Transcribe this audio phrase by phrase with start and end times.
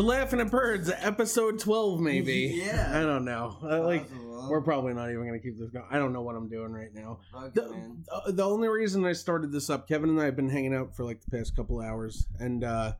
[0.00, 2.62] to Laughing at Birds, episode 12, maybe.
[2.64, 2.90] Yeah.
[2.92, 3.58] I don't know.
[3.62, 4.06] Uh, like,
[4.48, 5.84] we're probably not even going to keep this going.
[5.90, 7.20] I don't know what I'm doing right now.
[7.32, 10.48] Fuck The, uh, the only reason I started this up, Kevin and I have been
[10.48, 12.94] hanging out for like the past couple hours, and uh,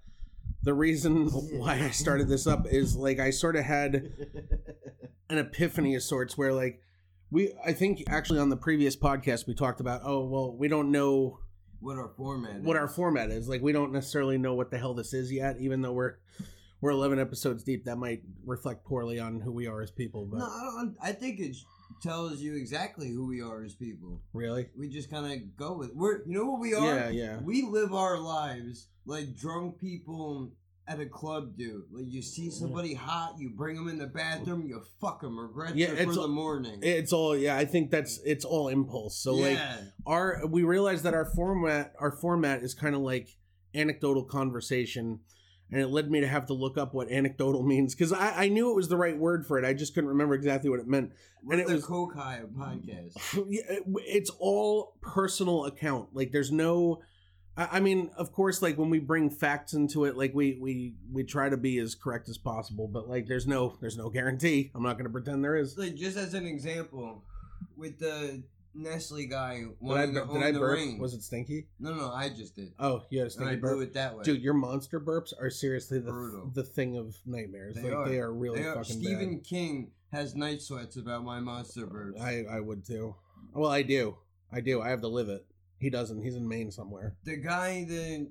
[0.63, 1.27] the reason
[1.59, 3.95] why I started this up is like I sort of had
[5.31, 6.83] an epiphany of sorts where like
[7.31, 10.91] we, I think actually on the previous podcast we talked about, oh well, we don't
[10.91, 11.39] know
[11.81, 12.81] what our format what is.
[12.81, 13.49] our format is.
[13.49, 16.17] Like we don't necessarily know what the hell this is yet, even though we're
[16.81, 17.85] we're 11 episodes deep.
[17.85, 20.27] That might reflect poorly on who we are as people.
[20.27, 20.97] But No, I don't.
[21.03, 21.57] I think it
[22.03, 24.23] tells you exactly who we are as people.
[24.33, 25.93] really, We just kind of go with.
[25.95, 26.19] We're.
[26.27, 26.95] You know what we are?
[26.95, 27.39] yeah, yeah.
[27.41, 30.53] We live our lives like drunk people
[30.89, 31.85] at a club do.
[31.93, 35.77] Like you see somebody hot, you bring them in the bathroom, you fuck them, regret
[35.77, 36.81] Yeah, for a- the morning.
[36.83, 37.57] It's all yeah.
[37.57, 39.17] I think that's it's all impulse.
[39.23, 39.59] So like
[40.07, 43.29] our we realize that our format our format is kind of like
[43.75, 45.21] anecdotal conversation
[45.73, 48.49] and it led me to have to look up what anecdotal means because I, I
[48.49, 50.87] knew it was the right word for it i just couldn't remember exactly what it
[50.89, 51.13] meant
[51.45, 53.45] We're and it was- High podcast.
[53.49, 53.63] Yeah,
[54.07, 57.01] it's all personal account like there's no
[57.57, 60.95] I I mean, of course, like when we bring facts into it, like we we
[61.13, 64.71] we try to be as correct as possible, but like there's no there's no guarantee.
[64.75, 65.77] I'm not going to pretend there is.
[65.77, 67.25] Like just as an example,
[67.77, 70.75] with the Nestle guy Did I, to did own I the burp?
[70.79, 70.99] ring.
[70.99, 71.67] Was it stinky?
[71.81, 72.73] No, no, I just did.
[72.79, 73.89] Oh, you had a stinky And I stinky blew burp.
[73.89, 74.23] it that way.
[74.23, 76.51] Dude, your monster burps are seriously the Brutal.
[76.55, 77.75] the thing of nightmares.
[77.75, 78.09] They like are.
[78.09, 82.21] they are really They are- fucking Stephen King has night sweats about my monster burps.
[82.21, 83.15] I I would too.
[83.53, 84.17] Well, I do.
[84.53, 84.81] I do.
[84.81, 85.45] I have to live it.
[85.79, 86.23] He doesn't.
[86.23, 87.17] He's in Maine somewhere.
[87.25, 88.29] the guy that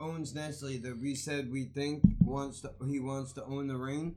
[0.00, 4.14] owns Nestle that we said we think wants to he wants to own the ring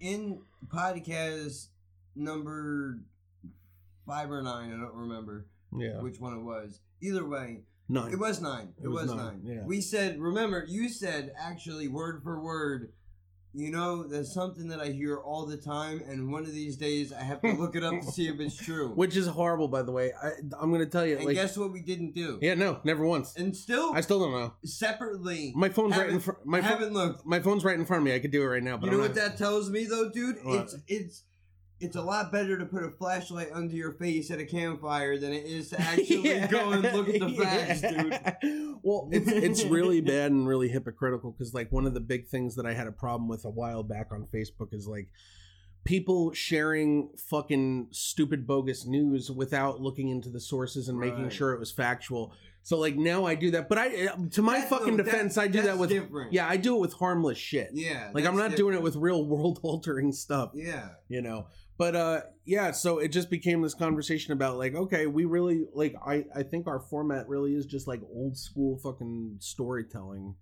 [0.00, 1.68] in podcast
[2.14, 2.98] number
[4.06, 6.00] five or nine I don't remember Yeah.
[6.00, 8.12] which one it was either way Nine.
[8.12, 9.64] it was nine it, It was was, nine, nine, yeah.
[9.66, 12.92] we said remember you said actually word for word
[13.54, 17.12] you know there's something that I hear all the time and one of these days
[17.12, 19.82] I have to look it up to see if it's true Which is horrible, by
[19.82, 20.10] the way.
[20.22, 21.16] I, I'm going to tell you.
[21.16, 23.36] and like, guess what we didn't do yeah, no, never once.
[23.36, 24.54] and still I still don't know.
[24.64, 26.46] separately My phone's right in front.
[26.46, 28.14] My I haven't looked my phone's right in front of me.
[28.14, 29.84] I could do it right now, but you know I'm what not- that tells me
[29.84, 30.36] though, dude?
[30.44, 30.60] What?
[30.62, 31.24] It's it's
[31.82, 35.32] it's a lot better to put a flashlight under your face at a campfire than
[35.32, 36.46] it is to actually Yeah.
[36.46, 38.34] go and look at the facts, Yeah.
[38.40, 38.74] dude.
[38.82, 42.54] Well, it's it's really bad and really hypocritical because like one of the big things
[42.56, 45.08] that I had a problem with a while back on Facebook is like
[45.84, 51.58] people sharing fucking stupid bogus news without looking into the sources and making sure it
[51.58, 52.32] was factual.
[52.64, 55.36] So like now I do that, but I eh, to my That- fucking no, defense,
[55.36, 56.32] I do that with different.
[56.32, 57.70] yeah, I do it with harmless shit.
[57.72, 58.10] yeah.
[58.14, 60.90] Like I'm that's not doing it with real world altering stuff yeah.
[61.08, 61.46] you know
[61.82, 65.94] but uh yeah so it just became this conversation about like okay we really like
[66.06, 70.34] i i think our format really is just like old school fucking storytelling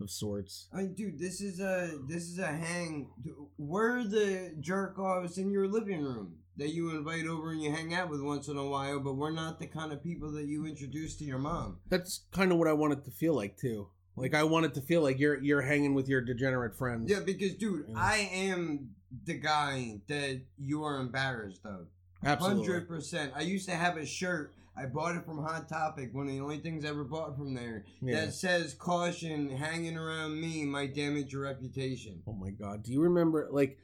[0.00, 3.10] of sorts I mean, dude, this is a this is a hang.
[3.56, 7.94] We're the jerk offs in your living room that you invite over and you hang
[7.94, 10.66] out with once in a while, but we're not the kind of people that you
[10.66, 11.78] introduce to your mom.
[11.88, 14.74] that's kind of what i want it to feel like too like i want it
[14.74, 17.94] to feel like you're you're hanging with your degenerate friends Yeah, because dude, Yeah.
[17.96, 18.16] I
[18.50, 18.90] am
[19.24, 21.86] the guy that you are embarrassed of.
[22.24, 23.32] absolutely Hundred percent.
[23.34, 24.54] I used to have a shirt.
[24.74, 27.52] I bought it from Hot Topic, one of the only things I ever bought from
[27.54, 27.84] there.
[28.00, 32.22] yeah That says caution hanging around me might damage your reputation.
[32.26, 33.78] oh my god do you remember like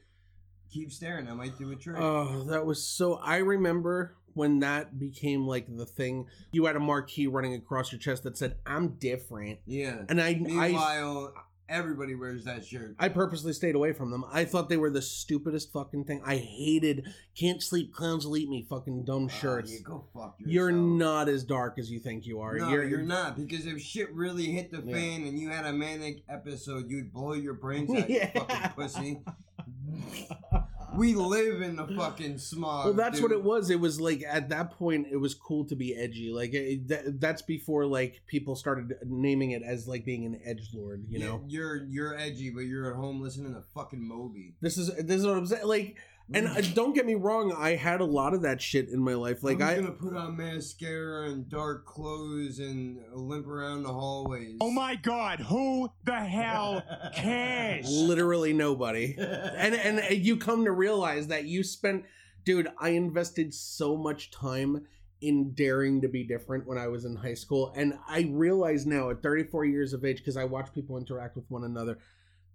[0.71, 1.97] Keep staring, I might do a trick.
[1.99, 3.15] Oh, that was so.
[3.15, 6.27] I remember when that became like the thing.
[6.51, 10.03] You had a marquee running across your chest that said, "I'm different," yeah.
[10.07, 11.33] and I, I, Meanwhile,
[11.69, 12.95] everybody wears that shirt.
[12.99, 14.25] I purposely stayed away from them.
[14.31, 16.21] I thought they were the stupidest fucking thing.
[16.25, 17.07] I hated
[17.37, 19.71] "Can't sleep, clowns will eat me" fucking dumb Ah, shirts.
[19.71, 20.53] you go fuck yourself.
[20.53, 22.57] You're not as dark as you think you are.
[22.57, 24.93] No, you're, you're, not because if shit really hit the Yeah.
[24.95, 28.31] fan and you had a manic episode, you'd blow your brains out, Yeah.
[28.33, 29.21] you fucking pussy.
[30.95, 32.85] We live in the fucking smog.
[32.85, 33.69] Well, that's what it was.
[33.69, 36.31] It was like at that point, it was cool to be edgy.
[36.31, 40.69] Like it, that, that's before like people started naming it as like being an edge
[40.73, 41.05] lord.
[41.09, 44.55] You know, you're you're edgy, but you're at home listening to fucking Moby.
[44.61, 45.65] this is this is what I'm saying.
[45.65, 45.97] Like,
[46.33, 49.13] and uh, don't get me wrong, I had a lot of that shit in my
[49.13, 49.43] life.
[49.43, 54.57] Like I'm I, gonna put on mascara and dark clothes and limp around the hallways.
[54.61, 56.83] Oh my god, who the hell
[57.15, 57.89] cares?
[57.89, 59.15] literally nobody.
[59.19, 62.05] and and you come to realize that you spent
[62.43, 64.85] dude i invested so much time
[65.21, 69.09] in daring to be different when i was in high school and i realize now
[69.09, 71.99] at 34 years of age because i watch people interact with one another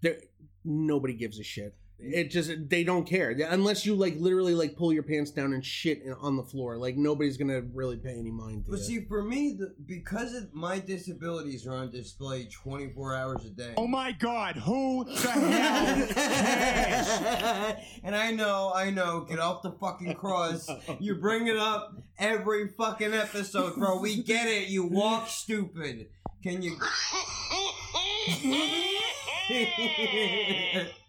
[0.00, 0.16] there
[0.64, 4.92] nobody gives a shit it just they don't care unless you like literally like pull
[4.92, 6.76] your pants down and shit on the floor.
[6.76, 8.84] Like nobody's gonna really pay any mind to But it.
[8.84, 13.74] see, for me, the, because of my disabilities are on display 24 hours a day.
[13.76, 17.78] Oh my god, who the hell cares?
[18.04, 20.68] and I know, I know, get off the fucking cross.
[20.98, 24.00] You bring it up every fucking episode, bro.
[24.00, 24.68] We get it.
[24.68, 26.08] You walk stupid.
[26.42, 26.76] Can you?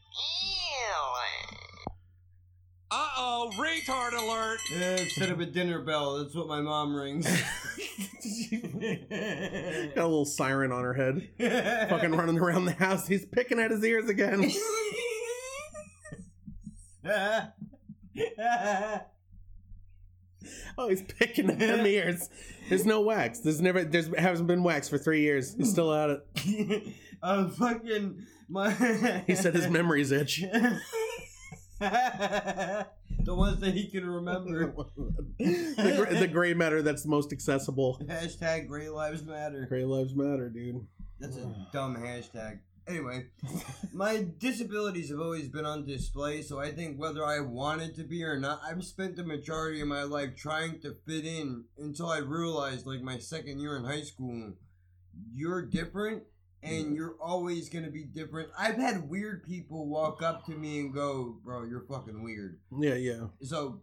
[3.35, 4.59] Uh oh, retard alert.
[4.71, 7.25] Yeah, Instead of a dinner bell, that's what my mom rings.
[7.27, 7.41] Got
[9.97, 11.27] a little siren on her head,
[11.89, 13.07] fucking running around the house.
[13.07, 14.51] He's picking at his ears again.
[20.77, 22.29] Oh, he's picking at them ears.
[22.69, 23.39] There's no wax.
[23.39, 23.83] There's never.
[23.83, 25.55] There's hasn't been wax for three years.
[25.55, 26.93] He's still at it.
[27.23, 28.71] uh, fucking my.
[29.25, 30.43] He said his memories itch.
[33.19, 34.73] The ones that he can remember.
[35.37, 37.99] the, gr- the gray matter that's most accessible.
[38.05, 39.65] Hashtag Gray Lives Matter.
[39.67, 40.85] Gray lives matter, dude.
[41.19, 42.59] That's a dumb hashtag.
[42.87, 43.25] Anyway,
[43.93, 48.23] my disabilities have always been on display, so I think whether I wanted to be
[48.23, 52.19] or not, I've spent the majority of my life trying to fit in until I
[52.19, 54.53] realized, like my second year in high school,
[55.33, 56.23] you're different
[56.65, 58.49] and you're always going to be different.
[58.57, 62.59] I've had weird people walk up to me and go, Bro, you're fucking weird.
[62.77, 63.27] Yeah, yeah.
[63.41, 63.81] So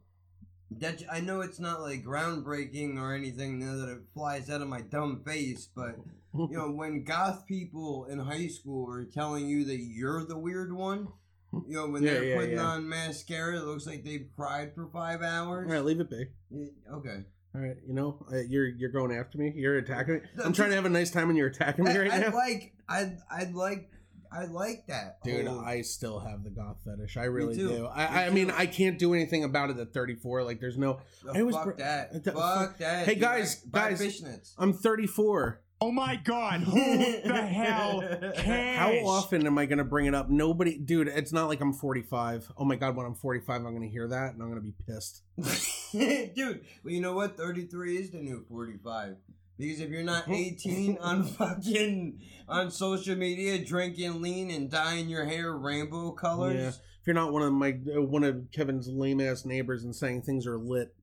[0.79, 4.69] that I know it's not like groundbreaking or anything now that it flies out of
[4.69, 5.97] my dumb face, but
[6.35, 10.73] you know when goth people in high school are telling you that you're the weird
[10.73, 11.09] one,
[11.53, 12.63] you know when Yeah, they're yeah, putting yeah.
[12.65, 15.67] on mascara, it looks like they've cried for five hours.
[15.69, 16.27] All right, leave it be.
[16.51, 17.25] Yeah, Okay.
[17.55, 19.53] All right, you know uh, you're you're going after me.
[19.55, 20.21] You're attacking me.
[20.45, 22.35] I'm trying to have a nice time, and you're attacking me I, right I'd now,
[22.35, 23.91] like I'd I'd like
[24.35, 25.23] I like that.
[25.23, 25.47] dude.
[25.47, 27.17] whole- I still have the goth fetish.
[27.19, 27.69] I really do.
[27.69, 28.51] Me I, I mean.
[28.51, 30.43] I can't do anything about it at 34.
[30.45, 31.01] Like, there's no.
[31.29, 32.25] Oh, I was fuck br- that.
[32.25, 33.05] th- fuck that.
[33.05, 33.21] Hey, dude.
[33.23, 34.55] guys, guys.
[34.59, 35.61] I'm 34.
[35.85, 38.01] Oh my god, who the hell
[38.37, 38.79] cares?
[38.79, 40.31] How often am I going to bring it up?
[40.31, 41.09] Nobody, dude.
[41.09, 42.53] It's not like I'm 45.
[42.57, 44.61] Oh my god, when I'm 45, I'm going to hear that and I'm going to
[44.61, 45.23] be pissed.
[45.93, 47.37] Dude, well, you know what?
[47.37, 49.17] 33 is the new 45.
[49.59, 55.25] Because if you're not 18 on fucking on social media drinking lean and dyeing your
[55.25, 56.69] hair rainbow colors, Yeah.
[57.01, 60.23] If you're not one of my uh, one of Kevin's lame ass neighbors and saying
[60.23, 60.95] things are lit,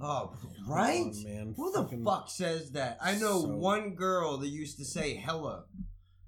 [0.00, 0.34] oh,
[0.66, 1.06] right?
[1.06, 1.54] On, man.
[1.56, 2.98] Who the Fucking- fuck says that?
[3.00, 5.64] I know So- one girl that used to say hella,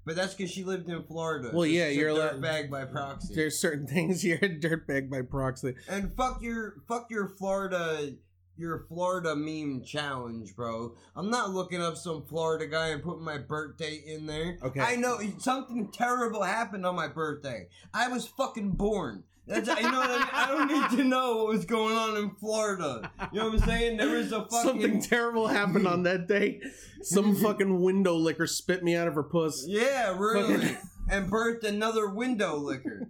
[0.05, 1.51] but that's because she lived in Florida.
[1.53, 3.35] Well, yeah, you're allowed- dirtbag by proxy.
[3.35, 5.75] There's certain things you're a dirtbag by proxy.
[5.87, 8.13] And fuck your fuck your Florida
[8.57, 10.93] your Florida meme challenge, bro.
[11.15, 14.57] I'm not looking up some Florida guy and putting my birthday in there.
[14.61, 14.79] Okay.
[14.81, 17.69] I know something terrible happened on my birthday.
[17.91, 19.23] I was fucking born.
[19.51, 20.27] That's you know what I mean?
[20.33, 23.11] I don't need to know what was going on in Florida.
[23.31, 23.97] You know what I'm saying?
[23.97, 26.61] There was a fucking Something terrible happened on that day.
[27.01, 29.65] Some fucking window licker spit me out of her puss.
[29.67, 30.77] Yeah, really.
[31.09, 33.09] And birthed another window licker.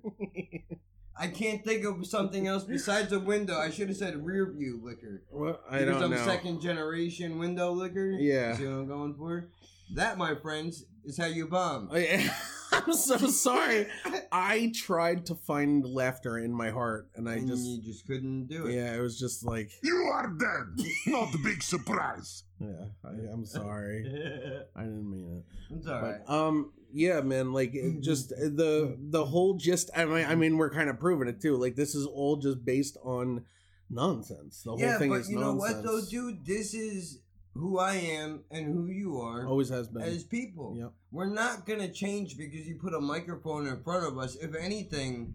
[1.15, 3.59] I can't think of something else besides a window.
[3.59, 5.21] I should have said rear view licker.
[5.29, 6.25] Well, I because don't I'm know.
[6.25, 8.09] second generation window licker.
[8.09, 8.55] Yeah.
[8.57, 9.49] See what I'm going for?
[9.95, 11.89] That, my friends, is how you bomb.
[11.91, 12.33] Oh, yeah.
[12.71, 13.87] I'm so sorry.
[14.31, 18.47] I tried to find laughter in my heart, and I and just you just couldn't
[18.47, 18.75] do it.
[18.75, 20.85] yeah, it was just like You are dead.
[21.07, 22.43] Not a big surprise.
[22.59, 22.85] yeah.
[23.03, 24.05] I, I'm sorry.
[24.75, 25.75] I didn't mean it.
[25.75, 26.21] it's alright.
[26.25, 29.89] But, um, yeah, man, like it just the the whole gist.
[29.95, 31.57] I mean, I mean, we're kind of proving it too.
[31.57, 33.45] Like this is all just based on
[33.89, 34.63] nonsense.
[34.63, 36.45] The whole yeah, thing but is you know what though, dude?
[36.45, 37.19] This is
[37.53, 40.03] who I am and who you are Always has been.
[40.03, 40.75] as people.
[40.77, 40.91] Yep.
[41.11, 44.35] We're not gonna change because you put a microphone in front of us.
[44.35, 45.33] If anything,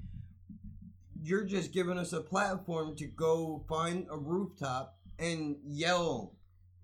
[1.22, 6.34] you're just giving us a platform to go find a rooftop and yell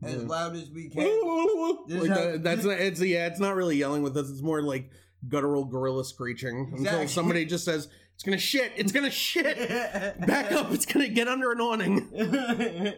[0.03, 0.29] as Yeah.
[0.29, 1.03] loud as we can.
[1.89, 4.31] Like how- that, that's not, it's yeah, it's not really yelling with us.
[4.31, 4.91] It's more like
[5.29, 8.73] guttural gorilla screeching until somebody just says it's gonna shit.
[8.77, 9.57] It's gonna shit.
[10.27, 10.73] Back up.
[10.73, 12.09] It's gonna get under an awning.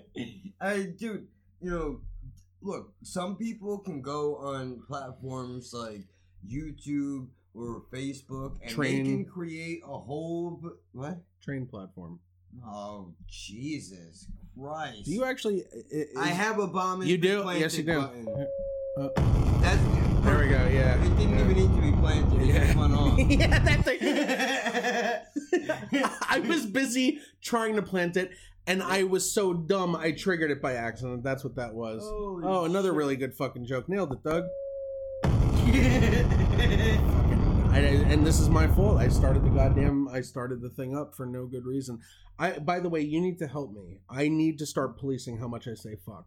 [0.61, 1.27] I dude,
[1.61, 2.01] you know,
[2.65, 6.03] look, some people can go on platforms like
[6.49, 9.05] YouTube or Facebook and Train.
[9.05, 11.19] they can create a whole b- what?
[11.43, 12.19] Train platform.
[12.67, 14.27] Oh Jesus
[14.59, 15.05] Christ!
[15.05, 15.65] Do you actually?
[15.95, 17.03] i- I have a bomb.
[17.03, 17.45] In You do?
[17.57, 18.01] Yes, you do.
[18.01, 18.29] Button.
[18.99, 19.09] Uh,
[19.61, 19.83] That's
[20.25, 20.67] there we go.
[20.73, 20.95] Yeah.
[21.05, 22.41] It didn't even need to be planted.
[22.49, 23.19] It just went off.
[23.19, 23.99] yeah, that thing.
[26.29, 28.31] I was busy trying to plant it,
[28.67, 31.23] and I was so dumb I triggered it by accident.
[31.23, 32.03] That's what that was.
[32.03, 32.97] Holy oh, another shit.
[32.97, 33.89] really good fucking joke.
[33.89, 34.45] Nailed it, Doug.
[37.75, 39.01] I I, and this is my fault.
[39.01, 40.09] I started the goddamn.
[40.09, 42.01] I started the thing up for no good reason.
[42.39, 42.53] I.
[42.59, 43.99] By the way, you need to help me.
[44.09, 46.27] I need to start policing how much I say fuck.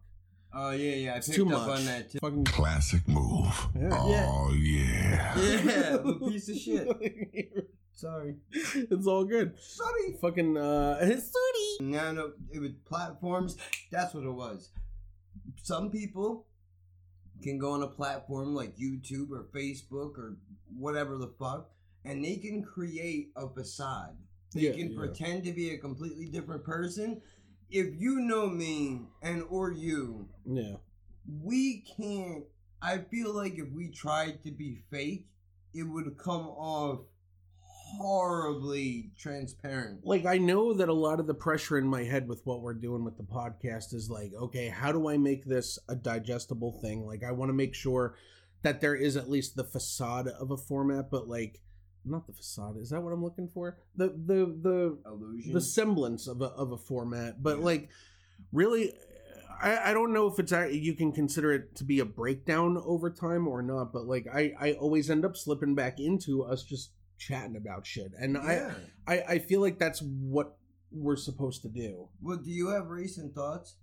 [0.52, 1.14] Oh yeah, yeah.
[1.14, 1.78] I It's picked too up much.
[1.80, 2.18] on that too.
[2.20, 2.44] Fucking.
[2.44, 3.68] Classic move.
[3.78, 3.88] Yeah.
[3.92, 5.38] Oh, yeah.
[5.38, 6.86] Yeah, I'm piece of shit.
[7.98, 8.36] Sorry.
[8.52, 9.58] it's all good.
[9.58, 10.12] Sorry.
[10.20, 10.56] Fucking.
[10.56, 11.66] uh Sorry.
[11.80, 13.56] No, no, it was platforms.
[13.90, 14.70] That's what it was.
[15.64, 16.46] Some people
[17.42, 20.36] can go on a platform like YouTube or Facebook or
[20.76, 21.70] whatever the fuck,
[22.04, 24.16] and they can create a facade.
[24.54, 24.98] They Yeah, can yeah.
[24.98, 27.20] pretend to be a completely different person.
[27.68, 30.76] If you know me and or you, Yeah.
[31.42, 32.44] we can't.
[32.80, 35.26] I feel like if we tried to be fake,
[35.74, 37.00] it would come off
[37.96, 40.00] horribly transparent.
[40.04, 42.74] like I know that a lot of the pressure in my head with what we're
[42.74, 47.06] doing with the podcast is like, okay, how do I make this a digestible thing?
[47.06, 48.14] Like I want to make sure
[48.62, 51.60] that there is at least the facade of a format, but like
[52.04, 52.76] not the facade.
[52.78, 53.78] Is that what I'm looking for?
[53.96, 55.52] The the the Illusion.
[55.52, 57.64] the semblance of a of a format, but Yeah.
[57.64, 57.88] like
[58.52, 58.92] really.
[59.60, 63.10] I, I don't know if it's you can consider it to be a breakdown over
[63.10, 66.92] time or not, but like I, I always end up slipping back into us just
[67.18, 68.74] chatting about shit, and I yeah.
[69.06, 70.56] I, I feel like that's what
[70.90, 72.08] we're supposed to do.
[72.22, 73.76] Well, do you have recent thoughts?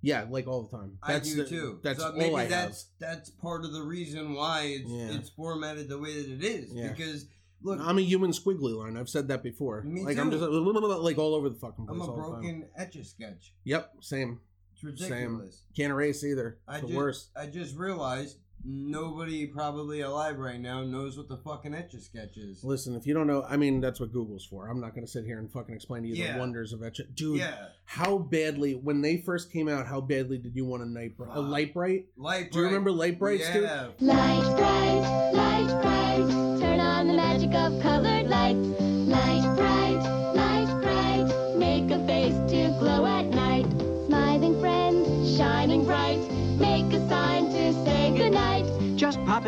[0.00, 0.98] Yeah, like all the time.
[1.06, 1.80] That's I do the- too.
[1.82, 5.10] That's so all maybe I that's that's part of the reason why it's Yeah.
[5.18, 6.72] it's formatted the way that it is.
[6.72, 6.88] Yeah.
[6.90, 7.26] Because
[7.62, 7.80] look.
[7.80, 8.96] I'm a human squiggly line.
[8.96, 9.82] I've said that before.
[9.82, 10.38] Me like I'm too.
[10.38, 11.94] just like all over the fucking place.
[11.94, 13.52] I'm a all broken etch a sketch.
[13.64, 14.40] Yep, same.
[14.80, 15.10] It's Same.
[15.10, 15.62] ridiculous.
[15.76, 16.58] Can't erase either.
[16.68, 17.30] I the just worst.
[17.36, 22.36] I just realized nobody probably alive right now knows what the fucking etch a sketch
[22.36, 22.62] is.
[22.64, 24.68] Listen, if you don't know, I mean that's what Google's for.
[24.68, 26.34] I'm not going to sit here and fucking explain to you Yeah.
[26.34, 27.00] the wonders of etch.
[27.14, 29.86] Dude, Yeah, how badly when they first came out?
[29.86, 31.30] How badly did you want a night bright?
[31.32, 31.44] A Fuck.
[31.50, 32.06] Lite-Brite?
[32.16, 32.52] light.
[32.52, 33.62] Do you remember Lite-Brites, dude?
[33.62, 33.88] yeah.
[34.00, 38.80] Lite-Brite, light bright, turn on the magic of colored lights.
[38.80, 39.77] Lite-Brite,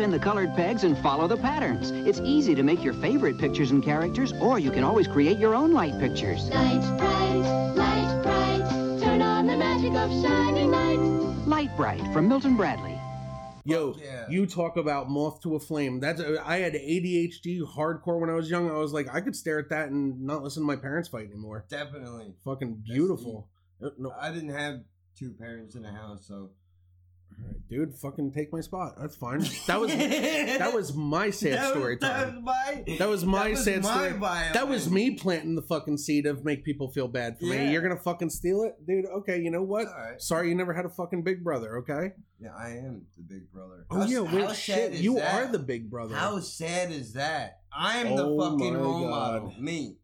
[0.01, 1.91] in the colored pegs and follow the patterns.
[1.91, 5.55] It's easy to make your favorite pictures and characters, or you can always create your
[5.55, 6.49] own light pictures.
[6.49, 11.47] Lite-Brite, light bright, turn on the magic of shining lights.
[11.47, 12.97] Lite-Brite from Milton Bradley.
[13.63, 14.25] Yo, yeah.
[14.27, 15.99] you talk about moth to a flame.
[15.99, 18.69] That's I had ADHD hardcore when I was young.
[18.71, 21.27] I was like, I could stare at that and not listen to my parents fight
[21.27, 21.65] anymore.
[21.69, 22.33] Definitely.
[22.43, 23.49] Fucking beautiful.
[23.83, 24.81] Uh, No, I didn't have
[25.15, 26.51] two parents in the house, so Alright,
[27.69, 28.95] dude, fucking take my spot.
[28.99, 29.41] That's fine.
[29.67, 32.35] That was that was my sad That was- story That time.
[32.35, 32.83] was my.
[32.99, 34.11] That was my that was sad my story.
[34.19, 34.53] violin.
[34.53, 37.65] That was me planting the fucking seed of make people feel bad for Yeah.
[37.65, 37.71] me.
[37.73, 39.05] You're gonna fucking steal it, dude.
[39.05, 39.85] Okay, you know what?
[39.87, 40.21] Right.
[40.21, 41.77] Sorry, you never had a fucking big brother.
[41.77, 42.13] Okay.
[42.39, 43.85] Yeah, I am the big brother.
[43.89, 44.93] Oh How- yeah, how wait, sad shit.
[44.93, 45.33] You that?
[45.33, 46.15] are the big brother.
[46.15, 47.59] How sad is that?
[47.73, 49.09] I'm the Oh fucking role God.
[49.43, 49.53] model.
[49.59, 49.97] Me.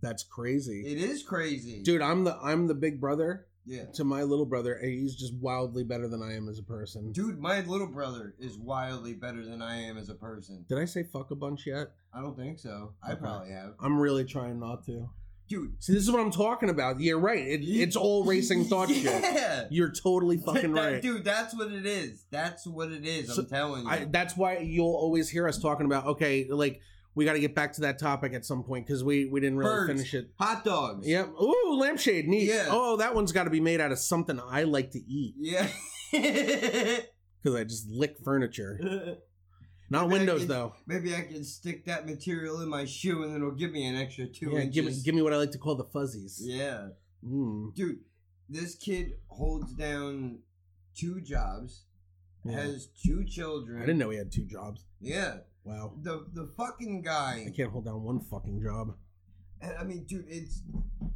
[0.00, 2.02] That's crazy, It is crazy, dude.
[2.02, 3.84] I'm the I'm the big brother Yeah.
[3.94, 7.12] to my little brother, he's just wildly better than I am as a person.
[7.12, 10.64] Dude, my little brother is wildly better than I am as a person.
[10.68, 11.88] Did I say fuck a bunch yet?
[12.14, 12.94] I don't think so.
[13.02, 13.20] I Okay.
[13.20, 13.74] probably have.
[13.80, 15.08] I'm really trying not to.
[15.48, 17.00] Dude, See, this is what I'm talking about.
[17.00, 17.38] You're right.
[17.46, 19.02] It, it's all racing thought shit.
[19.04, 19.64] yeah.
[19.70, 21.02] You're totally fucking That- right.
[21.02, 22.24] Dude, that's what it is.
[22.30, 23.34] That's what it is.
[23.34, 23.90] So, I'm telling you.
[23.90, 26.80] I, that's why you'll always hear us talking about okay, like
[27.14, 29.58] we got to get back to that topic at some point because we we didn't
[29.58, 29.92] really Birds.
[29.92, 30.30] finish it.
[30.38, 31.06] Hot dogs.
[31.06, 31.30] Yep.
[31.40, 32.44] Ooh, lampshade, neat.
[32.48, 32.66] Yeah.
[32.68, 35.66] Oh, that one's got to be made out of something I like to eat Yeah.
[36.12, 38.78] because I just lick furniture.
[39.90, 40.74] Not Maybe windows can- though.
[40.86, 43.96] Maybe I can stick that material in my shoe and then it'll give me an
[43.96, 44.74] extra two Yeah, inches.
[44.74, 46.38] give me give me what I like to call the fuzzies.
[46.42, 46.88] Yeah.
[47.26, 48.00] Mm, Dude,
[48.50, 50.40] this kid holds down
[50.94, 51.84] two jobs,
[52.44, 52.52] yeah.
[52.60, 53.78] has two children.
[53.78, 54.84] I didn't know he had two jobs.
[55.00, 55.38] Yeah.
[55.68, 55.92] Wow.
[56.02, 57.44] The the fucking guy.
[57.46, 58.94] I can't hold down one fucking job.
[59.60, 60.62] And, I mean, dude, it's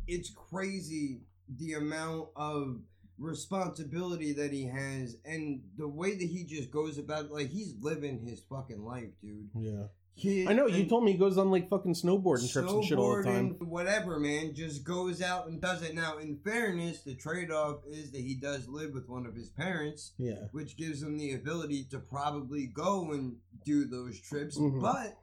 [0.06, 1.22] it's crazy
[1.56, 2.80] the amount of
[3.18, 8.20] responsibility that he has and the way that he just goes about like he's living
[8.26, 9.48] his fucking life, dude.
[9.58, 9.84] Yeah.
[10.24, 10.66] I know.
[10.66, 13.56] You told me he goes on like fucking snowboarding trips and shit all the time.
[13.60, 15.94] Whatever, man, just goes out and does it.
[15.94, 19.48] Now, in fairness, the trade off is that he does live with one of his
[19.48, 20.46] parents, Yeah.
[20.52, 24.58] which gives him the ability to probably go and do those trips.
[24.58, 24.80] Mhm.
[24.80, 25.18] But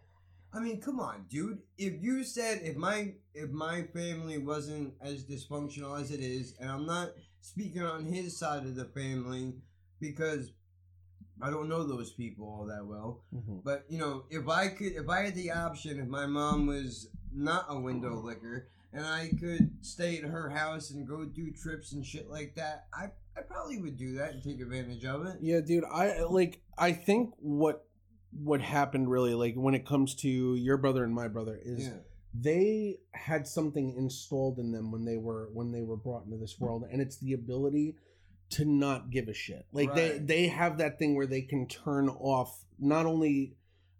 [0.51, 1.61] I mean, come on, dude.
[1.77, 6.69] If you said if my if my family wasn't as dysfunctional as it is, and
[6.69, 9.53] I'm not speaking on his side of the family
[9.99, 10.51] because
[11.41, 13.21] I don't know those people all that well.
[13.33, 13.63] Mhm.
[13.63, 17.09] But you know, if I could, if I had the option, if my mom was
[17.33, 21.93] not a window licker, and I could stay at her house and go do trips
[21.93, 25.37] and shit like that, I I probably would do that and take advantage of it.
[25.41, 25.85] Yeah, dude.
[25.85, 26.61] I like.
[26.77, 27.85] I think what
[28.31, 31.93] what happened really like when it comes to your brother and my brother is Yeah.
[32.33, 36.59] they had something installed in them when they were when they were brought into this
[36.59, 37.95] world and it's the ability
[38.51, 40.27] to not give a shit like they Right.
[40.27, 43.55] they have that thing where they can turn off not only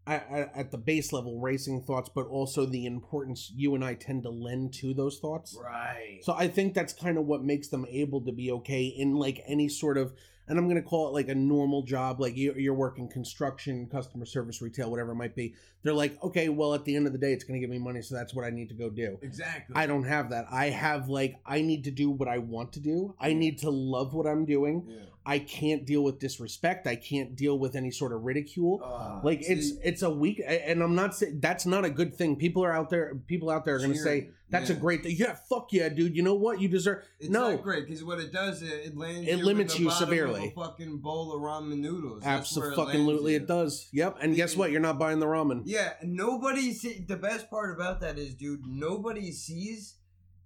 [0.08, 4.24] at, at the base level racing thoughts but also the importance you and i tend
[4.24, 6.20] to lend to those thoughts Right.
[6.24, 9.44] so i think that's kind of what makes them able to be okay in like
[9.48, 10.14] any sort of
[10.50, 13.88] and i'm going to call it like a normal job like you- you're working construction
[13.88, 15.54] customer service retail whatever it might be
[15.84, 17.80] they're like okay well at the end of the day it's going to give me
[17.80, 19.74] money so that's what i need to go do exactly.
[19.76, 20.46] I don't have that.
[20.52, 23.16] I have like I need to do what I want to do.
[23.20, 24.86] I need to love what I'm doing.
[24.88, 24.96] Yeah.
[25.30, 26.88] I can't deal with disrespect.
[26.88, 28.82] I can't deal with any sort of ridicule.
[28.84, 32.16] Uh, like it's see, it's a weak and I'm not saying that's not a good
[32.16, 32.36] thing.
[32.36, 34.78] People are out there people out there are going to say that's Yeah.
[34.78, 35.16] a great thing.
[35.16, 36.16] Yeah, fuck yeah, dude.
[36.16, 36.60] You know what?
[36.60, 37.52] You deserve It's No.
[37.52, 39.28] not great because what it does, it, it lands.
[39.28, 40.52] It you limits the you severely.
[40.56, 42.24] Fucking bowl of ramen noodles.
[42.26, 43.88] Absolutely, lands it does.
[43.94, 44.18] Yep.
[44.22, 44.72] And guess what?
[44.72, 45.62] You're not buying the ramen.
[45.66, 49.98] Yeah, nobody see the best part about that is, dude, nobody sees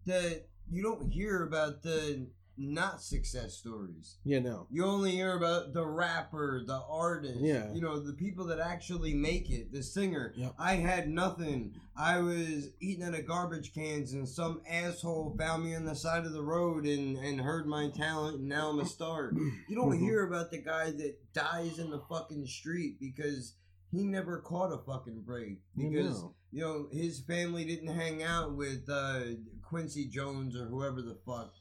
[0.05, 4.17] that you don't hear about the not success stories.
[4.24, 4.67] You know.
[4.69, 7.74] You only hear about the rapper, the artist, Yeah.
[7.74, 10.33] you know, the people that actually make it, the singer.
[10.36, 10.53] Yep.
[10.60, 11.74] I had nothing.
[11.95, 16.25] I was eating out of garbage cans and some asshole found me on the side
[16.25, 19.31] of the road and, and heard my talent and now I'm a star.
[19.67, 20.00] You don't Mhm.
[20.00, 23.55] hear about the guy that dies in the fucking street because
[23.91, 25.60] he never caught a fucking break.
[25.75, 26.36] You Because know.
[26.51, 29.22] you know, his family didn't hang out with uh,
[29.62, 31.53] Quincy Jones or whoever the fuck.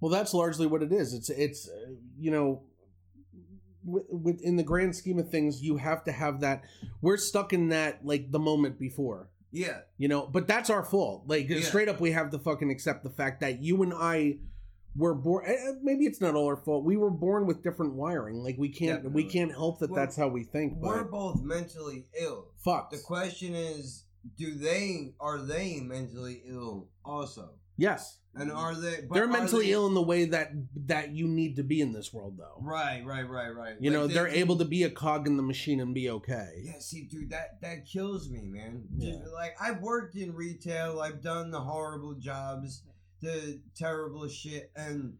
[0.00, 1.14] Well, that's largely what it is.
[1.14, 2.62] It's it's uh, you know,
[3.84, 6.64] with, with in the grand scheme of things, you have to have that.
[7.00, 10.26] We're stuck in that like the moment before, Yeah, you know.
[10.26, 11.24] But that's our fault.
[11.26, 11.60] Like Yeah.
[11.60, 14.38] straight up, we have to fucking accept the fact that you and I
[14.96, 15.44] were born.
[15.46, 16.84] eh, Maybe it's not all our fault.
[16.84, 18.36] We were born with different wiring.
[18.42, 19.90] Like we can't we can't help that.
[19.90, 20.74] Well, that's how we think.
[20.76, 22.48] we're both mentally ill.
[22.58, 22.90] fuck.
[22.90, 24.04] The question is,
[24.36, 27.50] do they are they mentally ill also?
[27.78, 29.02] Yes, And are they?
[29.08, 30.52] but they're mentally they- ill in the way that
[30.86, 32.56] that you need to be in this world, though.
[32.60, 33.76] Right, right, right, right.
[33.80, 35.94] You Like, know, they they're can- able to be a cog in the machine and
[35.94, 36.62] be okay.
[36.64, 38.84] Yeah, see, dude, that that kills me, man.
[38.96, 39.12] Yeah.
[39.18, 42.82] Just, like I've worked in retail, I've done the horrible jobs,
[43.20, 45.16] the terrible shit, and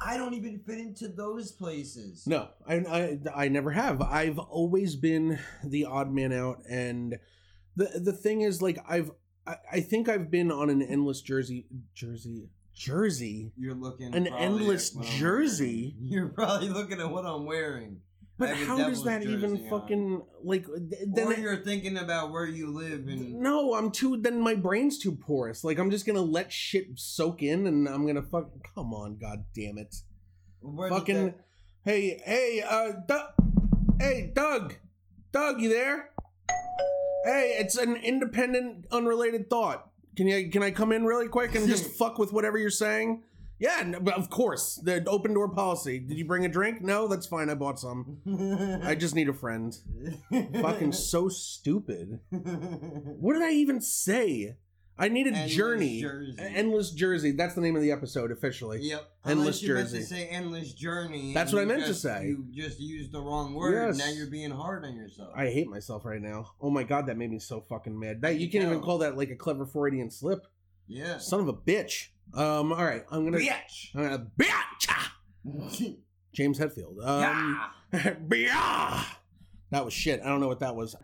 [0.00, 2.26] I don't even fit into those places.
[2.26, 4.02] No, I, I I never have.
[4.02, 7.18] I've always been the odd man out, and
[7.76, 9.10] the the thing is, like, I've
[9.48, 13.52] I, I think I've been on an endless jersey jersey jersey.
[13.56, 15.96] You're looking An endless at what I'm jersey?
[16.00, 18.00] You're probably looking at what I'm wearing.
[18.38, 19.68] But I how does that even on.
[19.68, 20.64] fucking like?
[20.66, 24.16] th- Then or you're thinking about where you live and no, I'm too.
[24.16, 25.64] Then my brain's too porous.
[25.64, 28.50] Like I'm just gonna let shit soak in, and I'm gonna fuck.
[28.76, 29.92] Come on, god damn it!
[30.60, 31.24] where fucking.
[31.26, 31.40] that-
[31.84, 33.30] Hey, hey, uh, Doug.
[33.98, 34.74] Hey, Doug.
[35.32, 36.10] Doug, you there?
[37.28, 39.90] Hey, it's an independent, unrelated thought.
[40.16, 43.22] Can you can I come in really quick and just fuck with whatever you're saying?
[43.58, 44.80] Yeah, n- but of course.
[44.82, 45.98] The open door policy.
[45.98, 46.80] Did you bring a drink?
[46.80, 47.50] No, that's fine.
[47.50, 48.80] I bought some.
[48.82, 49.76] I just need a friend.
[50.62, 52.20] Fucking so stupid.
[52.30, 54.56] What did I even say?
[54.98, 56.00] I need a Endless journey.
[56.00, 56.34] Jersey.
[56.38, 57.30] Endless Jersey.
[57.30, 58.80] That's the name of the episode officially.
[58.82, 59.08] Yep.
[59.24, 59.98] Endless Unless you meant Jersey.
[59.98, 61.32] to say endless journey.
[61.34, 62.26] That's what I meant to say.
[62.26, 63.74] You just used the wrong word.
[63.74, 63.98] Yes.
[63.98, 65.30] Now you're being hard on yourself.
[65.36, 66.50] I hate myself right now.
[66.60, 68.22] Oh my god, that made me so fucking mad.
[68.22, 70.46] That you can't even call that like a clever Freudian slip.
[70.88, 71.18] yeah.
[71.18, 72.08] Son of a bitch.
[72.34, 73.38] Um, all right, I'm gonna.
[73.38, 73.94] Bitch.
[73.94, 75.96] I'm gonna bitch.
[76.34, 77.04] James Hetfield.
[77.06, 77.60] Um,
[78.30, 79.04] yeah.
[79.70, 80.20] That was shit.
[80.22, 80.96] I don't know what that was.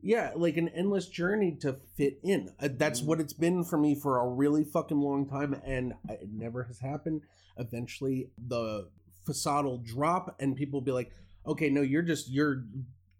[0.00, 2.50] Yeah, like an endless journey to fit in.
[2.60, 6.28] Uh, that's what it's been for me for a really fucking long time, and it
[6.32, 7.22] never has happened.
[7.56, 8.88] Eventually, the
[9.26, 11.10] facade will drop, and people will be like,
[11.46, 12.64] "Okay, no, you're just you're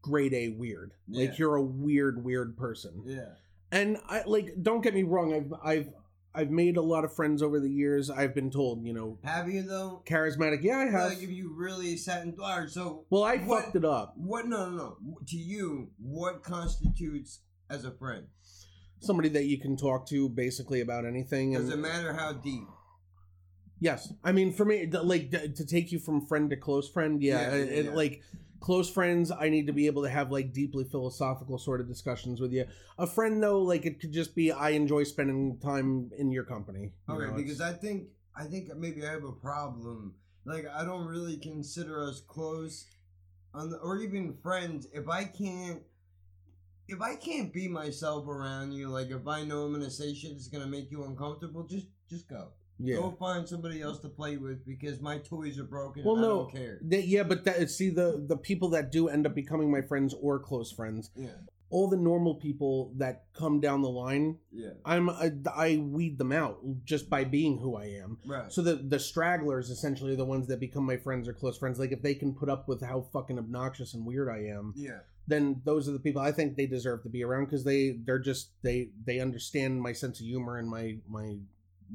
[0.03, 0.93] grade A weird.
[1.09, 1.29] Yeah.
[1.29, 3.31] Like you're a weird, weird person." Yeah.
[3.73, 5.93] and I like don't get me wrong, I've I've
[6.35, 8.11] I've made a lot of friends over the years.
[8.11, 10.03] I've been told, you know, Have you though?
[10.07, 10.63] charismatic.
[10.63, 11.11] Yeah, I have.
[11.11, 12.69] Like if you really sat in thought.
[12.71, 14.15] So well, I what- fucked it up.
[14.17, 14.47] What?
[14.47, 14.97] No, no, no.
[15.27, 18.27] To you, what constitutes as a friend?
[19.01, 21.55] Somebody that you can talk to basically about anything.
[21.55, 22.65] And, Doesn't matter how deep.
[23.81, 26.89] Yes, I mean for me, th- like th- to take you from friend to close
[26.89, 27.23] friend.
[27.23, 27.91] Yeah, Yeah, it, yeah, it- yeah.
[27.93, 28.23] like
[28.61, 32.41] close friends, I need to be able to have like deeply philosophical sort of discussions
[32.41, 32.67] with you.
[32.99, 36.93] A friend though, like it could just be I enjoy spending time in your company.
[37.09, 40.15] you Okay, know, because I think I think maybe I have a problem.
[40.45, 42.87] Like I don't really consider us close,
[43.55, 44.87] on the, or even friends.
[44.93, 45.83] If I can't,
[46.87, 50.33] if I can't be myself around you, like if I know I'm gonna say shit
[50.33, 52.49] that's gonna make you uncomfortable, just just go.
[52.81, 52.97] Yeah.
[52.97, 56.05] Go find somebody else to play with because my toys are broken.
[56.05, 56.79] Well, and I no, don't care.
[56.83, 60.15] They- yeah, but that see the the people that do end up becoming my friends
[60.15, 61.29] or close friends, Yeah,
[61.71, 66.33] all the normal people that come down the line, yeah, I'm I, I weed them
[66.33, 68.19] out just by being who I am.
[68.27, 68.51] right.
[68.53, 71.79] So the the stragglers essentially are the ones that become my friends or close friends.
[71.79, 75.01] Like if they can put up with how fucking obnoxious and weird I am, yeah,
[75.27, 78.19] then those are the people I think they deserve to be around because they they're
[78.21, 81.37] just they they understand my sense of humor and my my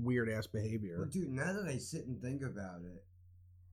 [0.02, 0.98] weird ass behavior.
[1.00, 3.04] But dude, now that I sit and think about it,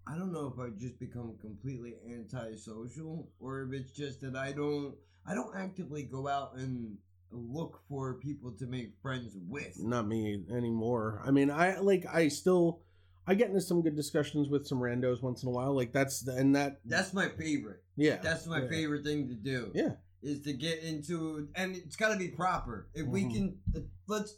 [0.06, 4.52] I don't know if I've just become completely antisocial or if it's just that I
[4.52, 4.94] don't
[5.26, 6.96] I don't actively go out and
[7.30, 9.78] look for people to make friends with.
[9.78, 11.22] Not me anymore.
[11.24, 12.80] I mean, I like I still
[13.26, 15.74] I get into some good discussions with some randos once in a while.
[15.76, 17.82] Like that's the, and that That's my favorite.
[17.96, 18.68] yeah That's my yeah.
[18.68, 19.70] favorite thing to do.
[19.74, 19.92] Yeah.
[20.22, 22.88] Is to get into and it's got to be proper.
[22.94, 23.32] If we Mhm.
[23.32, 24.34] can let's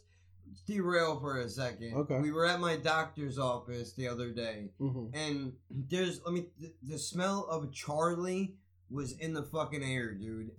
[0.67, 1.93] derail for a second.
[1.95, 2.19] Okay.
[2.19, 6.73] We were at my doctor's office the other day hmm and there's let me the,
[6.83, 8.55] the smell of Charlie
[8.89, 10.51] was in the fucking air, dude.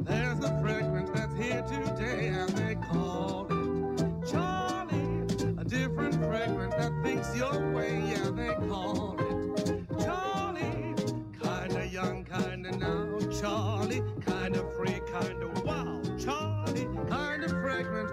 [0.00, 5.24] There's a fragrance that's here today, and they call it Charlie.
[5.58, 10.94] A different fragrance that thinks your way, yeah, they call it Charlie.
[11.42, 14.02] Kinda young, kinda now, Charlie.
[14.24, 16.88] Kinda free, kinda wild, Charlie.
[17.08, 18.12] Kinda fragrance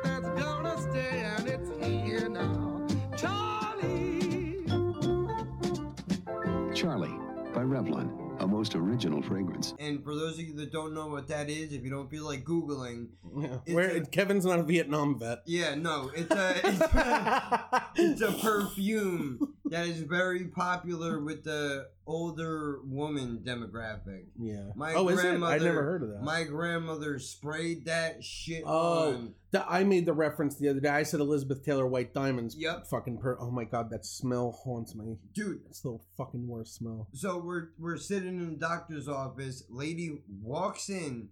[7.65, 9.73] Revlon, a most original fragrance.
[9.79, 12.25] And for those of you that don't know what that is, if you don't feel
[12.25, 13.57] like googling, Yeah.
[13.73, 15.39] Where a- Kevin's not a Vietnam vet.
[15.45, 21.87] yeah, no, it's a it's a, it's a perfume that is very popular with the
[22.07, 24.25] older woman demographic.
[24.39, 24.69] yeah.
[24.75, 25.19] My oh, is it?
[25.19, 26.21] I grandmother- never heard of that.
[26.23, 29.13] My grandmother sprayed that shit Oh.
[29.13, 29.33] on.
[29.51, 30.89] The- I made the reference the other day.
[30.89, 32.55] I said Elizabeth Taylor White Diamonds.
[32.55, 32.87] Yep.
[32.87, 33.37] Fucking per.
[33.39, 35.17] Oh my god, that smell haunts me.
[35.33, 37.07] Dude, It's the fucking worst smell.
[37.13, 39.63] So we're we're sitting in the doctor's office.
[39.69, 41.29] Lady walks in,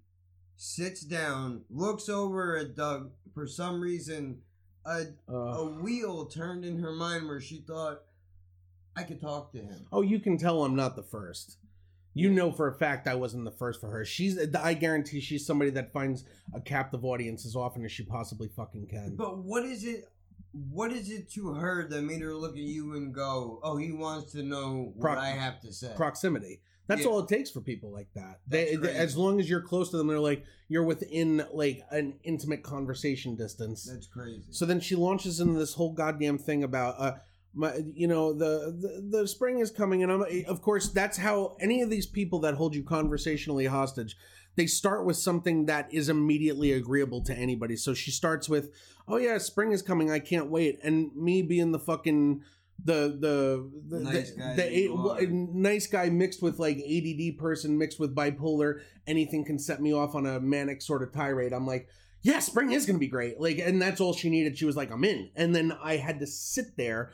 [0.56, 3.12] sits down, looks over at Doug.
[3.36, 4.41] For some reason,
[4.86, 8.02] a a Uh, wheel turned in her mind where she thought
[8.96, 9.86] I could talk to him.
[9.92, 11.58] oh, you can tell I'm not the first.
[12.16, 14.06] You know for a fact I wasn't the first for her.
[14.06, 14.38] She's.
[14.56, 18.86] I guarantee she's somebody that finds a captive audience as often as she possibly fucking
[18.88, 19.16] can.
[19.16, 20.10] But what is it?
[20.70, 23.92] What is it to her that made her look at you and go, "Oh, he
[23.92, 25.92] wants to know what I have to say"?
[25.96, 26.62] Proximity.
[26.86, 27.08] That's Yeah.
[27.08, 28.42] all it takes for people like that.
[28.46, 32.20] They, they- as long as you're close to them, they're like you're within like an
[32.24, 33.86] intimate conversation distance.
[33.86, 34.44] That's crazy.
[34.52, 37.16] So then she launches into this whole goddamn thing about uh
[37.54, 41.56] my you know the, the the spring is coming and I'm of course that's how
[41.60, 44.16] any of these people that hold you conversationally hostage
[44.56, 47.76] they start with something that is immediately agreeable to anybody.
[47.76, 48.72] So she starts with,
[49.08, 50.12] "Oh yeah, spring is coming.
[50.12, 52.44] I can't wait." And me being the fucking
[52.84, 58.00] the the the, Nice the, guy the nice guy mixed with like ADD person mixed
[58.00, 61.54] with bipolar, anything can set me off on a manic sort of tirade.
[61.54, 61.88] I'm like,
[62.22, 63.39] yeah, spring is gonna be great.
[63.39, 64.58] Like, and that's all she needed.
[64.58, 65.30] She was like, I'm in.
[65.36, 67.12] And then I had to sit there.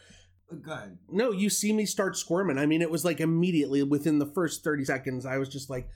[0.56, 2.58] God, No, you see me start squirming.
[2.58, 5.90] I mean, it was like immediately within the first 30 seconds, I was just like,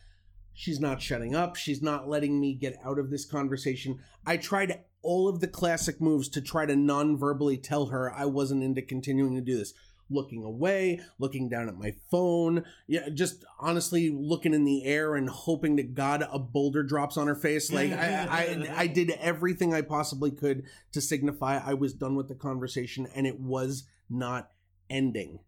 [0.53, 1.55] she's not shutting up.
[1.55, 3.99] She's not letting me get out of this conversation.
[4.25, 8.25] I tried all of the classic moves to try to non verbally tell her I
[8.25, 9.73] wasn't into continuing to do this.
[10.09, 15.29] Looking away, looking down at my phone, yeah, just honestly looking in the air and
[15.29, 17.71] hoping to God a boulder drops on her face.
[17.71, 22.27] Like I, I, I did everything I possibly could to signify I was done with
[22.27, 24.51] the conversation, and it was not
[24.89, 25.39] ending.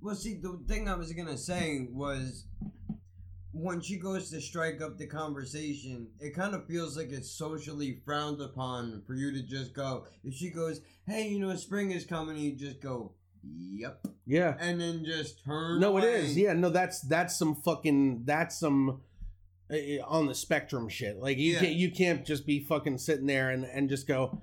[0.00, 2.46] Well, see, the thing I was gonna say was
[3.52, 8.00] when she goes to strike up the conversation, it kind of feels like it's socially
[8.04, 10.06] frowned upon for you to just go.
[10.24, 13.12] If she goes, "Hey, you know, spring is coming," you just go,
[13.44, 14.56] "Yep," Yeah.
[14.58, 15.80] and then just turn.
[15.80, 16.24] No, it away.
[16.24, 16.36] is.
[16.36, 19.00] Yeah, no, that's that's some fucking that's some
[19.70, 21.18] uh, on the spectrum shit.
[21.18, 21.60] Like you Yeah.
[21.60, 24.42] can't you can't just be fucking sitting there and and just go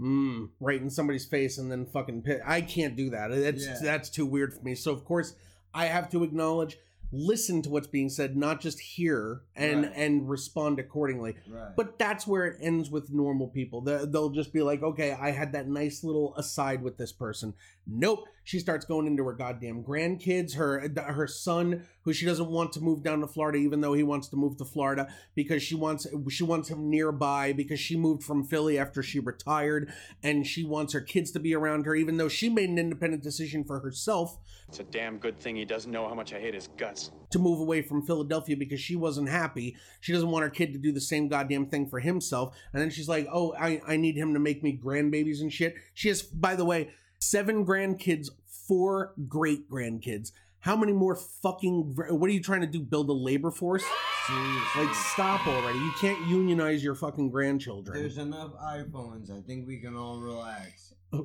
[0.00, 2.40] mm, right in somebody's face and then fucking pit.
[2.46, 3.30] I can't do that.
[3.30, 3.78] It's Yeah.
[3.82, 4.74] that's too weird for me.
[4.74, 5.34] So of course
[5.74, 6.78] I have to acknowledge
[7.12, 9.92] listen to what's being said, not just hear and Right.
[9.96, 11.34] and respond accordingly.
[11.50, 11.74] Right.
[11.76, 13.80] But that's where it ends with normal people.
[13.80, 17.54] They'll just be like, okay, I had that nice little aside with this person.
[17.84, 18.26] Nope.
[18.50, 22.72] She starts going into her goddamn grandkids, her uh, her son, who she doesn't want
[22.72, 25.76] to move down to Florida, even though he wants to move to Florida because she
[25.76, 29.92] wants she wants him nearby because she moved from Philly after she retired,
[30.24, 33.22] and she wants her kids to be around her, even though she made an independent
[33.22, 34.36] decision for herself
[34.68, 37.12] It's a damn good thing he doesn't know how much I hate his guts.
[37.30, 39.76] to move away from Philadelphia because she wasn't happy.
[40.00, 42.56] She doesn't want her kid to do the same goddamn thing for himself.
[42.72, 45.76] And then she's like, "Oh, I I need him to make me grandbabies and shit."
[45.94, 48.30] She has, by the way, seven grandkids,
[48.70, 50.30] four great grandkids.
[50.60, 51.96] How many more fucking?
[52.10, 52.78] What are you trying to do?
[52.80, 53.82] Build a labor force?
[54.26, 54.84] Seriously.
[54.84, 55.78] Like, stop already!
[55.80, 57.98] You can't unionize your fucking grandchildren.
[57.98, 59.36] There's enough iPhones.
[59.36, 60.94] I think we can all relax.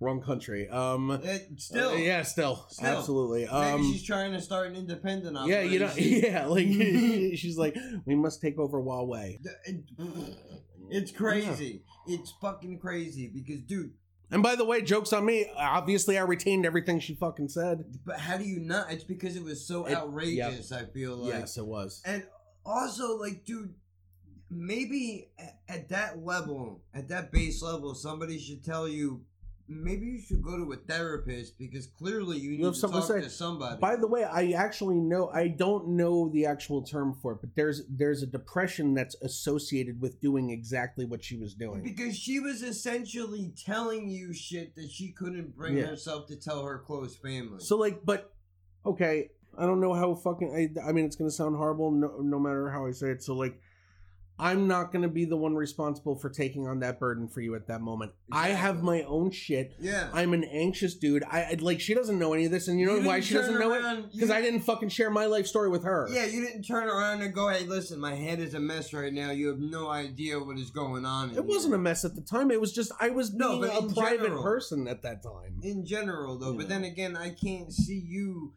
[0.00, 0.66] Wrong country.
[0.68, 1.18] Um, Uh,
[1.58, 2.86] still, uh, yeah, still, Still.
[2.86, 3.40] absolutely.
[3.40, 6.66] Maybe Um, she's trying to start an independent yeah, you know, yeah, like
[7.36, 9.38] she's like, we must take over Huawei.
[10.90, 11.82] It's oh, crazy.
[12.06, 13.92] It's fucking crazy because, dude.
[14.30, 15.46] And by the way, jokes on me.
[15.56, 17.84] Obviously, I retained everything she fucking said.
[18.04, 18.90] But how do you not?
[18.90, 20.72] It's because it was so It- outrageous.
[20.72, 21.32] I feel like.
[21.32, 22.02] yes, it was.
[22.04, 22.26] And
[22.64, 23.74] also, like, dude,
[24.50, 29.24] maybe at, at that level, at that base level, somebody should tell you.
[29.68, 33.02] Maybe you should go to a therapist because clearly you need have to talk to
[33.02, 33.20] say.
[33.20, 33.80] to somebody.
[33.80, 37.50] By the way, I actually know I don't know the actual term for it, but
[37.56, 41.82] there's there's a depression that's associated with doing exactly what she was doing.
[41.82, 45.86] Because she was essentially telling you shit that she couldn't bring Yeah.
[45.86, 47.58] herself to tell her close family.
[47.60, 48.32] So like, but
[48.84, 50.54] okay, I don't know how fucking.
[50.54, 53.22] I, I mean, it's gonna sound horrible, no, no matter how I say it.
[53.22, 53.58] So like,
[54.38, 57.68] I'm not gonna be the one responsible for taking on that burden for you at
[57.68, 58.12] that moment.
[58.30, 59.74] I have my own shit.
[59.80, 60.10] yeah.
[60.12, 61.24] I'm an anxious dude.
[61.24, 63.32] I I- like she doesn't know any of this, and you know You why she
[63.34, 63.72] doesn't turn know
[64.02, 64.12] it?
[64.12, 66.06] Because I didn't- fucking share my life story with her.
[66.10, 69.12] Yeah, you didn't turn around and go, hey, listen, my head is a mess right
[69.12, 69.30] now.
[69.30, 71.30] You have no idea what is going on.
[71.30, 72.50] in It wasn't a mess at the time.
[72.50, 74.42] It was just I was No, being a private general.
[74.42, 75.60] person at that time.
[75.62, 76.52] In general, though.
[76.52, 78.52] But then again, I can't see you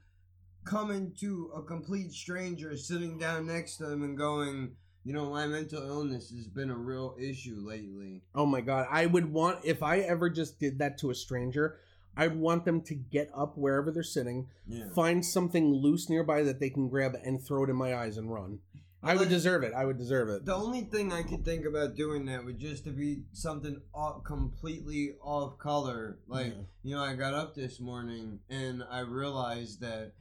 [0.65, 5.47] coming to a complete stranger, sitting down next to them and going, you know, my
[5.47, 8.21] mental illness has been a real issue lately.
[8.35, 11.79] Oh my god, I would want if I ever just did that to a stranger,
[12.17, 14.89] I'd want them to get up wherever they're sitting, Yeah.
[14.89, 18.31] find something loose nearby that they can grab and throw it in my eyes and
[18.31, 18.59] run.
[19.01, 19.71] I would deserve it.
[19.73, 20.43] I would deserve it.
[20.43, 24.25] The only thing I could think about doing that would just to be something off,
[24.25, 26.19] completely off color.
[26.27, 26.61] Like, Yeah.
[26.83, 30.11] you know, I got up this morning and I realized that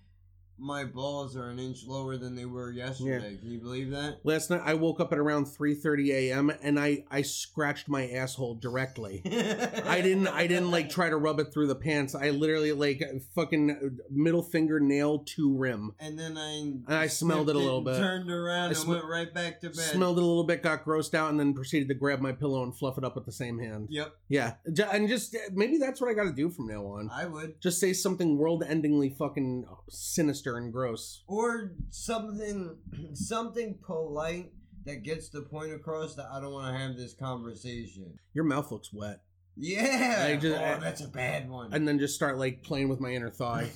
[0.59, 3.37] my balls are an inch lower than they were yesterday.
[3.37, 4.18] Can you believe that?
[4.25, 6.53] Last night I woke up at around 3:30 a.m.
[6.62, 9.23] and I I scratched my asshole directly.
[9.27, 12.14] I didn't I didn't like try to rub it through the pants.
[12.14, 13.03] I literally like
[13.35, 15.94] fucking middle finger nail to rim.
[16.01, 17.97] And then I I smelled it a little bit.
[17.97, 19.77] Turned around I and went right back to bed.
[19.77, 22.62] Smelled it a little bit, got grossed out, and then proceeded to grab my pillow
[22.62, 23.88] and fluff it up with the same hand.
[23.90, 24.55] Yep, Yeah,
[24.92, 27.11] and just maybe that's what I got to do from now on.
[27.12, 27.61] I would.
[27.61, 31.23] Just say something world-endingly fucking sinister and gross.
[31.29, 32.77] Or something,
[33.13, 34.53] something polite
[34.87, 38.15] that gets the point across that I don't want to have this conversation.
[38.33, 39.21] Your mouth looks wet,
[39.57, 41.73] Yeah, just- oh, I- that's a bad one.
[41.75, 43.71] and then just start like playing with my inner thigh.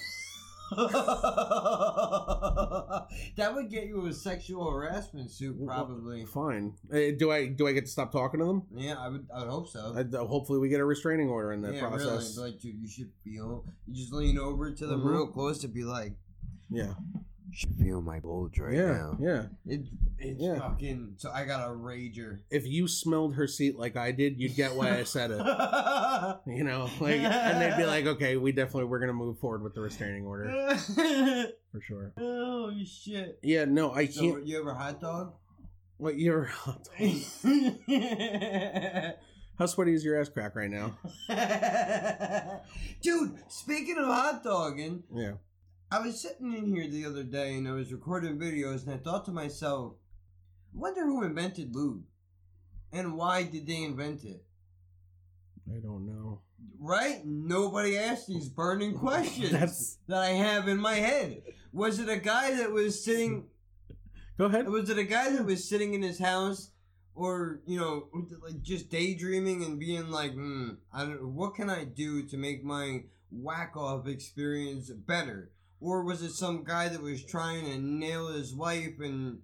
[3.36, 6.24] that would get you a sexual harassment suit, probably.
[6.24, 6.74] Fine.
[6.92, 8.62] Uh, do I do I get to stop talking to them?
[8.74, 9.26] Yeah, I would.
[9.34, 9.94] I would hope so.
[9.96, 12.36] I, hopefully, we get a restraining order in that yeah, process.
[12.38, 12.52] really.
[12.52, 13.64] Like, dude, you should feel.
[13.86, 15.10] You just lean over to them Mhm.
[15.10, 16.14] real close to be like,
[16.72, 19.42] Yeah, "You should feel my bulge right yeah, now." yeah.
[19.66, 19.82] It,
[20.18, 20.58] it's Yeah.
[20.58, 21.14] fucking.
[21.18, 22.38] So I got a rager.
[22.50, 25.38] If you smelled her seat like I did, you'd get why I said it.
[26.46, 29.74] You know, like, and they'd be like, "Okay, we definitely we're gonna move forward with
[29.74, 30.48] the restraining order
[31.72, 33.38] for sure." oh shit!
[33.42, 34.46] Yeah, no, I So can't.
[34.46, 35.34] you ever hot dog?
[35.98, 36.46] What you're?
[39.58, 40.96] How sweaty is your ass crack right now?
[43.02, 45.32] Dude, speaking of hot dogging, Yeah.
[45.92, 48.96] I was sitting in here the other day and I was recording videos and I
[48.96, 49.92] thought to myself,
[50.74, 52.04] I wonder who invented lube?
[52.92, 54.42] And why did they invent it?
[55.70, 56.40] I don't know.
[56.80, 57.20] Right?
[57.26, 61.42] Nobody asked these burning questions That's- that I have in my head.
[61.74, 63.44] Was it a guy that was sitting
[64.38, 64.66] Go ahead.
[64.68, 66.70] was it a guy that was sitting in his house
[67.14, 68.08] or you know
[68.42, 72.64] like just daydreaming and being like hmm i don't what can i do to make
[72.64, 75.50] my whack off experience better
[75.82, 79.38] or was it some guy that was trying to nail his wife and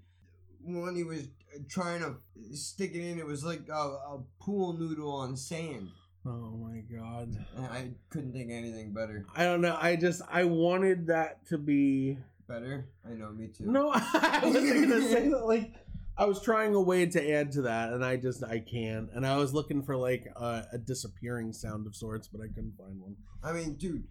[0.65, 1.29] when he was
[1.69, 2.15] trying to
[2.57, 5.89] stick it in it was like a, a pool noodle on sand
[6.27, 7.35] Oh my god.
[7.57, 9.77] and i couldn't think of anything better I don't know.
[9.81, 12.19] I just I wanted that to be.
[12.47, 15.47] better i know me too No, I wasn't gonna say that.
[15.47, 15.73] Like,
[16.17, 19.09] I was trying a way to add to that, and I just I can't.
[19.15, 22.75] And I was looking for like a, a disappearing sound of sorts, but I couldn't
[22.77, 23.15] find one.
[23.43, 24.05] i mean dude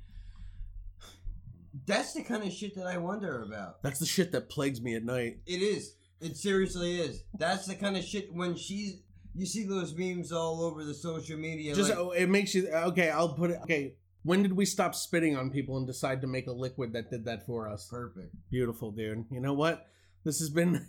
[1.86, 4.96] that's the kind of shit that i wonder about That's the shit that plagues me
[4.96, 5.40] at night.
[5.46, 5.94] It is.
[6.20, 7.24] It seriously is.
[7.38, 9.00] That's the kind of shit when she's.
[9.36, 11.76] You see those memes all over the social media.
[11.76, 13.12] Just like, oh, it makes you okay.
[13.12, 13.60] I'll put it.
[13.64, 17.12] Okay, when did we stop spitting on people and decide to make a liquid that
[17.12, 17.88] did that for us?
[17.90, 18.36] perfect.
[18.50, 19.26] Beautiful, dude.
[19.30, 19.86] You know what?
[20.24, 20.88] This has been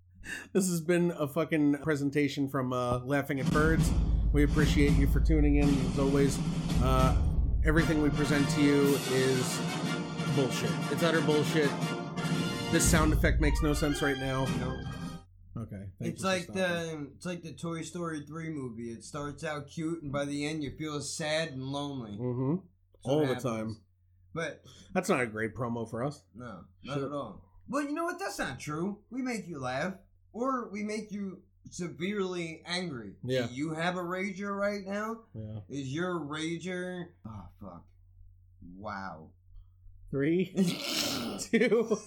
[0.52, 3.90] this has been a fucking presentation from uh, Laughing at Birds.
[4.32, 5.68] We appreciate you for tuning in.
[5.92, 6.38] As always,
[6.82, 7.16] uh,
[7.64, 9.58] everything we present to you is
[10.36, 10.70] bullshit.
[10.90, 11.70] It's utter bullshit.
[12.70, 14.44] This sound effect makes no sense right now.
[14.60, 15.62] No.
[15.62, 15.84] Okay.
[16.00, 18.90] It's like the it's like the Toy Story three movie.
[18.90, 22.12] It starts out cute, and by the end, you feel sad and lonely.
[22.12, 22.56] Mm-hmm.
[23.04, 23.42] All the happens.
[23.42, 23.80] time.
[24.34, 26.22] But That's not a great promo for us.
[26.34, 27.42] no, not at all.
[27.68, 28.18] Well, you know what?
[28.18, 28.98] That's not true.
[29.10, 29.94] We make you laugh,
[30.34, 33.14] or we make you severely angry.
[33.24, 33.46] Yeah.
[33.46, 35.20] Do you have a rager right now?
[35.34, 35.60] Yeah.
[35.70, 37.06] Is your rager?
[37.26, 37.84] Oh fuck!
[38.76, 39.30] Wow.
[40.16, 40.46] Three,
[41.50, 41.98] two.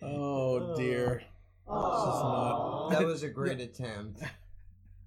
[0.00, 1.22] Oh dear.
[1.66, 4.22] that was a great attempt.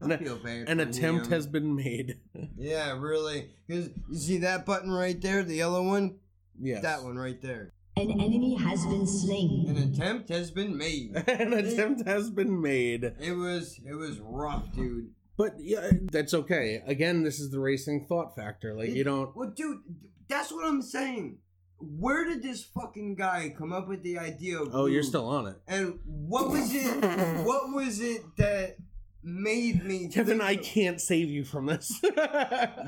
[0.02, 0.68] I An, feel bad.
[0.68, 1.32] an for attempt him.
[1.32, 2.18] has been made.
[2.58, 3.52] Yeah, really.
[3.70, 6.18] Because you see that button right there, the yellow one?
[6.60, 6.82] yes.
[6.82, 7.72] That one right there.
[7.96, 9.66] An enemy has been slain.
[9.70, 11.16] An attempt has been made.
[11.28, 13.14] An attempt has been made.
[13.22, 15.12] It was it was rough, dude.
[15.40, 16.84] But yeah, that's okay.
[16.86, 18.74] Again, this is the racing thought factor.
[18.74, 19.34] Like you don't.
[19.34, 19.80] Well, dude,
[20.28, 21.38] that's what I'm saying.
[21.80, 25.48] Where did this fucking guy come up with the idea of Oh, you're still on
[25.48, 25.56] it.
[25.66, 26.92] And what was it?
[27.46, 28.76] what was it that
[29.24, 30.10] made me?
[30.10, 31.90] Kevin, think I can't save you from this.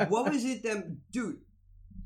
[0.10, 1.38] What was it that, dude?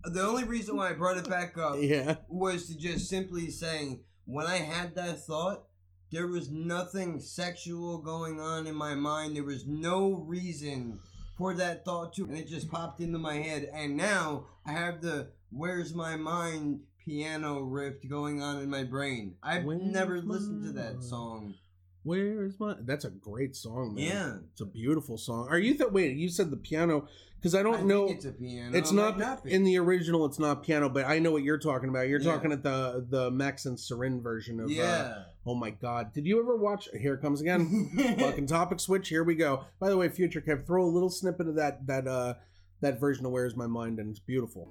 [0.03, 2.17] The only reason why I brought it back up Yeah.
[2.29, 5.63] was to just simply saying when I had that thought,
[6.11, 9.35] there was nothing sexual going on in my mind.
[9.35, 10.99] There was no reason
[11.37, 13.69] for that thought to, and it just popped into my head.
[13.73, 19.35] And now I have the "Where's My Mind" piano riff going on in my brain.
[19.43, 21.55] I've Where's never listened to that song.
[22.03, 22.75] Where is my?
[22.81, 24.03] That's a great song, man.
[24.05, 24.33] Yeah.
[24.51, 25.47] It's a beautiful song.
[25.49, 25.91] Are you that?
[25.91, 26.15] wait?
[26.15, 28.05] You said the piano because I don't I know.
[28.05, 28.77] think it's a piano.
[28.77, 30.25] It's It not, in the original.
[30.25, 32.07] It's not piano, but I know what you're talking about.
[32.07, 32.31] You're Yeah.
[32.31, 34.67] talking at the the Maxence Cyrin version of.
[34.67, 35.23] Uh, yeah.
[35.45, 36.13] Oh my God!
[36.13, 36.89] Did you ever watch?
[36.99, 37.91] Here it comes again.
[38.19, 39.09] Fucking topic switch.
[39.09, 39.65] Here we go.
[39.79, 42.35] By the way, future Kev, throw a little snippet of that that uh
[42.81, 44.69] that version of "Where's My Mind" and it's beautiful.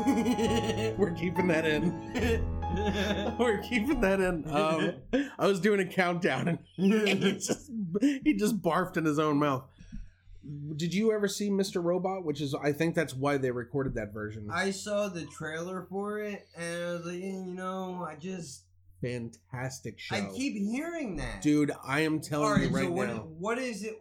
[0.96, 1.92] We're keeping that in.
[3.38, 4.48] We're keeping that in.
[4.50, 4.94] Um,
[5.38, 7.70] I was doing a countdown and he just
[8.00, 9.64] he just barfed in his own mouth.
[10.76, 11.82] Did you ever see Mr.
[11.82, 12.24] Robot?
[12.24, 14.48] Which is, I think that's why they recorded that version.
[14.50, 18.64] I saw the trailer for it, and I was like, you know, I just
[19.02, 21.72] Fantastic show, I keep hearing that, dude.
[21.82, 23.14] I am telling right, you right so what, now.
[23.38, 23.94] what is it?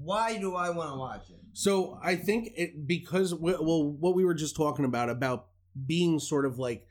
[0.00, 1.40] Why do I want to watch it?
[1.54, 5.46] So I think it because well, what we were just talking about about
[5.86, 6.86] being sort of like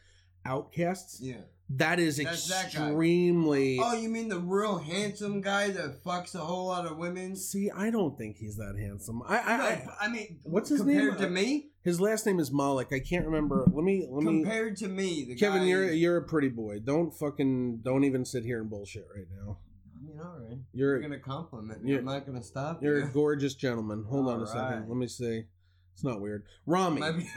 [0.45, 1.21] outcasts.
[1.21, 1.36] Yeah.
[1.77, 2.88] That is That's that guy.
[2.88, 3.79] extremely.
[3.81, 7.36] Oh, you mean the real handsome guy that fucks a whole lot of women?
[7.36, 9.21] See, I don't think he's that handsome.
[9.25, 11.21] I, I, I I mean, what's his compared name?
[11.21, 11.67] to me?
[11.84, 12.89] his last name is Malik.
[12.91, 13.63] I can't remember.
[13.71, 14.41] Let me let me.
[14.43, 16.79] Compared to me, the Kevin, guy, you're you're a pretty boy.
[16.79, 19.57] Don't fucking don't even sit here and bullshit right now.
[19.95, 20.57] I mean, all right.
[20.73, 21.89] You're You're gonna compliment me.
[21.91, 22.81] you're- I'm not gonna stop.
[22.84, 23.05] you're you.
[23.05, 24.03] a gorgeous gentleman.
[24.10, 24.89] Hold on a All second.
[24.89, 25.43] Let me see.
[25.93, 26.43] It's not weird.
[26.65, 26.99] Rami.
[27.01, 27.30] Might be-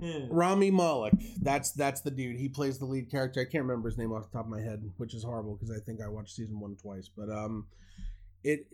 [0.00, 0.26] yeah.
[0.30, 1.14] Rami Malek.
[1.40, 2.36] That's that's the dude.
[2.36, 3.40] He plays the lead character.
[3.40, 5.70] I can't remember his name off the top of my head, which is horrible because
[5.70, 7.08] I think I watched season one twice.
[7.14, 7.66] But um,
[8.42, 8.66] it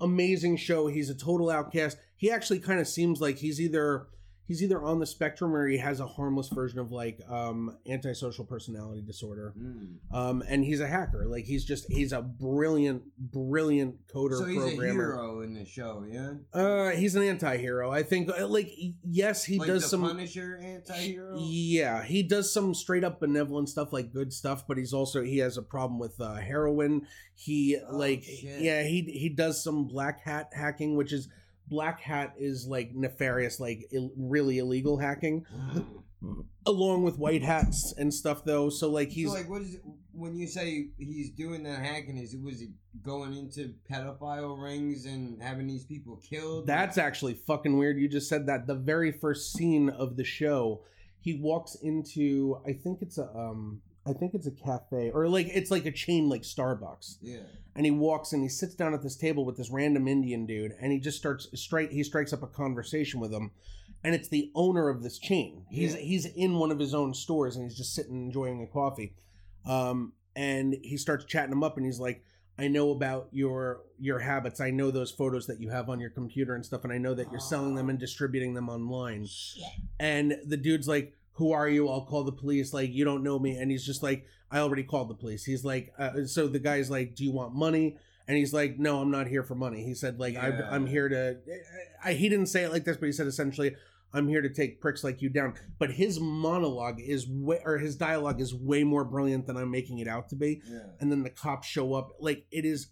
[0.00, 0.86] amazing show.
[0.86, 1.98] He's a total outcast.
[2.16, 4.06] He actually kind of seems like he's either
[4.46, 8.44] he's either on the spectrum or he has a harmless version of like um antisocial
[8.44, 9.54] personality disorder.
[9.58, 9.96] Mm.
[10.12, 11.26] Um, and he's a hacker.
[11.26, 16.04] Like he's just he's a brilliant, brilliant coder So he's a hero in the show,
[16.08, 16.34] yeah.
[16.52, 17.90] Uh, he's an anti-hero.
[17.90, 18.28] I think.
[18.30, 18.70] uh, Like,
[19.04, 20.02] yes, he like does some.
[20.02, 21.36] Punisher anti-hero.
[21.38, 24.66] Yeah, he does some straight up benevolent stuff, like good stuff.
[24.66, 27.06] But he's also he has a problem with uh, heroin.
[27.34, 28.60] He Oh, like shit.
[28.62, 31.28] yeah he he does some black hat hacking, which is
[31.68, 35.44] black hat is like nefarious, like Ill, really illegal hacking,
[36.66, 38.68] along with white hats and stuff though.
[38.68, 42.16] So like he's so like, what is it when you say he's doing that hacking?
[42.16, 42.68] Is it was he
[43.02, 46.66] going into pedophile rings and having these people killed?
[46.66, 47.98] That's actually fucking weird.
[47.98, 48.66] You just said that.
[48.66, 50.82] The very first scene of the show,
[51.20, 55.48] he walks into I think it's a um I think it's a cafe or like
[55.52, 57.16] it's like a chain like Starbucks.
[57.20, 57.38] yeah.
[57.74, 60.72] And he walks and he sits down at this table with this random Indian dude
[60.80, 63.50] and he just starts straight he strikes up a conversation with him.
[64.04, 65.64] And it's the owner of this chain.
[65.68, 66.00] He's Yeah.
[66.00, 69.14] he's in one of his own stores and he's just sitting enjoying a coffee.
[69.66, 72.22] Um and he starts chatting him up and he's like
[72.58, 74.60] I know about your your habits.
[74.60, 77.12] I know those photos that you have on your computer and stuff, and I know
[77.12, 79.26] that you're selling them and distributing them online.
[80.00, 81.88] And the dude's like, "Who are you?
[81.88, 84.82] I'll call the police." Like, you don't know me, and he's just like, "I already
[84.82, 87.96] called the police." He's like, uh, "So the guy's like, do you want money?"
[88.28, 90.68] And he's like, "No, I'm not here for money." He said, "Like, Yeah.
[90.70, 91.38] I, I'm here to."
[92.04, 93.76] I, he didn't say it like this, but he said essentially,
[94.12, 95.54] I'm here to take pricks like you down.
[95.78, 99.98] But his monologue is way, or his dialogue is way more brilliant than I'm making
[99.98, 100.62] it out to be.
[100.68, 100.78] Yeah.
[101.00, 102.12] And then the cops show up.
[102.20, 102.88] Like it is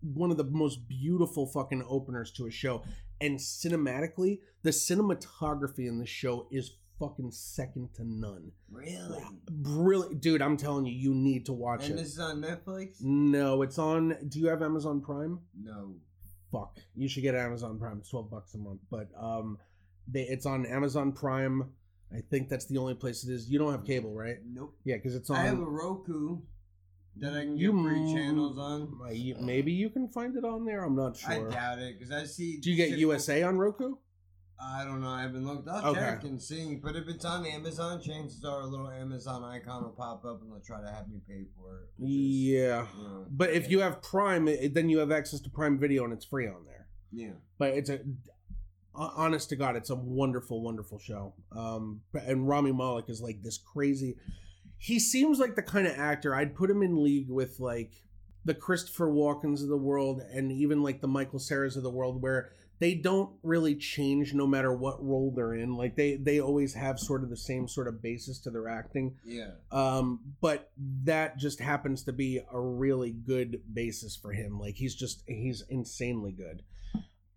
[0.00, 2.82] one of the most beautiful fucking openers to a show.
[3.20, 8.52] And cinematically, the cinematography in the show is fucking second to none.
[8.70, 9.22] Really?
[9.50, 10.42] Brilliant, dude.
[10.42, 12.02] I'm telling you, you need to watch And it.
[12.02, 12.96] this is on Netflix?
[13.02, 14.16] No, it's on.
[14.28, 15.40] Do you have Amazon Prime?
[15.60, 15.94] No.
[16.50, 17.98] Fuck, you should get Amazon Prime.
[17.98, 19.58] It's twelve bucks a month, but um,
[20.10, 21.70] they it's on Amazon Prime.
[22.10, 23.50] I think that's the only place it is.
[23.50, 24.36] You don't have cable, right?
[24.46, 24.74] Nope.
[24.84, 25.36] Yeah, because it's on.
[25.36, 26.38] I have a Roku
[27.18, 28.98] that I can get You free channels on.
[29.44, 30.84] Maybe you can find it on there.
[30.84, 31.32] I'm not sure.
[31.32, 32.56] I doubt it because I see.
[32.58, 33.96] Do you get USA on Roku?
[34.60, 35.08] I don't know.
[35.08, 35.68] I haven't looked.
[35.68, 36.00] I'll Okay.
[36.00, 36.74] check and see.
[36.82, 40.50] But if it's on Amazon, chances are a little Amazon icon will pop up and
[40.50, 42.02] they'll try to have me pay for it.
[42.02, 45.50] is, Yeah, you know, but if you have Prime, it, then you have access to
[45.50, 46.88] Prime Video and it's free on there.
[47.12, 47.32] yeah.
[47.58, 48.00] But it's a
[48.94, 51.34] honest to God, it's a wonderful, wonderful show.
[51.52, 54.16] Um, and Rami Malek is like this crazy.
[54.76, 57.92] He seems like the kind of actor I'd put him in league with like
[58.44, 62.20] the Christopher Walkens of the world and even like the Michael Ceras of the world,
[62.20, 62.50] where
[62.80, 65.74] they don't really change no matter what role they're in.
[65.74, 69.16] Like they they always have sort of the same sort of basis to their acting.
[69.24, 69.50] Yeah.
[69.72, 70.70] Um, but
[71.04, 74.58] that just happens to be a really good basis for him.
[74.58, 76.62] Like he's just he's insanely good.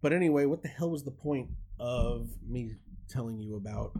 [0.01, 2.75] But anyway, what the hell was the point of me
[3.09, 3.93] telling you about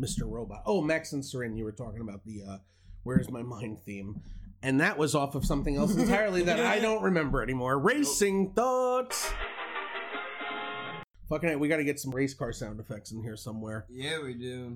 [0.00, 0.22] Mr.
[0.30, 0.62] Robot?
[0.66, 2.58] Oh, Maxence Cyrin, you were talking about the uh
[3.02, 4.20] Where's My Mind theme.
[4.62, 7.78] And that was off of something else entirely that I don't remember anymore.
[7.78, 9.30] Racing thoughts.
[11.28, 13.84] Fucking it, we got to get some race car sound effects in here somewhere.
[13.90, 14.74] Yeah, we do.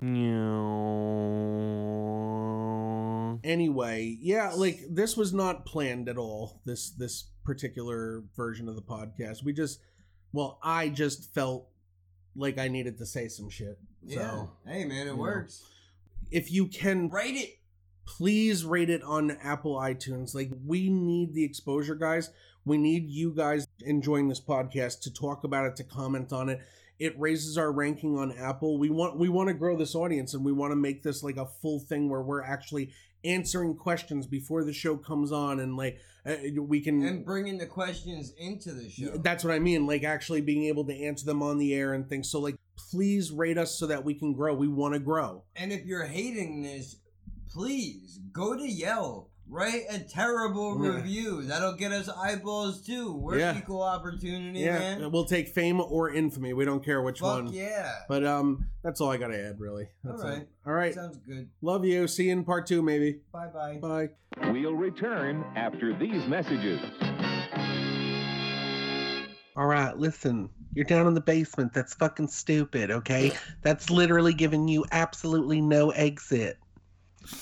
[3.44, 8.82] anyway yeah like this was not planned at all this this particular version of the
[8.82, 9.80] podcast we just
[10.32, 11.66] well i just felt
[12.36, 14.18] like i needed to say some shit Yeah.
[14.30, 15.16] so hey, man, it you know.
[15.16, 15.64] works.
[16.30, 17.58] if you can Rate it.
[18.06, 20.34] Please rate it on apple itunes.
[20.34, 22.30] Like we need the exposure guys.
[22.64, 26.60] We need you guys enjoying this podcast to talk about it to comment on it.
[26.98, 28.78] It raises our ranking on apple.
[28.78, 31.38] We want we want to grow this audience and we want to make this like
[31.38, 32.92] a full thing where we're actually
[33.24, 37.66] answering questions before the show comes on and like uh, we can And bringing the
[37.66, 39.18] questions into the show.
[39.18, 42.08] that's what i mean like actually being able to answer them on the air and
[42.08, 42.30] things.
[42.30, 42.56] So like
[42.90, 44.54] please rate us so that we can grow.
[44.54, 45.44] We want to grow.
[45.56, 46.96] And if you're hating this,
[47.50, 49.28] please go to Yelp.
[49.52, 50.94] Write a terrible Yeah.
[50.94, 51.42] review.
[51.42, 53.12] That'll get us eyeballs too.
[53.16, 53.58] We're Yeah.
[53.58, 55.10] equal opportunity, yeah man.
[55.10, 57.92] we'll take fame or infamy we don't care which Fuck one yeah.
[58.08, 59.88] But um, that's all I gotta add, really.
[60.04, 60.38] That's All right.
[60.42, 60.48] it.
[60.64, 60.94] All right.
[60.94, 61.48] Sounds good.
[61.62, 62.06] Love you.
[62.06, 63.22] See you in part two, maybe.
[63.32, 63.78] Bye bye.
[63.82, 64.10] Bye.
[64.52, 66.80] We'll return after these messages.
[69.56, 70.48] All right, listen.
[70.74, 71.72] You're down in the basement.
[71.74, 73.32] That's fucking stupid, okay?
[73.62, 76.56] That's literally giving you absolutely no exit.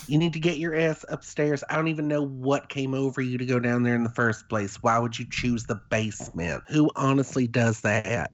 [0.06, 1.62] You need to get your ass upstairs.
[1.68, 4.48] I don't even know what came over you to go down there in the first
[4.48, 4.82] place.
[4.82, 6.64] Why would you choose the basement?
[6.68, 8.32] Who honestly does that?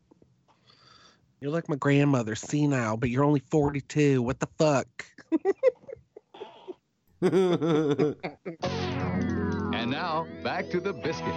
[1.41, 4.23] You're like my grandmother, senile, but you're only 42.
[4.23, 4.87] What the fuck?
[9.75, 11.29] And now, back to the biscuits.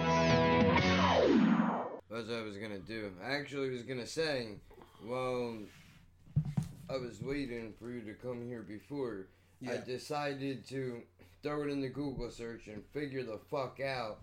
[2.10, 3.12] That's what I was gonna do.
[3.22, 4.56] I actually was gonna say,
[5.04, 5.58] well,
[6.88, 9.26] I was waiting for you to come here before.
[9.66, 11.02] I decided to
[11.42, 14.18] throw it in the Google search and figure the fuck out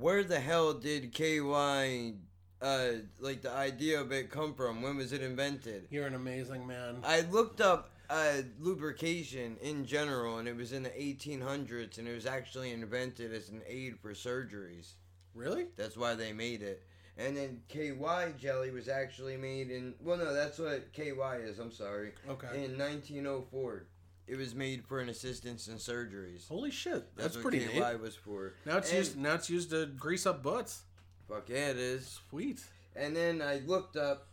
[0.00, 2.14] where the hell did KY,
[2.62, 2.88] uh,
[3.20, 4.82] like the idea of it come from?
[4.82, 5.86] When was it invented?
[5.90, 6.96] You're an amazing man.
[7.04, 12.14] I looked up uh, lubrication in general, and it was in the 1800s, and it
[12.14, 14.94] was actually invented as an aid for surgeries.
[15.34, 15.66] Really?
[15.76, 16.82] That's why they made it.
[17.18, 19.94] And then KY jelly was actually made in.
[20.00, 21.58] Well, no, that's what KY is.
[21.58, 22.12] I'm sorry.
[22.26, 22.64] Okay.
[22.64, 23.84] In 1904,
[24.30, 26.46] it was made for an assistance in surgeries.
[26.48, 27.16] Holy shit.
[27.16, 28.00] That's, what pretty KY neat.
[28.00, 28.54] was for.
[28.64, 29.18] Now it's And- used.
[29.18, 30.82] Now it's used to grease up butts.
[31.28, 32.20] Fuck yeah, it is.
[32.30, 32.62] Sweet.
[32.94, 34.28] And then I looked up.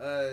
[0.00, 0.30] Uh,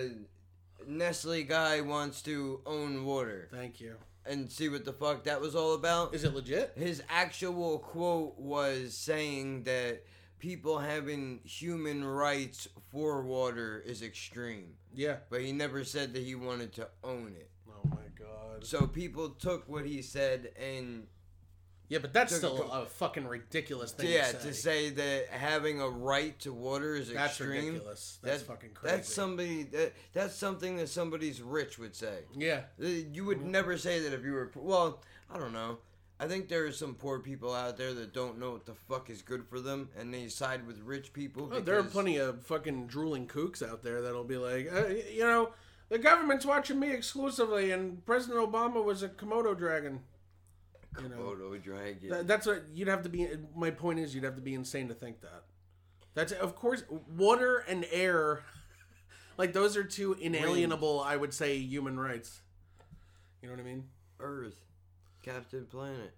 [0.88, 3.48] Nestle guy wants to own water.
[3.52, 3.96] Thank you.
[4.26, 6.16] And see what the fuck that was all about.
[6.16, 6.74] Is it legit?
[6.76, 10.04] His actual quote was saying that
[10.40, 14.74] people having human rights for water is extreme.
[14.94, 15.18] Yeah.
[15.30, 17.51] But he never said that he wanted to own it.
[18.64, 21.08] So people took what he said and
[21.90, 24.10] Yeah, but that's still it a fucking ridiculous thing.
[24.10, 24.38] yeah, to say.
[24.38, 27.66] Yeah, to say that having a right to water is That's extreme.
[27.74, 28.20] ridiculous.
[28.24, 28.96] That's fucking crazy.
[28.96, 32.20] That's somebody that that's something that somebody's rich would say.
[32.36, 32.62] Yeah.
[32.82, 35.80] Uh, You would never say that if you were well, I don't know.
[36.20, 39.10] I think there are some poor people out there that don't know what the fuck
[39.10, 41.50] is good for them, and they side with rich people.
[41.52, 45.22] Oh, there are plenty of fucking drooling kooks out there that'll be like, uh, you
[45.22, 45.50] know,
[45.92, 50.00] The government's watching me exclusively, and President Obama was a Komodo dragon.
[51.02, 52.10] You know, Komodo dragon.
[52.10, 53.28] Th- that's what you'd have to be.
[53.54, 55.44] My point is, you'd have to be insane to think that.
[56.14, 56.84] That's of course
[57.18, 58.44] water and air,
[59.38, 61.02] like those are two inalienable.
[61.02, 62.40] I would say human rights.
[63.42, 63.84] You know what I mean?
[64.22, 64.56] Earth,
[65.24, 66.14] Captain Planet.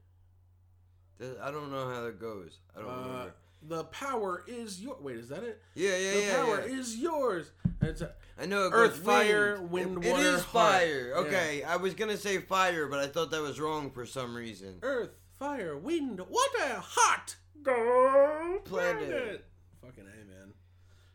[1.41, 2.59] I don't know how that goes.
[2.77, 3.33] I don't Uh, remember.
[3.69, 4.97] the power is your.
[5.01, 5.63] Wait, is that it?
[5.73, 6.25] Yeah, yeah, the yeah.
[6.27, 6.75] The power yeah.
[6.79, 7.51] is yours.
[7.81, 8.65] And It's a, I know.
[8.67, 9.69] It Earth, fire, wind.
[9.95, 10.71] wind, It- water, It is heart.
[10.81, 11.09] fire.
[11.09, 11.15] Yeah.
[11.21, 14.79] Okay, I was gonna say fire, but I thought that was wrong for some reason.
[14.81, 17.35] Earth, fire, wind, water, hot.
[17.61, 19.09] Go Planet.
[19.09, 19.45] planet.
[19.81, 20.53] Fucking a man.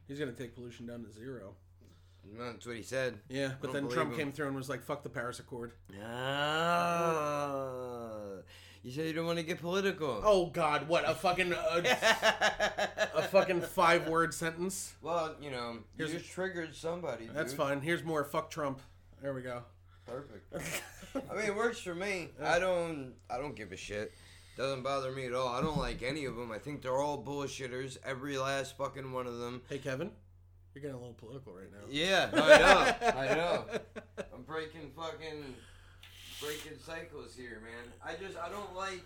[0.06, 1.56] He's gonna take pollution down to zero.
[2.38, 3.18] That's what he said.
[3.28, 4.18] Yeah, but then Trump him.
[4.18, 5.72] came through and was like, "Fuck the Paris Accord."
[7.08, 8.42] Ah,
[8.82, 10.20] you said you don't want to get political.
[10.24, 11.82] Oh God, what a fucking uh,
[13.14, 14.94] a fucking five word sentence.
[15.02, 17.28] Well, you know, Here's- you just triggered somebody.
[17.32, 17.58] That's dude.
[17.58, 17.80] fine.
[17.80, 18.24] Here's more.
[18.24, 18.80] Fuck Trump.
[19.22, 19.62] There we go.
[20.06, 20.54] Perfect.
[21.30, 22.28] I mean, it works for me.
[22.42, 23.12] I don't.
[23.28, 24.12] I don't give a shit.
[24.56, 25.48] Doesn't bother me at all.
[25.48, 26.50] I don't like any of them.
[26.50, 27.98] I think they're all bullshitters.
[28.04, 29.62] Every last fucking one of them.
[29.68, 30.10] Hey Kevin,
[30.74, 31.86] you're getting a little political right now.
[31.88, 33.20] Yeah, I know.
[33.20, 33.64] I know.
[34.34, 35.54] I'm breaking fucking
[36.41, 37.93] breaking cycles here, man.
[38.05, 39.05] I just I don't like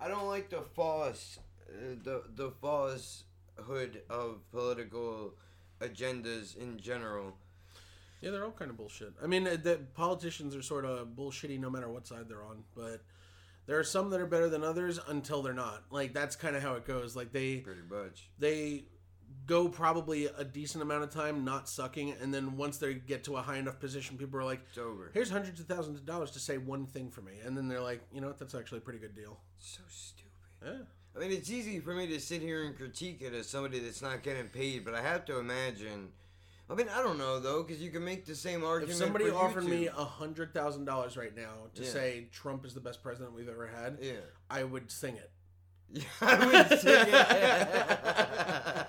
[0.00, 5.34] I don't like the false uh, the the falsehood of political
[5.80, 7.36] agendas in general.
[8.20, 9.12] Yeah, they're all kind of bullshit.
[9.22, 12.64] I mean, uh, the politicians are sort of bullshitty no matter what side they're on,
[12.74, 13.02] but
[13.66, 15.84] there are some that are better than others until they're not.
[15.90, 17.14] Like that's kind of how it goes.
[17.14, 18.30] Like they Pretty much.
[18.38, 18.84] they
[19.46, 23.36] go probably a decent amount of time not sucking, and then once they get to
[23.36, 25.10] a high enough position, people are like, It's over.
[25.12, 27.80] "Here's hundreds of thousands of dollars to say one thing for me," and then they're
[27.80, 28.38] like, "You know what?
[28.38, 30.30] That's actually a pretty good deal." So stupid.
[30.64, 30.78] Yeah.
[31.16, 34.02] I mean, it's easy for me to sit here and critique it as somebody that's
[34.02, 36.12] not getting paid, but I have to imagine.
[36.68, 38.92] I mean, I don't know though, because you can make the same argument.
[38.92, 39.98] If somebody offered me YouTube.
[39.98, 41.88] a hundred thousand dollars right now to Yeah.
[41.90, 45.30] say Trump is the best president we've ever had, yeah, I would sing it.
[46.20, 48.86] I would sing it.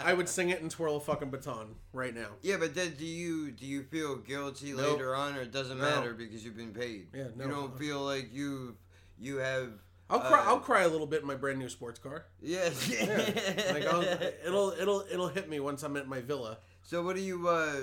[0.00, 2.28] I would sing it and twirl a fucking baton right now.
[2.42, 4.92] Yeah, but then do you do you feel guilty Nope.
[4.92, 5.84] later on, or it doesn't No.
[5.84, 7.08] matter because you've been paid?
[7.14, 7.44] Yeah, no.
[7.44, 8.76] You don't feel like you
[9.18, 9.70] you have.
[10.08, 10.40] I'll cry.
[10.40, 12.24] uh, I'll cry a little bit in my brand new sports car.
[12.42, 12.88] Yes.
[13.00, 13.72] Yeah.
[13.72, 16.58] like I'll, it'll it'll it'll hit me once I'm at my villa.
[16.82, 17.76] so what do you uh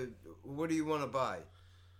[0.43, 1.37] what do you want to buy?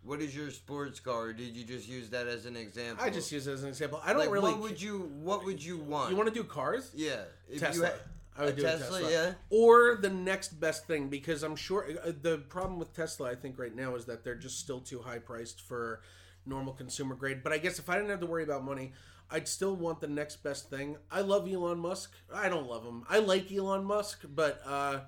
[0.08, 1.24] What is your sports car?
[1.26, 3.04] Or did you just use that as an example?
[3.04, 4.02] I just use it as an example.
[4.06, 4.54] I don't Like, really.
[4.54, 6.10] What would you What would you want?
[6.12, 6.92] you want to do cars?
[6.96, 7.24] Yeah.
[7.50, 7.76] If Tesla.
[7.76, 7.94] You had,
[8.38, 9.12] I would do Tesla, a Tesla.
[9.12, 9.34] yeah.
[9.50, 13.60] Or the next best thing because I'm sure uh, the problem with Tesla I think
[13.60, 16.02] right now is that they're just still too high priced for
[16.46, 17.44] normal consumer grade.
[17.44, 18.94] But I guess if I didn't have to worry about money,
[19.30, 20.96] I'd still want the next best thing.
[21.12, 22.14] I love Elon Musk.
[22.34, 23.04] I don't love him.
[23.10, 25.00] I like Elon Musk, but uh,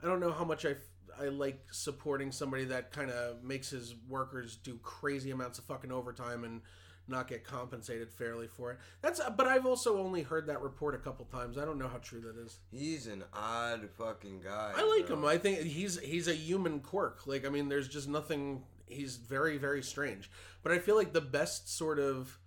[0.00, 0.76] I don't know how much I f-
[1.20, 5.92] I like supporting somebody that kind of makes his workers do crazy amounts of fucking
[5.92, 6.60] overtime and
[7.08, 8.78] not get compensated fairly for it.
[9.00, 11.58] That's but I've also only heard that report a couple times.
[11.58, 12.58] I don't know how true that is.
[12.70, 14.72] He's an odd fucking guy.
[14.76, 15.16] I like bro.
[15.16, 15.24] him.
[15.24, 17.26] I think he's he's a human quirk.
[17.26, 18.62] Like I mean, there's just nothing.
[18.86, 20.30] He's very very strange.
[20.62, 22.38] But I feel like the best sort of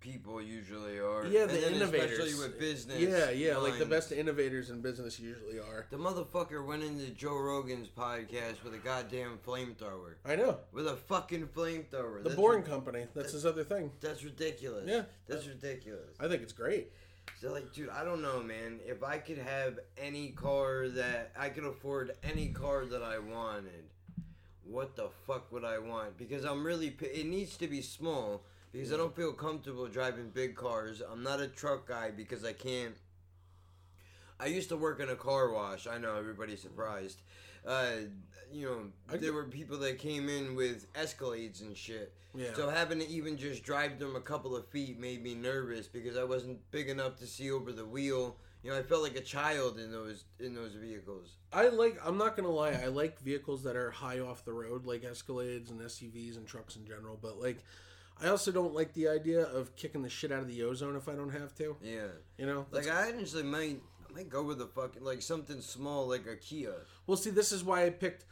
[0.00, 1.26] People usually are.
[1.26, 2.18] yeah the innovators.
[2.18, 2.98] especially with business.
[2.98, 3.58] Yeah, yeah.
[3.58, 5.86] Like the best innovators in business usually are.
[5.90, 10.14] The motherfucker went into Joe Rogan's podcast with a goddamn flamethrower.
[10.24, 12.18] I know With a fucking flamethrower.
[12.22, 13.06] the That's Boring ri- Company.
[13.14, 13.90] That's his other thing.
[14.00, 14.84] That's ridiculous.
[14.88, 15.02] Yeah.
[15.28, 16.16] That's ridiculous.
[16.18, 16.92] I think it's great.
[17.40, 18.80] So like, dude, I don't know, man.
[18.86, 23.84] If I could have any car that I could afford any car that I wanted,
[24.64, 26.16] what the fuck would I want?
[26.16, 28.42] Because I'm really, it needs to be small
[28.72, 31.02] because I don't feel comfortable driving big cars.
[31.08, 32.96] I'm not a truck guy because I can't.
[34.38, 35.86] I used to work in a car wash.
[35.86, 37.20] I know everybody's surprised.
[37.66, 37.90] Uh,
[38.52, 42.14] you know, I there were people that came in with Escalades and shit.
[42.34, 42.54] Yeah.
[42.54, 46.16] So having to even just drive them a couple of feet made me nervous because
[46.16, 48.36] I wasn't big enough to see over the wheel.
[48.62, 51.36] You know, I felt like a child in those in those vehicles.
[51.52, 51.98] I like.
[52.04, 52.72] I'm not gonna lie.
[52.82, 56.76] I like vehicles that are high off the road, like Escalades and SUVs and trucks
[56.76, 57.18] in general.
[57.20, 57.58] But like,
[58.22, 61.08] I also don't like the idea of kicking the shit out of the ozone if
[61.08, 61.76] I don't have to.
[61.82, 62.08] Yeah.
[62.38, 66.08] You know, Like I actually might I might go with a fucking like something small
[66.08, 66.74] like a Kia.
[67.06, 68.24] Well, see, this is why I picked.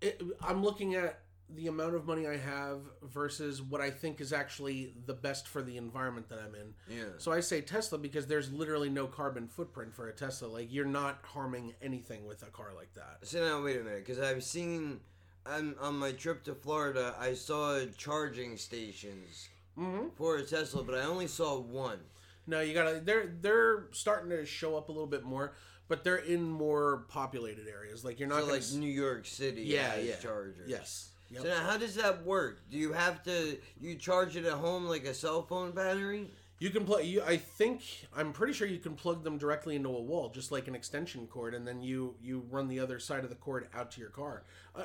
[0.00, 1.20] It, I'm looking at
[1.54, 5.60] the amount of money I have versus what I think is actually the best for
[5.62, 6.74] the environment that I'm in.
[6.88, 7.04] Yeah.
[7.18, 10.46] So I say Tesla because there's literally no carbon footprint for a Tesla.
[10.46, 13.18] Like you're not harming anything with a car like that.
[13.22, 15.00] So now wait a minute, because I've seen
[15.46, 20.08] on on my trip to Florida, I saw charging stations Mm-hmm.
[20.16, 21.98] for a Tesla, but I only saw one.
[22.46, 23.00] No, you gotta.
[23.02, 25.54] They're they're starting to show up a little bit more,
[25.88, 28.04] but they're in more populated areas.
[28.04, 30.16] Like you're not So like s- New York City, Yeah, yeah.
[30.16, 30.68] chargers.
[30.68, 31.08] Yes.
[31.30, 31.42] Yep.
[31.42, 32.60] So now, how does that work?
[32.70, 36.28] Do you have to you charge it at home like a cell phone battery?
[36.62, 37.04] You can plug.
[37.04, 37.82] You, I think
[38.16, 41.26] I'm pretty sure you can plug them directly into a wall, just like an extension
[41.26, 44.10] cord, and then you you run the other side of the cord out to your
[44.10, 44.44] car.
[44.76, 44.84] Uh,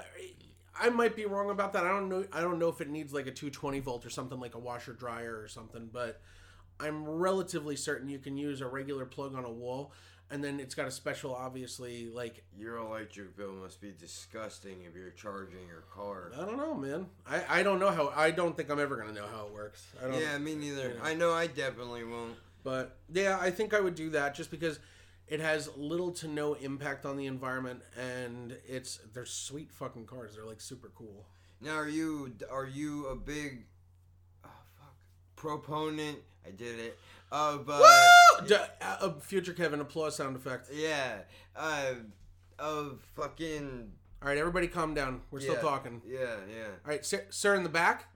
[0.74, 1.86] I might be wrong about that.
[1.86, 2.26] I don't know.
[2.34, 4.94] I don't know if it needs like a 220 volt or something like a washer
[4.94, 6.20] dryer or something, but
[6.80, 9.94] I'm relatively certain you can use a regular plug on a wall,
[10.30, 14.96] and then it's got a special, obviously, like Your electric bill must be disgusting if
[14.96, 16.32] you're charging your car.
[16.36, 17.08] I don't know, man.
[17.26, 18.12] I I don't know how.
[18.16, 19.86] I don't think I'm ever gonna know how it works.
[20.04, 20.96] I don't, Yeah, me neither.
[20.96, 21.04] Yeah.
[21.04, 22.36] I know I definitely won't.
[22.64, 24.80] But yeah, I think I would do that just because
[25.28, 30.36] it has little to no impact on the environment and it's they're sweet fucking cars.
[30.36, 31.26] They're like super cool.
[31.62, 33.66] Now, are you are you a big
[34.44, 34.96] oh, fuck
[35.38, 36.20] proponent?
[36.46, 36.98] I did it
[37.32, 37.82] of uh,
[38.48, 40.70] D- uh, future Kevin applause sound effect.
[40.74, 41.20] yeah
[41.56, 41.94] uh,
[42.60, 45.22] of fucking All right, everybody calm down.
[45.32, 46.02] We're still yeah, talking.
[46.08, 46.20] Yeah,
[46.50, 46.66] yeah.
[46.86, 48.06] All right, sir, sir in the back.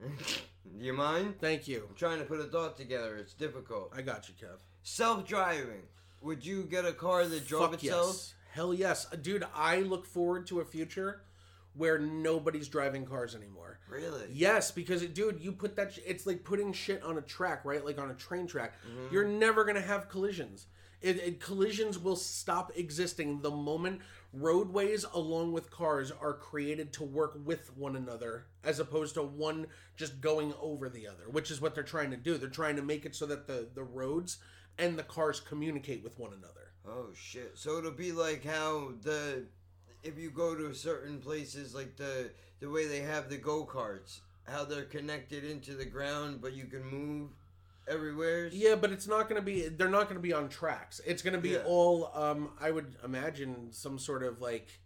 [0.78, 1.34] You mind?
[1.40, 1.84] Thank you.
[1.88, 3.16] I'm trying to put a thought together.
[3.16, 3.92] It's difficult.
[3.94, 4.56] I got you, Kev.
[4.84, 5.82] Self-driving.
[6.22, 8.06] Would you get a car that drove Fuck itself?
[8.06, 8.34] yes.
[8.52, 9.06] Hell yes.
[9.12, 11.22] Uh, Dude, I look forward to a future
[11.74, 13.78] where nobody's driving cars anymore.
[13.88, 14.22] Really?
[14.30, 15.92] Yes, because it, dude, you put that.
[15.92, 17.84] Sh- it's like putting shit on a track, right?
[17.84, 18.74] Like on a train track.
[18.86, 19.12] Mm-hmm.
[19.14, 20.66] You're never gonna have collisions.
[21.00, 24.00] It, it- collisions will stop existing the moment
[24.34, 29.66] roadways along with cars are created to work with one another, as opposed to one
[29.96, 32.38] just going over the other, which is what they're trying to do.
[32.38, 34.38] They're trying to make it so that the the roads
[34.78, 36.72] and the cars communicate with one another.
[36.88, 37.52] Oh shit!
[37.58, 39.44] So it'll be like how the
[40.02, 42.30] if you go to certain places, like the
[42.60, 46.66] the way they have the go karts, how they're connected into the ground, but you
[46.66, 47.30] can move
[47.88, 48.46] everywhere.
[48.52, 49.68] Yeah, but it's not going to be.
[49.68, 51.00] They're not going to be on tracks.
[51.06, 51.62] It's going to be Yeah.
[51.66, 52.10] all.
[52.14, 54.80] Um, I would imagine some sort of like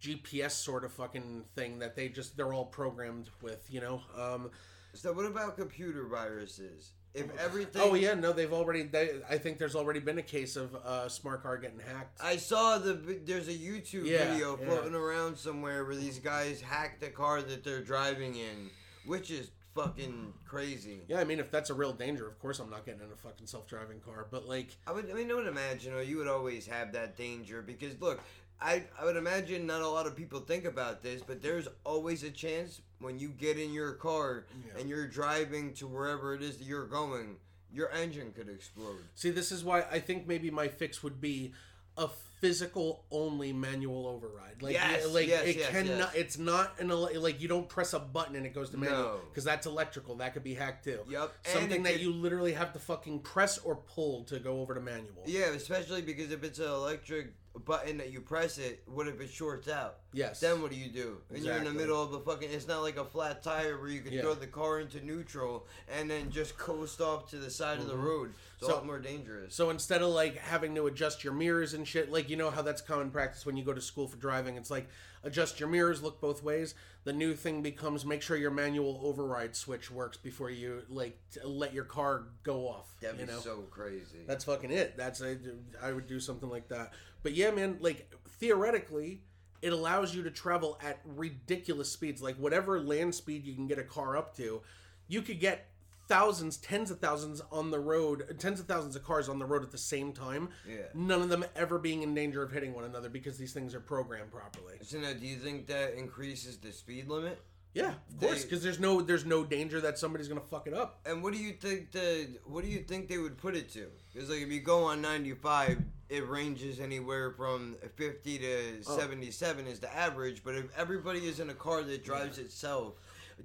[0.00, 3.66] GPS sort of fucking thing that they just they're all programmed with.
[3.70, 4.02] You know.
[4.16, 4.50] Um,
[4.94, 6.92] So what about computer viruses?
[7.14, 7.82] If oh, everything.
[7.82, 8.82] oh yeah, no, they've already.
[8.82, 12.20] They, I think there's already been a case of a smart car getting hacked.
[12.22, 12.92] I saw the
[13.24, 14.66] there's a YouTube Yeah, video yeah.
[14.66, 18.70] floating around somewhere where these guys hacked the car that they're driving in,
[19.06, 21.02] which is fucking crazy.
[21.08, 23.16] yeah, I mean, if that's a real danger, of course I'm not getting in a
[23.16, 24.26] fucking self-driving car.
[24.30, 27.16] But like, I would, I mean, I would imagine, or you would always have that
[27.16, 28.20] danger because look,
[28.60, 32.22] I, I would imagine not a lot of people think about this, but there's always
[32.24, 34.80] a chance when you get in your car Yeah.
[34.80, 37.36] and you're driving to wherever it is that you're going,
[37.72, 38.98] your engine could explode.
[39.14, 41.52] See, this is why I think maybe my fix would be
[41.96, 42.08] a
[42.40, 44.62] physical only manual override.
[44.62, 46.14] Like, Yes, like yes, it yes, cannot.
[46.16, 49.02] It's not an ele- like you don't press a button and it goes to manual
[49.02, 49.20] No.
[49.28, 50.14] because that's electrical.
[50.16, 51.00] That could be hacked too.
[51.08, 54.74] Yep, Something that could- you literally have to fucking press or pull to go over
[54.74, 55.22] to manual.
[55.26, 59.30] Yeah, especially because if it's an electric button that you press it, what if it
[59.30, 59.98] shorts out?
[60.12, 60.40] Yes.
[60.40, 61.18] Then what do you do?
[61.34, 62.48] And you're in the middle of a fucking.
[62.50, 64.22] It's not like a flat tire where you can Yeah.
[64.22, 67.94] throw the car into neutral and then just coast off to the side of the
[67.94, 68.02] Mhm.
[68.04, 68.34] road.
[68.58, 69.54] It's a lot more dangerous.
[69.54, 72.62] So instead of like having to adjust your mirrors and shit, like you know how
[72.62, 74.88] that's common practice when you go to school for driving, it's like
[75.22, 76.74] adjust your mirrors, look both ways.
[77.04, 81.72] The new thing becomes make sure your manual override switch works before you like let
[81.72, 82.94] your car go off.
[83.00, 83.38] That'd you be know?
[83.40, 84.24] so crazy.
[84.26, 84.96] That's fucking it.
[84.96, 85.36] That's I,
[85.82, 86.92] I would do something like that.
[87.22, 89.22] But yeah, man, like theoretically,
[89.62, 92.22] it allows you to travel at ridiculous speeds.
[92.22, 94.62] Like whatever land speed you can get a car up to,
[95.08, 95.68] you could get
[96.08, 99.62] thousands, tens of thousands on the road, tens of thousands of cars on the road
[99.62, 100.48] at the same time.
[100.66, 100.76] Yeah.
[100.94, 103.80] None of them ever being in danger of hitting one another because these things are
[103.80, 104.76] programmed properly.
[104.82, 107.40] So now, do you think that increases the speed limit?
[107.74, 111.00] Yeah, of course, because there's no there's no danger that somebody's gonna fuck it up.
[111.04, 113.86] And what do you think the what do you think they would put it to?
[114.12, 118.96] Because like if you go on 95, it ranges anywhere from 50 to Oh.
[118.98, 120.42] 77 is the average.
[120.44, 122.94] But if everybody is in a car that drives itself,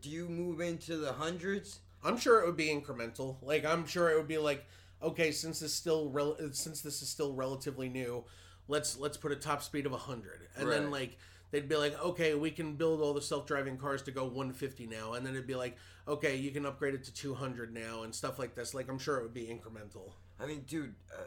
[0.01, 1.79] do you move into the hundreds?
[2.03, 3.37] I'm sure it would be incremental.
[3.41, 4.65] Like I'm sure it would be like,
[5.01, 8.23] okay, since this still rel- since this is still relatively new,
[8.67, 10.47] let's let's put a top speed of 100.
[10.57, 11.17] And then like
[11.51, 15.13] they'd be like, okay, we can build all the self-driving cars to go 150 now.
[15.13, 18.39] And then it'd be like, okay, you can upgrade it to 200 now and stuff
[18.39, 18.73] like this.
[18.73, 20.13] Like I'm sure it would be incremental.
[20.39, 21.21] I mean, dude, uh,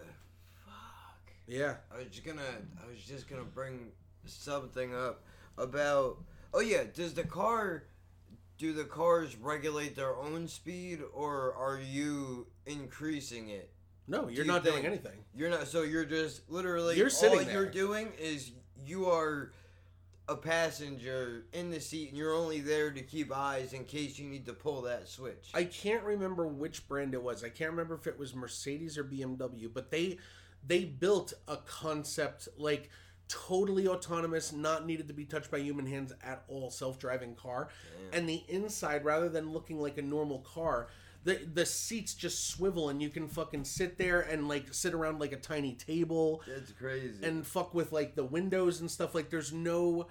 [1.47, 1.75] Yeah.
[1.95, 3.89] I was just gonna I was just gonna bring
[4.25, 5.25] something up
[5.59, 6.19] about
[6.53, 7.85] oh yeah, does the car
[8.59, 13.71] do the cars regulate their own speed or are you increasing it?
[14.09, 15.25] No, you're you not doing anything.
[15.35, 18.53] You're not so you're just literally You're sitting all you're doing is
[18.85, 19.53] you are
[20.29, 24.29] a passenger in the seat and you're only there to keep eyes in case you
[24.29, 25.51] need to pull that switch.
[25.55, 27.45] I can't remember which brand it was.
[27.45, 30.19] I can't remember if it was Mercedes or BMW, but they
[30.67, 32.91] they built a concept like
[33.29, 37.69] totally autonomous, not needed to be touched by human hands at all, self-driving car,
[38.13, 40.89] and the inside rather than looking like a normal car.
[41.25, 45.19] The, the seats just swivel and you can fucking sit there and like sit around
[45.19, 47.17] like a tiny table That's crazy.
[47.25, 49.13] and fuck with like the windows and stuff.
[49.13, 50.07] Like there's no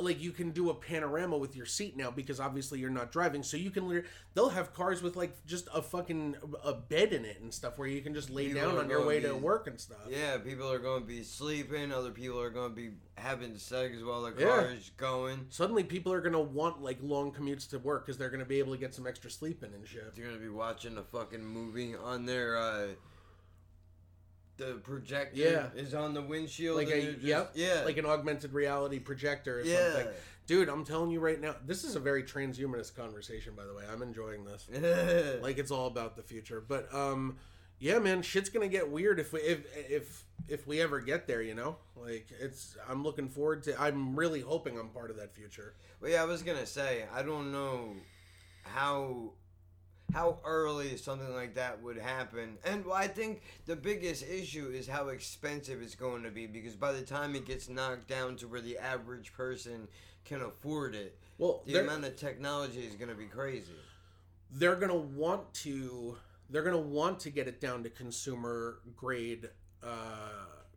[0.00, 3.42] like you can do a panorama with your seat now because obviously you're not driving.
[3.42, 7.24] So you can literally they'll have cars with like just a fucking a bed in
[7.24, 9.34] it and stuff where you can just lay People down on your way be- to
[9.34, 9.98] work and stuff.
[10.08, 11.92] Yeah, people are going to be sleeping.
[11.92, 14.46] Other people are going to be having sex while the Yeah.
[14.46, 15.46] car is going.
[15.50, 18.72] Suddenly people are gonna want like long commutes to work because they're gonna be able
[18.72, 20.12] to get some extra sleep in and shit.
[20.16, 22.56] you're going to be watching a fucking movie on their.
[22.56, 22.86] uh
[24.66, 25.68] the projector Yeah.
[25.74, 26.76] is on the windshield.
[26.76, 29.92] Like a just- yep, yeah, like an augmented reality projector or Yeah.
[29.92, 30.12] something.
[30.46, 33.54] Dude, I'm telling you right now, this is a very transhumanist conversation.
[33.54, 34.68] By the way, I'm enjoying this.
[35.42, 36.60] like it's all about the future.
[36.60, 37.38] But um,
[37.78, 41.42] yeah, man, shit's gonna get weird if we if if if we ever get there.
[41.42, 42.76] You know, like it's.
[42.88, 43.80] I'm looking forward to.
[43.80, 45.74] I'm really hoping I'm part of that future.
[46.00, 47.94] Well, yeah, I was gonna say I don't know
[48.64, 49.32] how
[50.12, 54.86] how early something like that would happen, and well, I think the biggest issue is
[54.86, 58.48] how expensive it's going to be because by the time it gets knocked down to
[58.48, 59.88] where the average person
[60.24, 63.72] can afford it, Well, the amount of technology is going to be crazy.
[64.50, 66.16] they're gonna want to
[66.50, 69.48] they're gonna want to get it down to consumer grade
[69.82, 69.86] uh,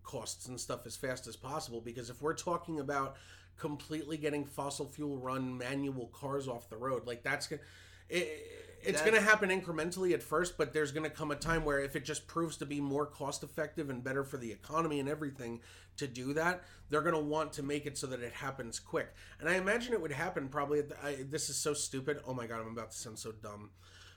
[0.03, 3.17] costs and stuff as fast as possible because if we're talking about
[3.57, 7.61] completely getting fossil fuel run manual cars off the road like that's gonna
[8.09, 11.65] it, it's going to happen incrementally at first but there's going to come a time
[11.65, 14.99] where if it just proves to be more cost effective and better for the economy
[14.99, 15.59] and everything
[15.97, 19.13] to do that they're going to want to make it so that it happens quick.
[19.39, 22.19] And i imagine it would happen probably at the, I, this is so stupid.
[22.27, 23.71] Oh my god i'm about to sound so dumb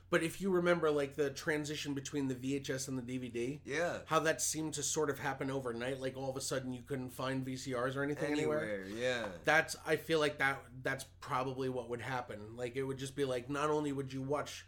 [0.09, 3.97] but if you remember like the transition between the vhs and the dvd Yeah.
[4.05, 7.11] how that seemed to sort of happen overnight like all of a sudden you couldn't
[7.11, 9.25] find vcrs or anything anywhere Anywhere, yeah.
[9.45, 13.25] that's i feel like that that's probably what would happen like it would just be
[13.25, 14.65] like not only would you watch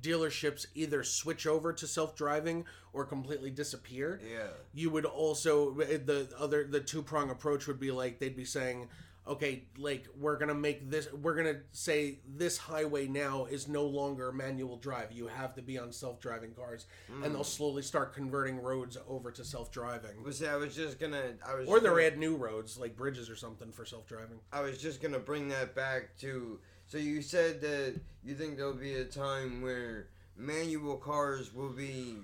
[0.00, 4.46] dealerships either switch over to self-driving or completely disappear Yeah.
[4.72, 8.44] you would also eh, the other the two prong approach would be like they'd be
[8.44, 8.88] saying
[9.28, 14.32] okay like we're gonna make this we're gonna say this highway now is no longer
[14.32, 15.12] manual drive.
[15.12, 16.86] You have to be on self-driving cars.
[17.22, 20.22] And they'll slowly start converting roads over to self-driving.
[20.24, 23.28] Was I was just gonna, I was, or they'll gonna- add new roads like bridges
[23.28, 24.38] or something for self-driving.
[24.52, 26.58] I was just gonna bring that back to.
[26.86, 32.16] So you said that you think there'll be a time where manual cars will be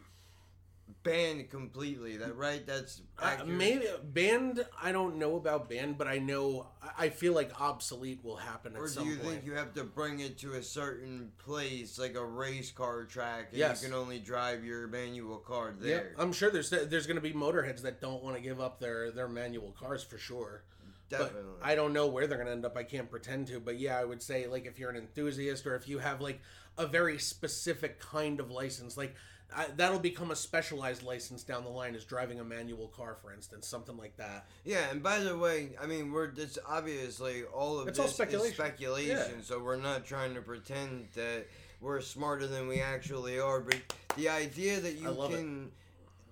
[1.03, 2.16] banned completely.
[2.16, 2.66] That right?
[2.66, 4.64] That's Uh, maybe banned.
[4.80, 6.68] I don't know about banned, but I know
[6.99, 9.28] I feel like obsolete will happen at Or do you point.
[9.28, 13.49] think you have to bring it to a certain place, like a race car track,
[13.51, 13.82] and Yes.
[13.82, 16.14] you can only drive your manual car Yeah, there?
[16.18, 19.11] I'm sure there's there's going to be motorheads that don't want to give up their
[19.11, 20.64] their manual cars for sure.
[21.11, 21.43] Definitely.
[21.61, 22.76] But I don't know where they're going to end up.
[22.78, 23.61] I can't pretend to.
[23.61, 26.41] But yeah, I would say like if you're an enthusiast or if you have like
[26.78, 29.14] a very specific kind of license, like
[29.57, 33.33] I, that'll become a specialized license down the line is driving a manual car, for
[33.33, 34.47] instance, something like that.
[34.65, 38.15] Yeah, and by the way, I mean we're this obviously all of It's all this
[38.15, 38.51] speculation.
[38.51, 39.43] is speculation, Yeah.
[39.45, 41.47] so we're not trying to pretend that
[41.81, 43.61] we're smarter than we actually are.
[43.61, 43.77] But
[44.17, 45.37] the idea that you love it.
[45.37, 45.71] can,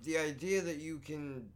[0.03, 1.49] the idea that you can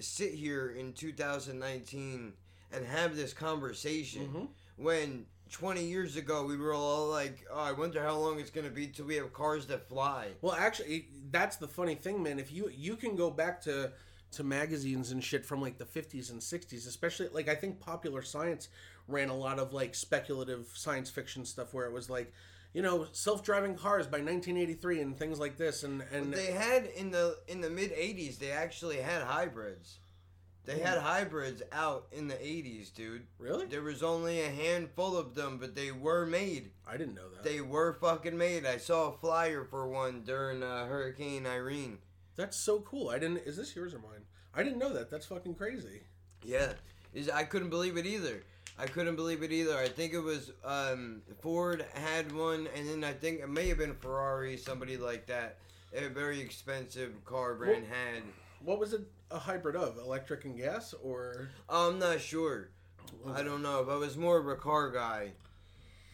[0.00, 2.32] sit here in 2019
[2.72, 4.44] and have this conversation Mm-hmm.
[4.76, 8.70] when 20 years ago we were all like, "Oh, I wonder how long it's gonna
[8.70, 12.38] be till we have cars that fly." Well, actually, that's the funny thing, man.
[12.38, 13.92] If you you can go back to
[14.32, 18.22] to magazines and shit from like the 50s and 60s, especially like I think Popular
[18.22, 18.68] Science
[19.08, 22.32] ran a lot of like speculative science fiction stuff where it was like,
[22.72, 27.10] you know, self-driving cars by 1983 and things like this and and they had in
[27.10, 29.98] the in the mid 80s they actually had hybrids
[30.66, 35.34] they had hybrids out in the 80s dude really there was only a handful of
[35.34, 37.42] them but they were made I didn't know that.
[37.44, 41.98] they were fucking made i saw a flyer for one during uh, hurricane irene
[42.36, 43.08] That's so cool.
[43.08, 44.24] I didn't Is this yours or mine?
[44.54, 45.10] I didn't know that.
[45.10, 46.02] That's fucking crazy.
[46.44, 46.72] yeah
[47.14, 48.42] is i couldn't believe it either
[48.78, 53.04] i couldn't believe it either i think it was um, ford had one and then
[53.04, 55.56] i think it may have been ferrari somebody like that
[55.94, 58.22] a very expensive car brand had
[58.64, 59.98] What was it a hybrid of?
[59.98, 62.70] Electric and gas or I'm not sure.
[63.26, 63.32] Oh.
[63.32, 63.80] I don't know.
[63.82, 65.32] If I was more of a car guy,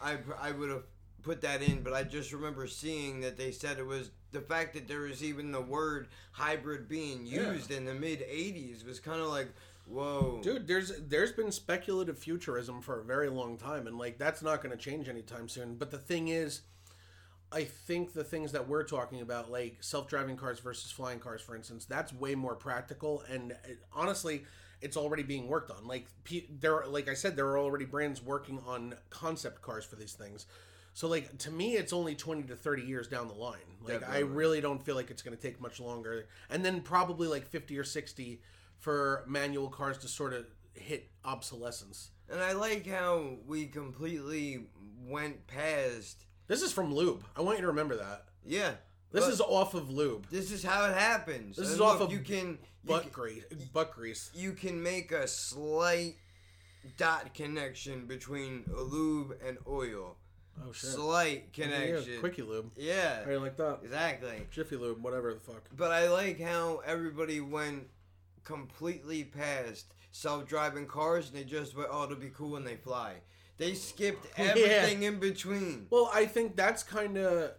[0.01, 0.83] I I would have
[1.23, 1.81] put that in.
[1.81, 5.23] But I just remember seeing that they said it was the fact that there was
[5.23, 7.51] even the word hybrid being Yeah.
[7.53, 9.47] used in the mid '80s was kind of like,
[9.87, 14.41] whoa, Dude, there's there's been speculative futurism for a very long time, and like that's
[14.41, 15.75] not going to change anytime soon.
[15.75, 16.61] But the thing is,
[17.53, 21.55] I think the things that we're talking about, like self-driving cars versus flying cars, for
[21.55, 23.23] instance, that's way more practical.
[23.29, 24.45] And it, honestly,
[24.81, 25.87] it's already being worked on.
[25.87, 26.07] Like
[26.59, 30.47] there, like I said, there are already brands working on concept cars for these things.
[30.95, 33.59] So like to me, it's only twenty to thirty years down the line.
[33.81, 37.27] Like I really don't feel like it's going to take much longer, and then probably
[37.27, 38.41] like fifty or sixty
[38.79, 42.11] for manual cars to sort of hit obsolescence.
[42.29, 44.65] And I like how we completely
[45.05, 46.25] went past.
[46.53, 47.23] This is from Lube.
[47.35, 48.25] I want you to remember that.
[48.45, 48.73] Yeah.
[49.11, 50.27] This is off of Lube.
[50.29, 51.55] This is how it happens.
[51.57, 53.43] This And is off of you can you butt can- grease.
[53.73, 54.29] Butt grease.
[54.35, 56.13] you can make a slight
[56.97, 60.15] dot connection between lube and oil.
[60.63, 60.91] Oh shit.
[60.91, 62.19] Slight Yeah, connection.
[62.19, 62.69] Quickie Lube.
[62.77, 63.27] Yeah.
[63.27, 63.79] You like that?
[63.83, 64.45] Exactly.
[64.51, 65.63] Jiffy Lube, whatever the fuck.
[65.75, 67.87] But I like how everybody went
[68.43, 73.15] completely past self-driving cars and they just went, oh, it'll be cool when they fly.
[73.57, 74.45] They skipped Yeah.
[74.45, 75.87] everything in between.
[75.89, 77.51] Well, I think that's kind of.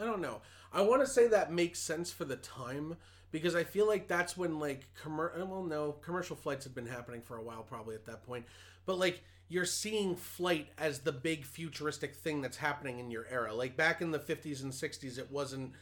[0.00, 0.40] I don't know.
[0.72, 2.96] I want to say that makes sense for the time
[3.32, 6.86] because I feel like that's when like commer- uh, well no commercial flights had been
[6.86, 8.46] happening for a while probably at that point,
[8.86, 13.52] but like you're seeing flight as the big futuristic thing that's happening in your era.
[13.52, 15.72] Like back in the 50s and 60s, it wasn't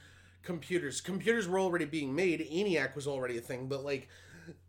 [0.42, 1.02] computers.
[1.02, 2.40] Computers were already being made.
[2.40, 4.08] ENIAC was already a thing, but like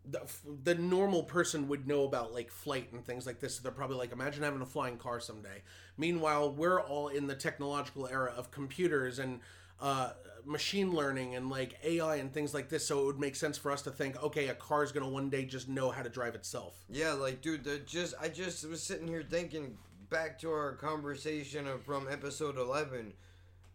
[0.04, 0.20] the,
[0.64, 3.56] the normal person would know about like flight and things like this.
[3.56, 5.62] So they're probably like, imagine having a flying car someday.
[5.96, 9.40] Meanwhile, we're all in the technological era of computers and
[9.80, 10.10] uh,
[10.44, 12.86] machine learning and like AI and things like this.
[12.86, 15.30] So it would make sense for us to think, okay, a car is gonna one
[15.30, 16.84] day just know how to drive itself.
[16.88, 19.76] Yeah, like dude, just I just was sitting here thinking
[20.10, 23.12] back to our conversation of, from episode eleven,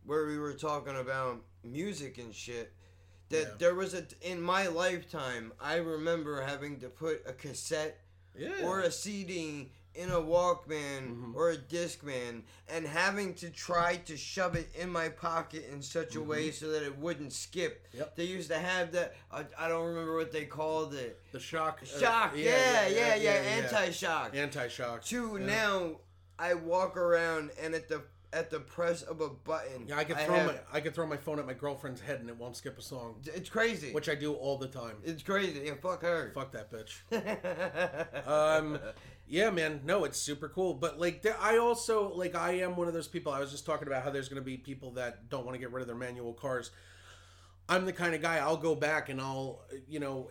[0.05, 2.73] where we were talking about music and shit.
[3.29, 3.53] That Yeah.
[3.57, 7.99] there was a in my lifetime, I remember having to put a cassette
[8.37, 8.49] Yeah.
[8.49, 8.65] Mm-hmm.
[8.65, 14.55] or a CD in a Walkman or a Discman and having to try to shove
[14.55, 17.87] it in my pocket in such a way so that it wouldn't skip.
[17.87, 17.97] Mm-hmm.
[17.99, 18.15] Yep.
[18.17, 19.15] They used to have that.
[19.31, 21.21] I, I don't remember what they called it.
[21.31, 21.79] The shock.
[21.81, 24.35] uh, Shock, yeah, yeah, yeah, anti-shock.
[24.35, 25.03] Anti-shock.
[25.05, 25.45] To Yeah.
[25.45, 25.99] now,
[26.37, 28.03] I walk around and at the
[28.35, 31.07] at the press of a button, Yeah, I could throw have- my I could throw
[31.07, 33.15] my phone at my girlfriend's head and it won't skip a song.
[33.25, 33.91] It's crazy.
[33.93, 34.97] Which I do all the time.
[35.03, 35.61] It's crazy.
[35.65, 36.31] Yeah, fuck her.
[36.35, 38.27] Fuck that bitch.
[38.27, 38.77] um,
[39.27, 39.81] yeah, man.
[39.85, 40.73] No, it's super cool.
[40.73, 43.31] But like, there, I also like I am one of those people.
[43.31, 45.59] I was just talking about how there's going to be people that don't want to
[45.59, 46.71] get rid of their manual cars.
[47.67, 48.37] I'm the kind of guy.
[48.37, 50.29] I'll go back and I'll you know.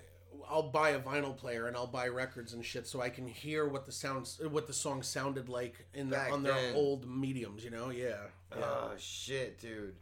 [0.48, 3.66] I'll buy a vinyl player and I'll buy records and shit so I can hear
[3.66, 6.74] what the sounds, what the song sounded like in the, Back on their then.
[6.74, 7.64] old mediums.
[7.64, 8.16] You know, yeah.
[8.56, 8.64] yeah.
[8.64, 9.94] Oh shit, dude.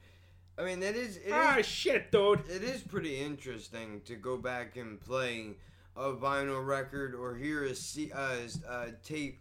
[0.59, 1.17] I mean, that is.
[1.17, 2.41] It is ah, shit, dude.
[2.49, 5.55] It is pretty interesting to go back and play
[5.97, 8.37] a vinyl record or hear a, C, uh,
[8.69, 9.41] uh, tape,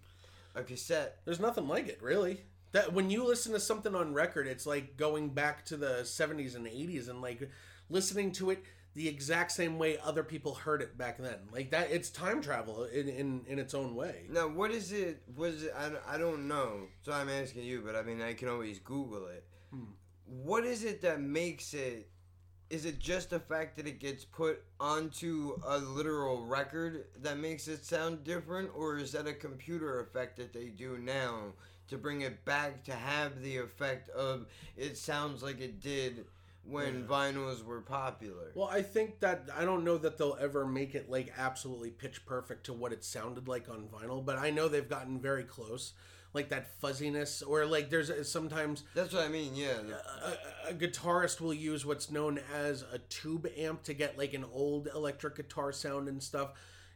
[0.55, 1.17] a cassette.
[1.25, 2.41] There's nothing like it, really.
[2.71, 6.55] That when you listen to something on record, it's like going back to the 70s
[6.55, 7.49] and 80s and like
[7.89, 8.63] listening to it
[8.93, 11.37] the exact same way other people heard it back then.
[11.51, 14.25] Like that, it's time travel in in, in its own way.
[14.29, 15.21] Now, what is it?
[15.35, 15.73] Was it?
[15.77, 16.87] I, I don't know.
[17.01, 19.45] So I'm asking you, but I mean, I can always Google it.
[19.71, 19.93] Hmm.
[20.25, 22.09] What is it that makes it?
[22.69, 27.67] Is it just the fact that it gets put onto a literal record that makes
[27.67, 31.53] it sound different, or is that a computer effect that they do now
[31.89, 34.45] to bring it back to have the effect of
[34.77, 36.25] it sounds like it did
[36.63, 38.51] when vinyls were popular?
[38.53, 42.25] Well, I think that I don't know that they'll ever make it like absolutely pitch
[42.25, 45.93] perfect to what it sounded like on vinyl, but I know they've gotten very close.
[46.33, 49.53] Like that fuzziness, or like there's sometimes That's what I mean.
[49.53, 49.79] Yeah.
[50.65, 54.45] a, a guitarist will use what's known as a tube amp to get like an
[54.53, 56.51] old electric guitar sound and stuff.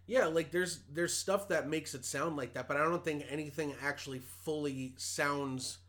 [0.07, 3.26] Yeah, like there's there's stuff that makes it sound like that, but I don't think
[3.30, 5.80] anything actually fully sounds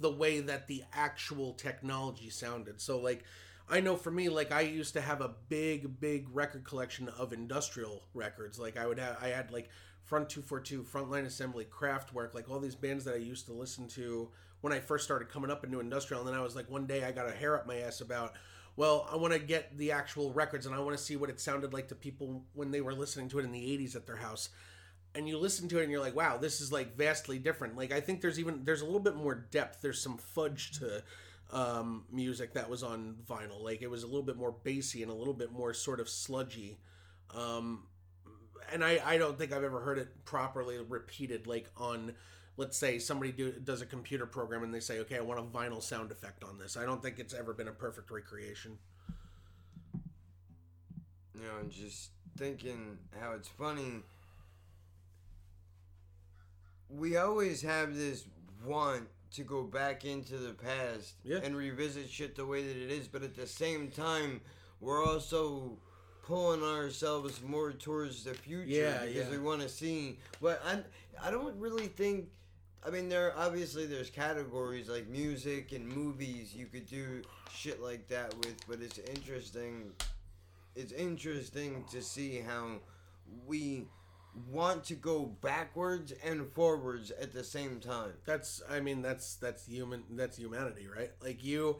[0.00, 2.80] the way that the actual technology sounded.
[2.80, 3.24] So like
[3.68, 7.32] I know for me like I used to have a big big record collection of
[7.32, 8.58] industrial records.
[8.58, 9.70] Like I would have I had like
[10.06, 14.28] Front 242, Frontline Assembly, Kraftwerk, like all these bands that I used to listen to
[14.60, 16.22] when I first started coming up into industrial.
[16.22, 18.34] And then I was like, one day I got a hair up my ass about,
[18.76, 21.40] well, I want to get the actual records and I want to see what it
[21.40, 24.16] sounded like to people when they were listening to it in the 80s at their
[24.16, 24.50] house.
[25.16, 27.76] And you listen to it and you're like, wow, this is like vastly different.
[27.76, 29.80] Like, I think there's even, there's a little bit more depth.
[29.80, 31.02] There's some fudge to
[31.52, 33.62] um, music that was on vinyl.
[33.62, 36.08] Like, it was a little bit more bassy and a little bit more sort of
[36.08, 36.78] sludgy.
[37.34, 37.84] Um,
[38.72, 42.14] and I, I don't think I've ever heard it properly repeated like on
[42.56, 45.42] let's say somebody do, does a computer program and they say okay I want a
[45.42, 48.78] vinyl sound effect on this I don't think it's ever been a perfect recreation
[51.34, 54.02] You know, just thinking how it's funny.
[56.88, 58.24] We always have this
[58.64, 61.38] want to go back into the past Yeah.
[61.42, 64.40] and revisit shit the way that it is, but at the same time,
[64.80, 65.76] we're also
[66.22, 69.30] pulling ourselves more towards the future Yeah, because yeah.
[69.30, 70.18] we want to see.
[70.40, 70.80] But I,
[71.22, 72.28] I don't really think.
[72.84, 77.22] I mean, there obviously there's categories like music and movies you could do
[77.52, 79.92] shit like that with, but it's interesting.
[80.76, 82.76] It's interesting to see how
[83.46, 83.86] we
[84.50, 88.12] want to go backwards and forwards at the same time.
[88.24, 91.10] That's I mean that's that's human that's humanity, right?
[91.22, 91.78] Like you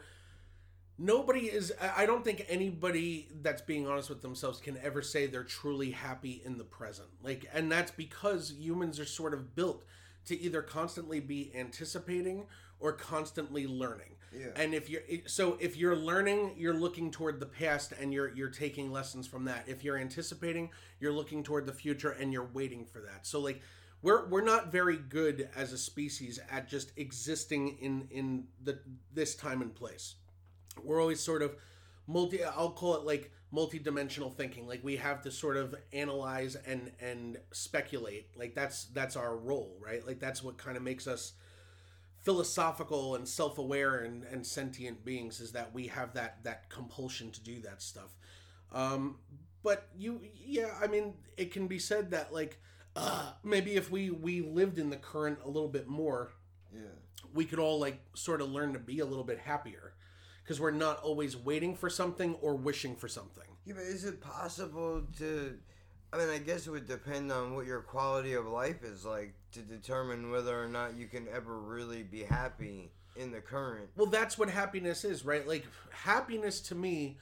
[0.98, 5.44] nobody is I don't think anybody that's being honest with themselves can ever say they're
[5.44, 7.08] truly happy in the present.
[7.22, 9.84] Like and that's because humans are sort of built
[10.26, 12.46] to either constantly be anticipating
[12.80, 14.15] or constantly learning.
[14.32, 14.48] Yeah.
[14.56, 18.50] And if you're so if you're learning, you're looking toward the past and you're you're
[18.50, 19.64] taking lessons from that.
[19.66, 20.70] If you're anticipating,
[21.00, 23.26] you're looking toward the future and you're waiting for that.
[23.26, 23.62] So like
[24.02, 28.78] we're we're not very good as a species at just existing in in the
[29.12, 30.16] this time and place.
[30.82, 31.56] We're always sort of
[32.06, 34.66] multi I'll call it like multi-dimensional thinking.
[34.66, 38.28] Like we have to sort of analyze and and speculate.
[38.36, 40.06] Like that's that's our role, right?
[40.06, 41.32] Like that's what kind of makes us
[42.26, 47.40] philosophical and self-aware and, and sentient beings is that we have that that compulsion to
[47.40, 48.16] do that stuff
[48.72, 49.16] um
[49.62, 52.58] but you yeah i mean it can be said that like
[52.96, 56.32] uh maybe if we we lived in the current a little bit more
[56.74, 56.80] Yeah.
[57.32, 59.94] we could all like sort of learn to be a little bit happier
[60.42, 64.20] because we're not always waiting for something or wishing for something Yeah, but is it
[64.20, 65.58] possible to?
[66.16, 69.34] I mean, I guess it would depend on what your quality of life is like
[69.52, 73.90] to determine whether or not you can ever really be happy in the current.
[73.96, 75.46] Well, that's what happiness is, right?
[75.46, 77.18] Like happiness to me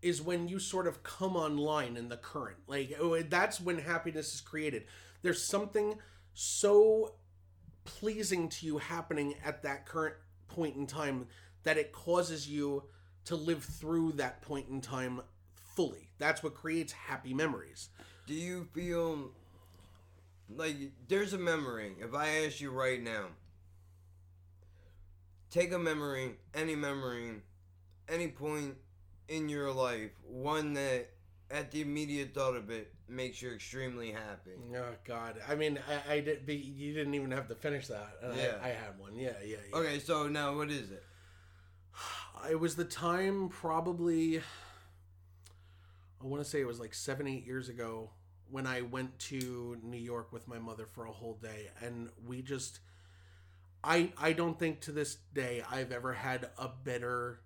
[0.00, 2.58] is when you sort of come online in the current.
[2.68, 4.84] Like oh, that's when happiness is created.
[5.22, 5.98] There's something
[6.32, 7.14] so
[7.84, 10.14] pleasing to you happening at that current
[10.46, 11.26] point in time
[11.64, 12.84] that it causes you
[13.24, 15.20] to live through that point in time
[15.74, 16.10] fully.
[16.18, 17.88] That's what creates happy memories.
[18.26, 19.30] Do you feel
[20.54, 21.92] like there's a memory?
[22.00, 23.26] If I ask you right now,
[25.50, 27.34] take a memory, any memory,
[28.08, 28.74] any point
[29.28, 31.10] in your life, one that
[31.52, 34.56] at the immediate thought of it makes you extremely happy.
[34.74, 35.36] Oh God!
[35.48, 36.46] I mean, I, I did.
[36.46, 38.18] But you didn't even have to finish that.
[38.22, 38.54] And Yeah.
[38.60, 39.14] I, I had one.
[39.14, 39.58] Yeah, yeah.
[39.70, 39.78] yeah.
[39.78, 41.04] Okay, so now what is it?
[42.50, 44.40] It was the time probably
[46.20, 48.10] I want to say it was like 7 8 years ago
[48.50, 52.42] when I went to New York with my mother for a whole day and we
[52.42, 52.80] just
[53.84, 57.40] I I don't think to this day I've ever had a better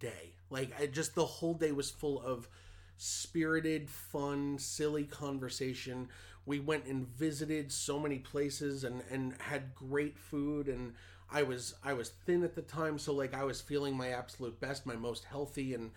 [0.00, 0.34] day.
[0.50, 2.48] Like I just the whole day was full of
[2.96, 6.08] spirited, fun, silly conversation.
[6.46, 10.94] We went and visited so many places and and had great food and
[11.30, 14.60] I was I was thin at the time so like I was feeling my absolute
[14.60, 15.90] best, my most healthy and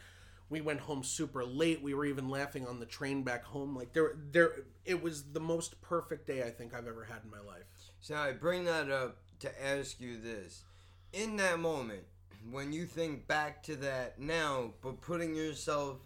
[0.51, 1.81] we went home super late.
[1.81, 3.75] We were even laughing on the train back home.
[3.75, 4.51] Like there there
[4.85, 7.63] it was the most perfect day I think I've ever had in my life.
[8.01, 10.63] So I bring that up to ask you this.
[11.13, 12.03] In that moment,
[12.51, 15.97] when you think back to that now, but putting yourself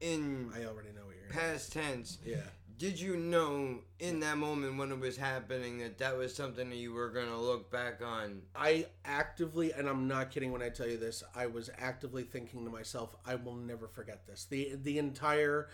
[0.00, 2.38] in I already know what you're past tense, Yeah.
[2.78, 6.76] Did you know in that moment when it was happening that that was something that
[6.76, 8.42] you were going to look back on?
[8.54, 12.64] I actively, and I'm not kidding when I tell you this, I was actively thinking
[12.64, 14.46] to myself, I will never forget this.
[14.50, 15.68] The the entire,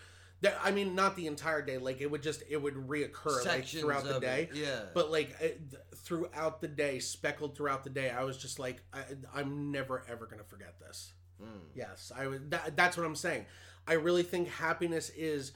[0.63, 1.79] I mean, not the entire day.
[1.79, 4.49] Like it would just, it would reoccur like throughout the day.
[4.53, 4.81] it, yeah.
[4.95, 5.61] But like it,
[5.97, 9.03] throughout the day, speckled throughout the day, I was just like, I,
[9.35, 11.13] I'm never ever gonna forget this.
[11.41, 11.59] Hmm.
[11.75, 12.51] Yes, I would.
[12.53, 13.47] That, that's what I'm saying.
[13.87, 15.51] I really think happiness is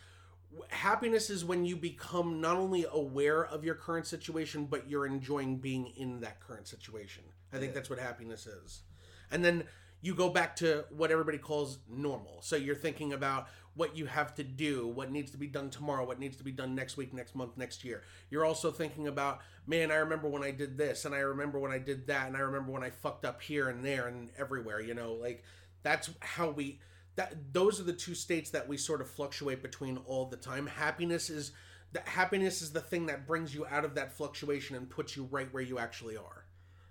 [0.68, 5.56] happiness is when you become not only aware of your current situation, but you're enjoying
[5.56, 7.24] being in that current situation.
[7.52, 8.82] I think that's what happiness is.
[9.30, 9.64] And then
[10.00, 12.40] you go back to what everybody calls normal.
[12.42, 16.06] So you're thinking about what you have to do, what needs to be done tomorrow,
[16.06, 18.02] what needs to be done next week, next month, next year.
[18.30, 21.72] You're also thinking about, man, I remember when I did this, and I remember when
[21.72, 24.80] I did that, and I remember when I fucked up here and there and everywhere,
[24.80, 25.44] you know, like
[25.82, 26.78] that's how we
[27.16, 30.66] that those are the two states that we sort of fluctuate between all the time.
[30.66, 31.52] Happiness is
[31.92, 35.24] that happiness is the thing that brings you out of that fluctuation and puts you
[35.30, 36.44] right where you actually are.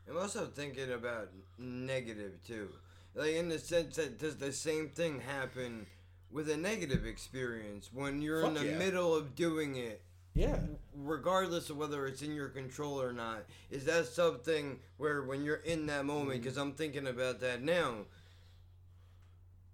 [0.09, 2.69] I'm also thinking about negative too.
[3.13, 5.85] Like in the sense that does the same thing happen
[6.31, 8.77] with a negative experience when you're in the yeah.
[8.77, 10.01] middle of doing it,
[10.33, 10.57] Yeah.
[10.93, 13.45] regardless of whether it's in your control or not.
[13.71, 16.43] Is that something where when you're in that moment, mm.
[16.43, 18.05] because I'm thinking about that now,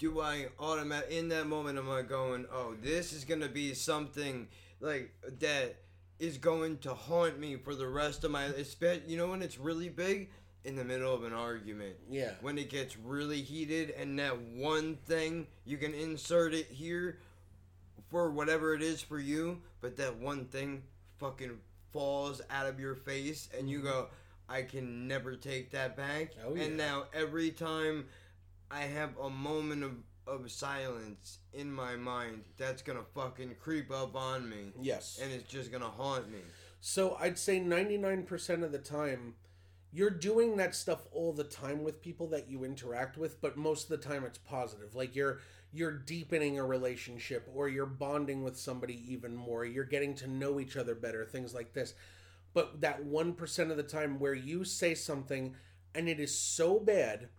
[0.01, 4.47] do I automatic in that moment am I going, oh, this is gonna be something
[4.79, 5.75] like that
[6.17, 9.59] is going to haunt me for the rest of my especially you know when it's
[9.59, 10.31] really big
[10.63, 11.95] in the middle of an argument.
[12.09, 12.31] Yeah.
[12.41, 17.19] When it gets really heated and that one thing you can insert it here
[18.09, 20.81] for whatever it is for you, but that one thing
[21.19, 21.59] fucking
[21.93, 23.87] falls out of your face and you mm-hmm.
[23.87, 24.07] go,
[24.49, 26.31] I can never take that back.
[26.45, 26.63] Oh, yeah.
[26.63, 28.05] And now every time
[28.71, 29.91] I have a moment of,
[30.27, 34.71] of silence in my mind, that's gonna fucking creep up on me.
[34.81, 35.19] Yes.
[35.21, 36.39] And it's just gonna haunt me.
[36.79, 39.35] So I'd say 99% of the time,
[39.91, 43.83] you're doing that stuff all the time with people that you interact with, but most
[43.83, 44.95] of the time it's positive.
[44.95, 45.39] Like you're
[45.73, 49.63] you're deepening a relationship or you're bonding with somebody even more.
[49.63, 51.93] You're getting to know each other better, things like this.
[52.53, 55.55] But that 1% of the time where you say something
[55.95, 57.29] and it is so bad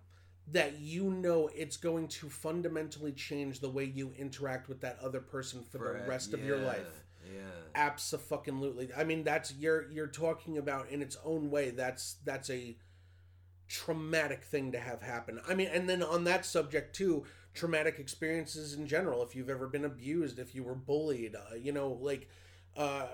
[0.53, 5.21] that you know it's going to fundamentally change the way you interact with that other
[5.21, 7.41] person for, For- the rest of your yeah, life Yeah.
[7.75, 12.77] absolutely i mean that's you're you're talking about in its own way that's that's a
[13.69, 17.25] traumatic thing to have happen i mean and then on that subject too
[17.55, 21.73] traumatic experiences in general if you've ever been abused if you were bullied uh, you
[21.73, 22.29] know like
[22.77, 23.07] uh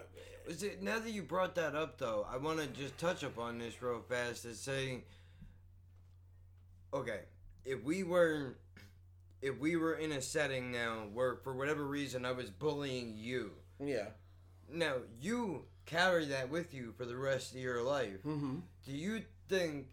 [0.46, 2.26] Is it now that you brought that up though?
[2.30, 5.04] I want to just touch upon this real fast and say,
[6.92, 7.20] okay,
[7.64, 8.56] if we were,
[9.42, 13.52] if we were in a setting now where for whatever reason I was bullying you,
[13.78, 14.08] yeah
[14.72, 18.22] now you carry that with you for the rest of your life.
[18.26, 18.56] mm-hmm.
[18.84, 19.86] Do you think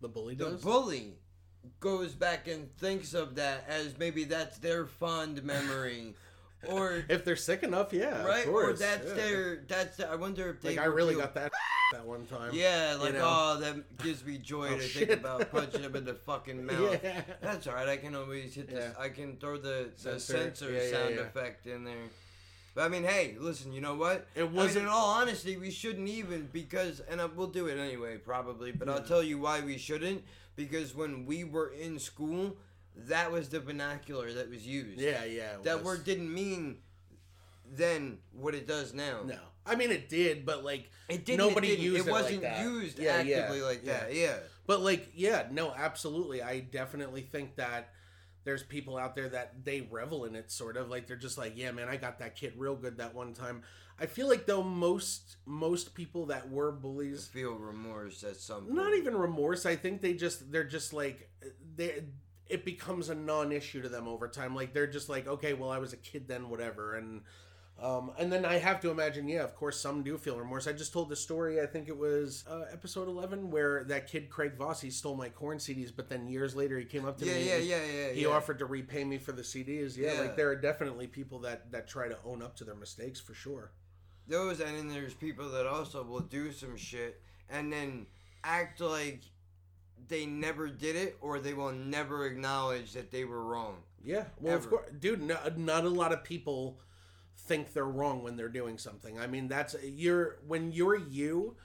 [0.00, 1.14] the bully the bully
[1.80, 6.14] goes back and thinks of that as maybe that's their fond memory?
[6.68, 9.14] Or if they're sick enough yeah right, of or that's yeah.
[9.14, 9.96] their that's.
[9.96, 11.52] The, I wonder if they like i really got that
[11.92, 13.24] that one time Yeah, like you know?
[13.26, 15.08] oh, that gives me joy Oh, to shit.
[15.08, 16.98] think about punching him in the fucking mouth.
[17.02, 17.22] Yeah.
[17.42, 17.88] That's all right.
[17.88, 18.82] I can always hit this.
[18.96, 19.02] Yeah.
[19.02, 22.08] I can throw the, the censor Yeah, sound effect in there.
[22.74, 23.72] But I mean, hey, listen.
[23.74, 24.26] You know what?
[24.34, 27.66] It I mean, wasn't- in all honesty, we shouldn't even because, and I, we'll do
[27.66, 28.72] it anyway, probably.
[28.72, 30.22] But I'll tell you why we shouldn't.
[30.56, 32.56] Because when we were in school,
[32.96, 35.00] that was the vernacular that was used.
[35.00, 35.84] yeah yeah That was.
[35.84, 36.78] word didn't mean
[37.74, 39.20] then what it does now.
[39.24, 41.38] no i mean it did but like It didn't.
[41.46, 41.84] Nobody it didn't.
[41.84, 42.62] used it it wasn't that.
[42.64, 43.92] used Yeah, yeah, actively like yeah.
[44.00, 44.14] that.
[44.14, 44.36] Yeah.
[44.66, 46.40] But like, yeah, no, absolutely.
[46.40, 47.90] I definitely think that
[48.44, 51.54] there's people out there that they revel in it, sort of like they're just like,
[51.56, 53.62] yeah, man, I got that kid real good that one time.
[54.00, 58.62] I feel like though most most people that were bullies, Feel remorse at some.
[58.64, 58.74] Point.
[58.74, 59.66] not even remorse.
[59.66, 61.28] I think they just they're just like
[61.76, 62.04] they.
[62.52, 64.54] It becomes a non-issue to them over time.
[64.54, 67.22] Like they're just like, okay, well, I was a kid then, whatever, and.
[67.82, 70.68] Um, and then I have to imagine, yeah, of course, some do feel remorse.
[70.68, 74.30] I just told the story, I think it was uh, episode 11, where that kid,
[74.30, 77.24] Craig Voss, he stole my Korn CDs, but then years later he came up to
[77.26, 77.48] Yeah, me.
[77.48, 78.12] yeah, and yeah, yeah.
[78.12, 78.28] He yeah.
[78.28, 79.96] offered to repay me for the CDs.
[79.96, 80.20] Yeah, Yeah.
[80.20, 83.34] like there are definitely people that, that try to own up to their mistakes for
[83.34, 83.72] sure.
[84.28, 88.06] those, and then there's people that also will do some shit and then
[88.44, 89.22] act like
[90.08, 93.76] they never did it, or they will never acknowledge that they were wrong.
[94.04, 94.64] Yeah, well, Ever.
[94.64, 95.22] of course, dude.
[95.22, 96.78] No, not a lot of people
[97.36, 99.18] think they're wrong when they're doing something.
[99.18, 101.56] I mean, that's you're when you're you,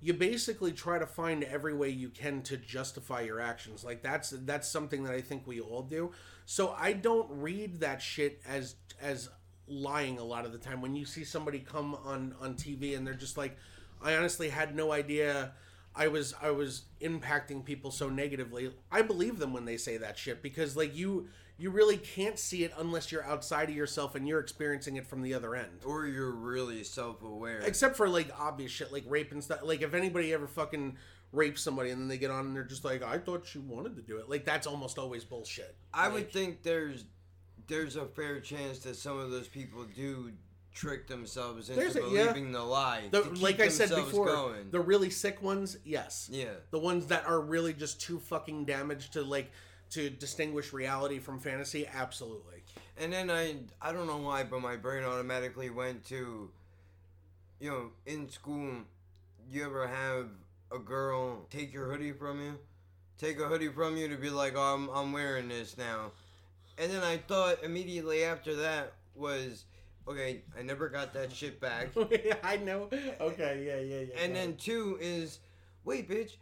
[0.00, 3.84] you basically try to find every way you can to justify your actions.
[3.84, 6.12] Like that's that's something that I think we all do.
[6.46, 9.28] So I don't read that shit as as
[9.66, 10.80] lying a lot of the time.
[10.80, 13.56] When you see somebody come on on TV and they're just like,
[14.02, 15.52] I honestly had no idea.
[15.96, 18.72] I was I was impacting people so negatively.
[18.90, 22.64] I believe them when they say that shit because like you you really can't see
[22.64, 25.82] it unless you're outside of yourself and you're experiencing it from the other end.
[25.84, 27.60] Or you're really self aware.
[27.60, 29.60] Except for like obvious shit like rape and stuff.
[29.62, 30.96] Like if anybody ever fucking
[31.30, 33.94] rapes somebody and then they get on and they're just like, I thought she wanted
[33.96, 34.28] to do it.
[34.28, 35.76] Like that's almost always bullshit.
[35.92, 37.04] I Like, would think there's
[37.66, 40.32] there's a fair chance that some of those people do
[40.74, 42.24] trick themselves into There's a- yeah.
[42.26, 43.08] believing the lie.
[43.10, 44.70] the, to keep like I said themselves before, going.
[44.70, 46.28] the really sick ones, yes.
[46.30, 46.46] yeah.
[46.70, 49.50] The ones that are really just too fucking damaged to like
[49.90, 52.62] to distinguish reality from fantasy, absolutely.
[52.98, 56.50] And then I I don't know why, but my brain automatically went to,
[57.60, 58.78] you know, in school,
[59.50, 60.28] you ever have
[60.72, 62.58] a girl take your hoodie from you,
[63.18, 66.10] take a hoodie from you to be like, oh, I'm I'm wearing this now,
[66.78, 69.64] and then I thought immediately after that was,
[70.08, 71.90] okay, I never got that shit back.
[72.42, 72.88] I know.
[73.20, 74.24] Okay, yeah, yeah, yeah.
[74.24, 75.40] And then two is,
[75.84, 76.32] wait, bitch,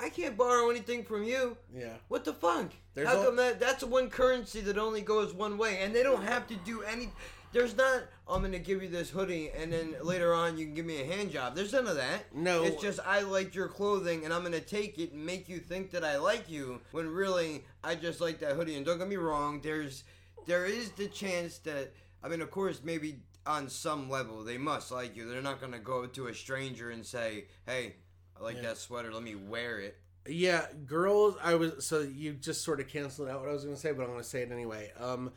[0.00, 1.56] I can't borrow anything from you.
[1.74, 1.94] yeah.
[2.08, 2.72] What the fuck?
[2.94, 3.60] There's How come that?
[3.60, 7.10] That's one currency that only goes one way, and they don't have to do any.
[7.52, 8.02] There's not.
[8.28, 11.04] I'm gonna give you this hoodie, and then later on you can give me a
[11.04, 11.54] hand job.
[11.54, 12.34] There's none of that.
[12.34, 12.64] No.
[12.64, 15.92] It's just I like your clothing, and I'm gonna take it and make you think
[15.92, 18.74] that I like you, when really I just like that hoodie.
[18.76, 19.60] And don't get me wrong.
[19.62, 20.02] There's,
[20.46, 21.92] there is the chance that
[22.24, 25.28] I mean, of course, maybe on some level they must like you.
[25.28, 27.96] They're not gonna go to a stranger and say, "Hey,
[28.38, 29.12] I like that sweater.
[29.12, 31.36] Let me wear it." Yeah, girls.
[31.42, 33.92] I was so you just sort of canceled out what I was going to say,
[33.92, 34.90] but I'm going to say it anyway.
[34.98, 35.32] Um,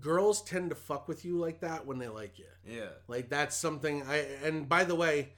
[0.00, 2.46] girls tend to fuck with you like that when they like you.
[2.66, 2.88] Yeah.
[3.06, 5.32] Like that's something I and by the way,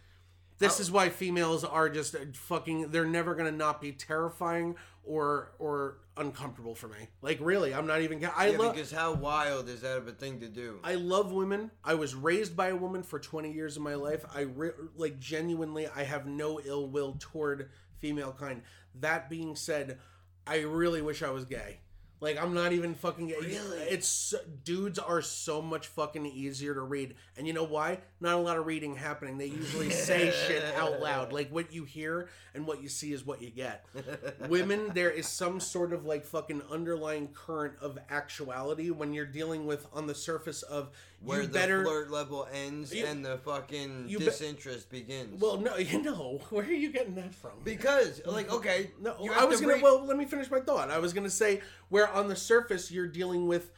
[0.59, 5.53] this is why females are just uh, fucking they're never to not be terrifying or
[5.59, 7.09] or uncomfortable for me.
[7.23, 10.13] Like really, I'm not even I yeah, love because how wild is that of a
[10.13, 10.81] thing to do?
[10.85, 11.71] I love women.
[11.85, 14.25] I was raised by a woman for 20 years of my life.
[14.35, 18.63] I re- like genuinely I have no ill will toward female kind.
[18.97, 19.99] That being said,
[20.47, 21.81] I really wish I was gay.
[22.21, 23.37] Like I'm not even fucking gay.
[23.41, 23.79] Really?
[23.79, 27.15] It's dudes are so much fucking easier to read.
[27.37, 28.01] And you know why?
[28.21, 29.39] Not a lot of reading happening.
[29.39, 31.33] They usually say shit out loud.
[31.33, 33.85] Like what you hear and what you see is what you get.
[34.49, 39.67] Women, there is some sort of like fucking underlying current of actuality when you're dealing
[39.67, 40.91] with on the surface of
[41.23, 45.41] Where the better flirt level ends You- and the fucking you be- disinterest begins.
[45.41, 47.53] Well, no, you know, where are you getting that from?
[47.63, 49.75] because, like, okay, No, I was to gonna.
[49.75, 50.91] read- Well, let me finish my thought.
[50.91, 53.71] I was gonna say where on the surface you're dealing with,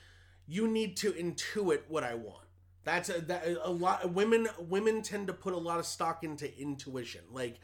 [0.48, 2.36] you need to intuit what I want.
[2.84, 4.12] That's a, that, a lot.
[4.12, 7.22] Women women tend to put a lot of stock into intuition.
[7.32, 7.60] Like,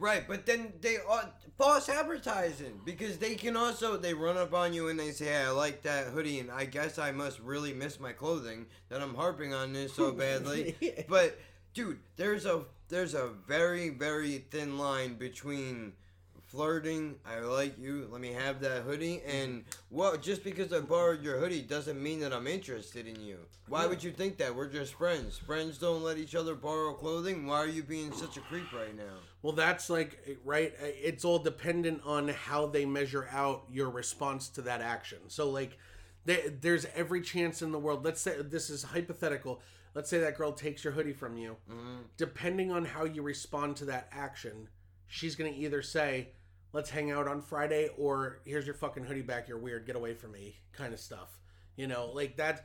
[0.00, 4.72] Right, but then they are false advertising because they can also they run up on
[4.72, 7.72] you and they say, hey, "I like that hoodie," and I guess I must really
[7.72, 10.76] miss my clothing that I'm harping on this so badly.
[11.08, 11.36] but
[11.74, 15.94] dude, there's a there's a very very thin line between
[16.48, 21.22] flirting, I like you, let me have that hoodie, and well, just because I borrowed
[21.22, 23.38] your hoodie doesn't mean that I'm interested in you.
[23.68, 24.54] Why would you think that?
[24.54, 25.38] We're just friends.
[25.38, 27.46] Friends don't let each other borrow clothing.
[27.46, 29.18] Why are you being such a creep right now?
[29.42, 30.72] well, that's like right.
[30.80, 35.18] It's all dependent on how they measure out your response to that action.
[35.28, 35.78] So, like,
[36.24, 38.04] there, there's every chance in the world.
[38.04, 39.60] Let's say this is hypothetical.
[39.94, 41.56] Let's say that girl takes your hoodie from you.
[41.70, 41.96] Mm-hmm.
[42.16, 44.68] Depending on how you respond to that action,
[45.06, 46.28] she's gonna either say,
[46.72, 49.48] "Let's hang out on Friday," or "Here's your fucking hoodie back.
[49.48, 49.86] You're weird.
[49.86, 51.38] Get away from me." Kind of stuff.
[51.76, 52.64] You know, like that.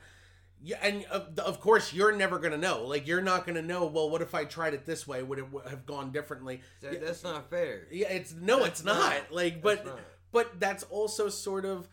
[0.62, 2.84] Yeah, and uh, of, of course you're never gonna know.
[2.86, 3.86] Like you're not gonna know.
[3.86, 5.22] Well, what if I tried it this way?
[5.22, 6.62] Would it w- have gone differently?
[6.80, 7.86] That, that's not fair.
[7.90, 8.98] Yeah, it's no, That's it's not.
[8.98, 9.32] not.
[9.32, 10.00] Like, That's but not.
[10.32, 11.88] but that's also sort of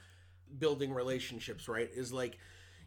[0.58, 1.90] building relationships, right?
[1.94, 2.38] Is like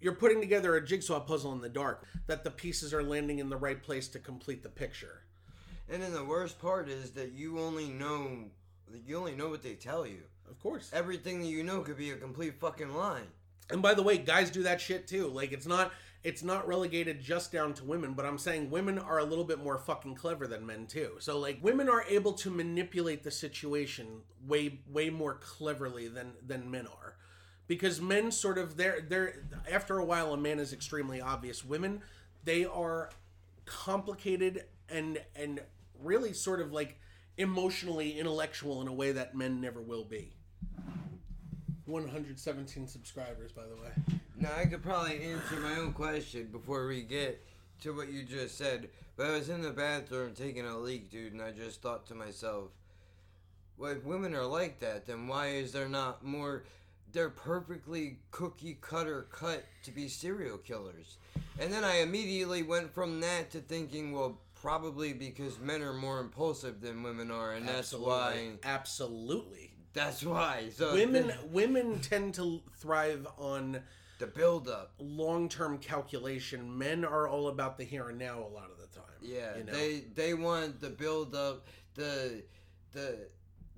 [0.00, 3.50] you're putting together a jigsaw puzzle in the dark that the pieces are landing in
[3.50, 5.22] the right place to complete the picture.
[5.88, 8.44] And then the worst part is that you only know
[9.06, 10.22] you only know what they tell you.
[10.48, 10.90] Of course.
[10.92, 13.22] Everything that you know could be a complete fucking lie.
[13.70, 15.28] And by the way, guys do that shit too.
[15.28, 15.92] Like it's not
[16.22, 19.62] it's not relegated just down to women, but I'm saying women are a little bit
[19.62, 21.12] more fucking clever than men too.
[21.18, 26.70] So like women are able to manipulate the situation way way more cleverly than than
[26.70, 27.16] men are.
[27.66, 31.64] Because men sort of they're they're after a while a man is extremely obvious.
[31.64, 32.02] Women,
[32.44, 33.10] they are
[33.64, 35.62] complicated and and
[36.02, 36.98] really sort of like
[37.36, 40.32] emotionally intellectual in a way that men never will be.
[41.86, 44.18] 117 subscribers, by the way.
[44.36, 47.44] Now I could probably answer my own question before we get
[47.82, 48.88] to what you just said.
[49.16, 52.14] But I was in the bathroom taking a leak, dude, and I just thought to
[52.14, 52.70] myself,
[53.76, 56.64] well, if women are like that, then why is there not more?
[57.12, 61.18] They're perfectly cookie cutter cut to be serial killers.
[61.58, 66.20] And then I immediately went from that to thinking, well, probably because men are more
[66.20, 68.52] impulsive than women are, and that's why.
[68.64, 69.72] Absolutely.
[69.92, 70.70] That's why.
[70.74, 73.82] So women women tend to thrive on
[74.18, 76.78] the build up, long term calculation.
[76.78, 79.04] Men are all about the here and now a lot of the time.
[79.20, 79.72] Yeah, you know?
[79.72, 82.42] they they want the build up, the
[82.92, 83.18] the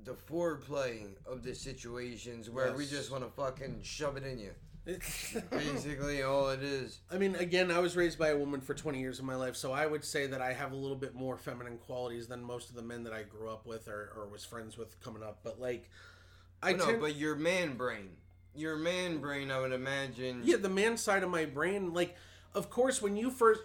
[0.05, 4.53] the foreplay of the situations where we just want to fucking shove it in you.
[5.51, 7.01] Basically, all it is.
[7.11, 9.57] I mean, again, I was raised by a woman for 20 years of my life,
[9.57, 12.71] so I would say that I have a little bit more feminine qualities than most
[12.71, 15.41] of the men that I grew up with or, or was friends with coming up.
[15.43, 15.91] But, like,
[16.63, 18.11] I no, tend- but your man brain,
[18.55, 20.43] your man brain, I would imagine.
[20.45, 22.17] Yeah, the man side of my brain, like,
[22.55, 23.63] of course, when you first,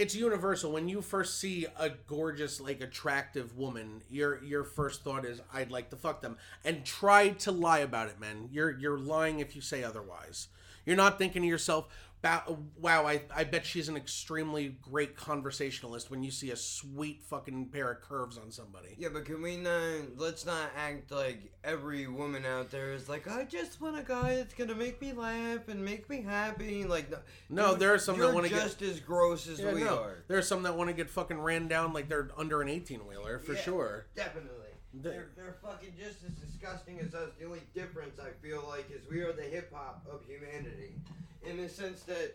[0.00, 0.72] it's universal.
[0.72, 5.70] When you first see a gorgeous, like, attractive woman, your your first thought is, "I'd
[5.70, 8.48] like to fuck them," and try to lie about it, man.
[8.50, 10.48] You're you're lying if you say otherwise.
[10.86, 16.10] You're not thinking to yourself, "Ba- "Wow, I I bet she's an extremely great conversationalist."
[16.10, 18.94] When you see a sweet fucking pair of curves on somebody.
[18.98, 20.16] Yeah, but can we not?
[20.16, 24.36] Let's not act like every woman out there is like, I just want a guy
[24.36, 26.84] that's gonna make me laugh and make me happy.
[26.84, 27.18] Like, no,
[27.48, 29.98] No, there are some that want to get just as gross as Yeah, we no.
[30.02, 30.24] are.
[30.28, 33.06] There are some that want to get fucking ran down like they're under an eighteen
[33.06, 34.06] wheeler for Yeah, sure.
[34.14, 34.56] Definitely.
[34.92, 37.30] They're, they're fucking just as disgusting as us.
[37.38, 40.94] The only difference I feel like is we are the hip hop of humanity,
[41.44, 42.34] in the sense that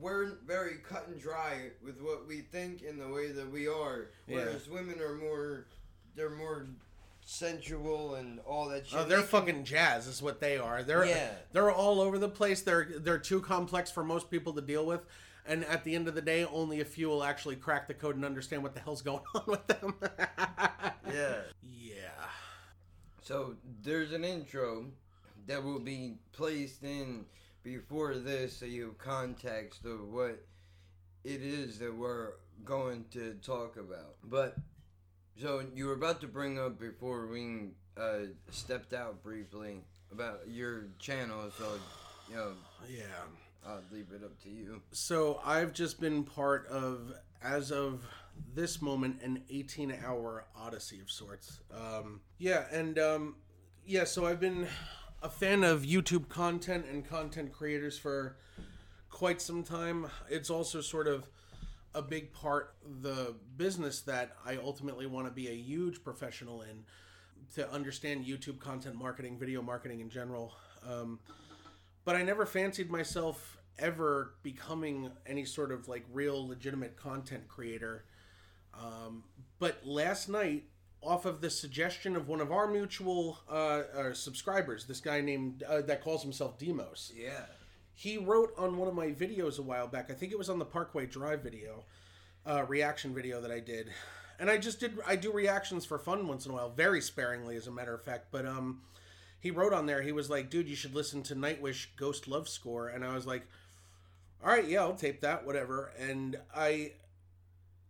[0.00, 4.08] we're very cut and dry with what we think and the way that we are,
[4.26, 4.36] Yeah.
[4.36, 5.66] whereas women are more,
[6.16, 6.66] they're more
[7.24, 8.98] sensual and all that oh, shit.
[9.00, 10.82] Oh, they're fucking jazz, is what they are.
[10.82, 11.34] They're Yeah.
[11.52, 12.62] they're all over the place.
[12.62, 15.04] They're they're too complex for most people to deal with.
[15.46, 18.16] And at the end of the day, only a few will actually crack the code
[18.16, 19.94] and understand what the hell's going on with them.
[21.12, 21.42] Yeah.
[21.62, 22.26] yeah.
[23.22, 24.86] So there's an intro
[25.46, 27.26] that will be placed in
[27.64, 30.44] before this so you have context of what
[31.24, 32.34] it is that we're
[32.64, 34.16] going to talk about.
[34.22, 34.56] But
[35.40, 39.80] so you were about to bring up before we uh, stepped out briefly
[40.12, 41.64] about your channel, so
[42.30, 42.52] you know
[42.88, 43.04] Yeah.
[43.66, 44.82] I'll leave it up to you.
[44.92, 48.04] So I've just been part of, as of
[48.54, 51.60] this moment, an 18 hour odyssey of sorts.
[51.72, 53.36] Um, yeah, and um,
[53.86, 54.66] yeah, so I've been
[55.24, 58.36] a fan of YouTube content and content creators for
[59.08, 60.06] quite some time.
[60.28, 61.26] It's also sort of
[61.94, 66.84] a big part the business that I ultimately want to be a huge professional in
[67.54, 70.52] to understand YouTube content marketing, video marketing in general.
[70.86, 71.20] Um,
[72.04, 78.04] but I never fancied myself ever becoming any sort of like real legitimate content creator.
[78.74, 79.24] Um,
[79.58, 80.64] but last night,
[81.04, 85.62] off of the suggestion of one of our mutual uh, uh, subscribers, this guy named
[85.62, 87.46] uh, that calls himself Demos, Yeah.
[87.94, 90.10] he wrote on one of my videos a while back.
[90.10, 91.84] I think it was on the Parkway Drive video,
[92.46, 93.90] uh, reaction video that I did,
[94.38, 94.98] and I just did.
[95.06, 98.02] I do reactions for fun once in a while, very sparingly, as a matter of
[98.02, 98.26] fact.
[98.32, 98.82] But um,
[99.40, 100.02] he wrote on there.
[100.02, 103.26] He was like, "Dude, you should listen to Nightwish Ghost Love Score," and I was
[103.26, 103.46] like,
[104.42, 106.92] "All right, yeah, I'll tape that, whatever." And I,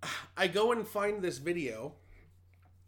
[0.37, 1.95] I go and find this video.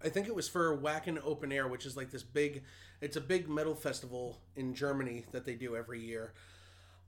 [0.04, 2.62] I think it was for Wacken Open Air, which is like this big.
[3.00, 6.32] It's a big metal festival in Germany that they do every year.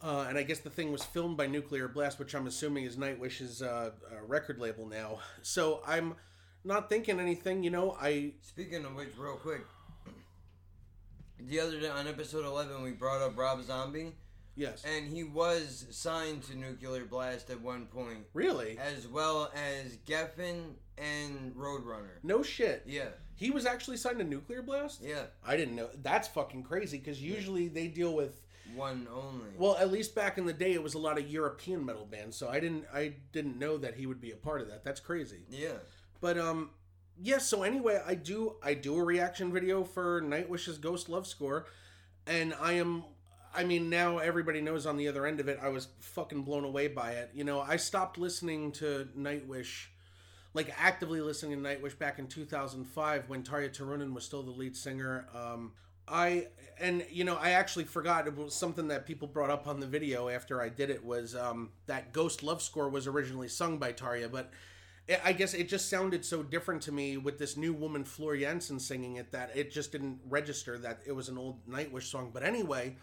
[0.01, 2.97] Uh, and I guess the thing was filmed by Nuclear Blast, which I'm assuming is
[2.97, 5.19] Nightwish's uh, uh, record label now.
[5.43, 6.15] So I'm
[6.65, 7.97] not thinking anything, you know.
[8.01, 9.63] I Speaking of which, real quick,
[11.41, 14.13] the other day on episode 11, we brought up Rob Zombie.
[14.55, 14.85] Yes.
[14.85, 18.27] And he was signed to Nuclear Blast at one point.
[18.35, 18.77] Really?
[18.79, 22.23] As well as Geffen and Roadrunner.
[22.23, 22.85] no shit.
[22.87, 23.09] Yeah.
[23.35, 25.01] He was actually signed to Nuclear Blast.
[25.03, 25.23] Yeah.
[25.47, 25.89] I didn't know.
[26.03, 28.43] That's fucking crazy because usually they deal with.
[28.75, 29.51] One only.
[29.57, 32.37] Well, at least back in the day, it was a lot of European metal bands.
[32.37, 32.85] So I didn't.
[32.93, 34.85] I didn't know that he would be a part of that.
[34.85, 35.45] That's crazy.
[35.49, 35.79] Yeah.
[36.21, 36.71] But um,
[37.21, 37.47] yes.
[37.47, 41.67] so anyway, I do I do a reaction video for Nightwish's Ghost Love Score,
[42.27, 43.05] and I am.
[43.55, 45.59] I mean, now everybody knows on the other end of it.
[45.63, 47.31] I was fucking blown away by it.
[47.33, 49.87] You know, I stopped listening to Nightwish,
[50.59, 54.77] like actively listening to Nightwish back in 2005 when Tarja Turunen was still the lead
[54.77, 55.29] singer.
[55.33, 55.71] Um,
[56.09, 56.49] I
[56.81, 59.87] and you know I actually forgot it was something that people brought up on the
[59.87, 63.93] video after I did it was um, that Ghost Love Score was originally sung by
[63.93, 64.51] Tarja, but
[65.07, 68.37] it, I guess it just sounded so different to me with this new woman Floor
[68.37, 72.33] Jansen singing it that it just didn't register that it was an old Nightwish song.
[72.35, 72.97] But anyway,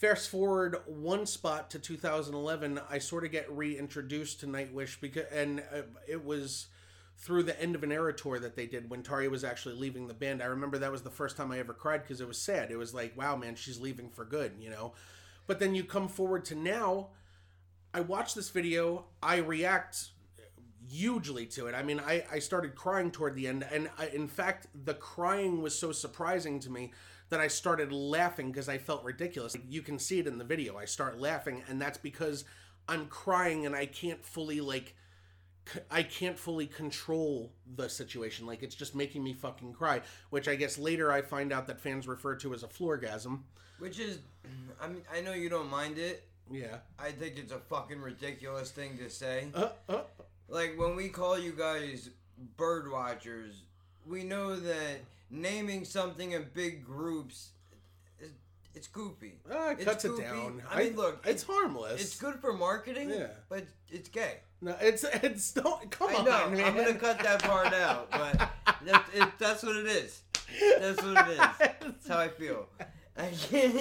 [0.00, 5.60] fast forward one spot to 2011, I sort of get reintroduced to Nightwish because and
[5.60, 6.68] uh, it was
[7.18, 10.08] through the end of an era tour that they did when Tarja was actually leaving
[10.08, 10.42] the band.
[10.42, 12.70] I remember that was the first time I ever cried because it was sad.
[12.70, 14.94] It was like, wow, man, she's leaving for good, you know.
[15.46, 17.08] But then you come forward to now.
[17.92, 19.04] I watch this video.
[19.22, 20.12] I react
[20.88, 21.74] hugely to it.
[21.74, 25.60] I mean, I, I started crying toward the end, and I, in fact, the crying
[25.60, 26.92] was so surprising to me
[27.30, 29.56] that I started laughing because I felt ridiculous.
[29.68, 30.76] You can see it in the video.
[30.76, 32.44] I start laughing, and that's because
[32.88, 34.94] I'm crying and I can't fully like
[35.90, 38.46] I can't fully control the situation.
[38.46, 41.80] Like it's just making me fucking cry, which I guess later I find out that
[41.80, 43.44] fans refer to as a floorgasm.
[43.78, 44.18] Which is,
[44.80, 46.24] I mean, I know you don't mind it.
[46.50, 46.78] Yeah.
[46.98, 49.48] I think it's a fucking ridiculous thing to say.
[49.54, 50.00] Uh, uh,
[50.48, 52.10] Like when we call you guys
[52.56, 53.62] bird watchers,
[54.04, 55.00] we know that
[55.30, 57.50] naming something in big groups,
[58.74, 59.40] it's goofy.
[59.50, 60.62] Uh, it It's cuts it down.
[60.70, 62.00] I mean, look, it's harmless.
[62.00, 63.10] It's good for marketing.
[63.10, 63.26] Yeah.
[63.48, 64.38] but it's gay.
[64.60, 66.50] No, it's it's don't come I on, know.
[66.50, 66.64] man.
[66.64, 68.38] I'm gonna cut that part out, but
[68.84, 70.20] that, it, that's what it is.
[70.78, 71.38] That's what it is.
[71.80, 72.66] That's how I feel.
[73.16, 73.74] I can't.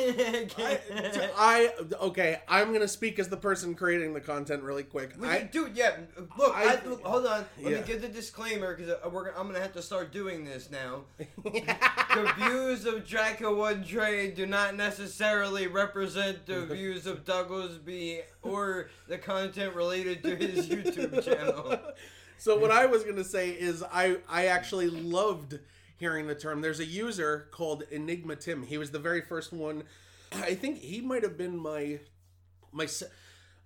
[0.60, 1.32] I can't.
[1.38, 1.70] I
[2.02, 2.42] okay.
[2.48, 5.14] I'm gonna speak as the person creating the content really quick.
[5.20, 5.98] We I, do yeah.
[6.38, 6.78] Look, I, I-
[7.08, 7.46] hold on.
[7.62, 7.78] Let Yeah.
[7.80, 11.04] me give the disclaimer because uh, we're I'm gonna have to start doing this now.
[11.44, 18.22] the views of Draco One Trade do not necessarily represent the views of Douglas B
[18.42, 21.78] or the content related to his YouTube channel.
[22.42, 25.60] So what I was gonna say is I I actually loved
[26.00, 26.62] hearing the term.
[26.62, 28.64] There's a user called Enigma Tim.
[28.64, 29.84] He was the very first one.
[30.32, 32.00] I think he might have been my
[32.72, 32.88] my.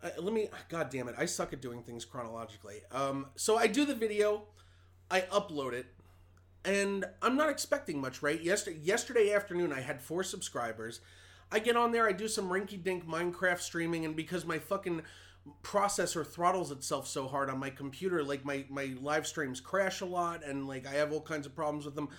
[0.01, 0.49] Uh, let me.
[0.67, 1.15] God damn it!
[1.17, 2.81] I suck at doing things chronologically.
[2.91, 4.43] Um, so I do the video,
[5.09, 5.85] I upload it,
[6.65, 8.41] and I'm not expecting much, right?
[8.41, 10.99] Yesterday, yesterday afternoon, I had four subscribers.
[11.51, 15.03] I get on there, I do some rinky dink Minecraft streaming, and because my fucking
[15.61, 20.05] processor throttles itself so hard on my computer, like my, my live streams crash a
[20.05, 22.09] lot, and like I have all kinds of problems with them.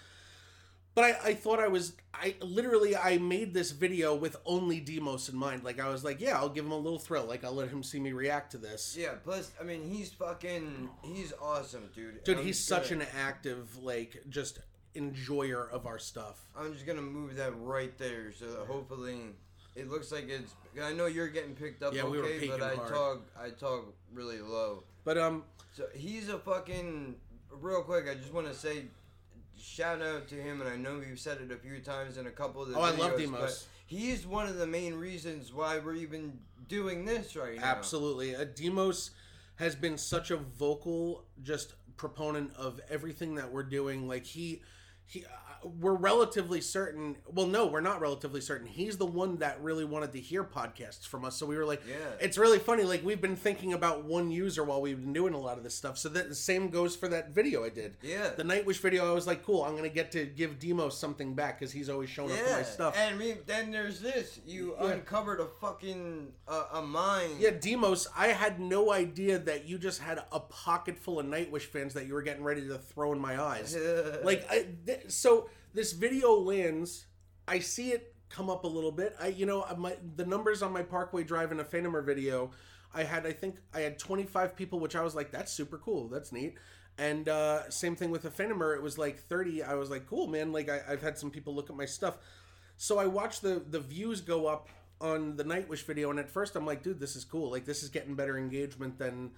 [0.95, 5.29] But I, I thought I was I literally I made this video with only Demos
[5.29, 5.65] in mind.
[5.65, 7.25] Like I was like, yeah, I'll give him a little thrill.
[7.25, 8.95] Like I'll let him see me react to this.
[8.97, 12.23] Yeah, plus, I mean, he's fucking, he's awesome, dude.
[12.23, 14.61] Dude, I'm he's such gonna- an active, like, just
[14.95, 16.39] enjoyer of our stuff.
[16.57, 19.19] I'm just gonna move that right there, so that hopefully
[19.77, 20.55] it looks like it's.
[20.83, 22.11] I know you're getting picked up, Yeah, okay,
[22.41, 22.89] we were but I hard.
[22.89, 24.83] talk, I talk really low.
[25.05, 27.17] But um, So he's a fucking.
[27.61, 28.87] Real quick, I just want to say,
[29.57, 32.31] shout out to him, and I know you've said it a few times in a
[32.31, 33.67] couple of the Oh, I videos, love but Demos.
[33.87, 36.39] He's one of the main reasons why we're even
[36.69, 37.65] doing this right now.
[37.65, 39.11] absolutely, uh, Demos
[39.57, 44.09] has been such a vocal, just proponent of everything that we're doing.
[44.09, 44.63] Like he,
[45.07, 45.25] he,
[45.81, 47.16] we're relatively certain.
[47.27, 48.66] Well, no, we're not relatively certain.
[48.66, 51.36] He's the one that really wanted to hear podcasts from us.
[51.36, 51.95] So we were like, Yeah.
[52.20, 52.82] it's really funny.
[52.85, 55.74] Like we've been thinking about one user while we've been doing a lot of this
[55.74, 55.99] stuff.
[55.99, 57.97] So that the same goes for that video I did.
[58.03, 58.31] Yeah.
[58.36, 59.62] The Nightwish video, I was like, cool.
[59.65, 62.62] I'm gonna get to give Demos something back because he's always showing up for my
[62.62, 62.97] stuff.
[62.97, 64.41] And me, then there's this.
[64.47, 64.93] You Yeah.
[64.93, 67.31] uncovered a fucking uh, a mine.
[67.39, 71.62] Yeah, Demos, I had no idea that you just had a pocket full of Nightwish
[71.62, 73.77] fans that you were getting ready to throw in my eyes.
[74.24, 77.07] like, I, th- so this video lens,
[77.47, 79.15] I see it come up a little bit.
[79.21, 82.53] I, you know, my the numbers on my Parkway Drive in a Phantomer video,
[82.95, 86.09] I had, I think, I had 25 people, which I was like, that's super cool,
[86.09, 86.55] that's neat.
[86.97, 89.65] And uh, same thing with the Phantomer, it was like 30.
[89.65, 90.53] I was like, cool, man.
[90.53, 92.19] Like, I, I've had some people look at my stuff.
[92.77, 94.69] So I watched the the views go up
[95.01, 97.51] on the Nightwish video, and at first I'm like, dude, this is cool.
[97.51, 99.33] Like, this is getting better engagement than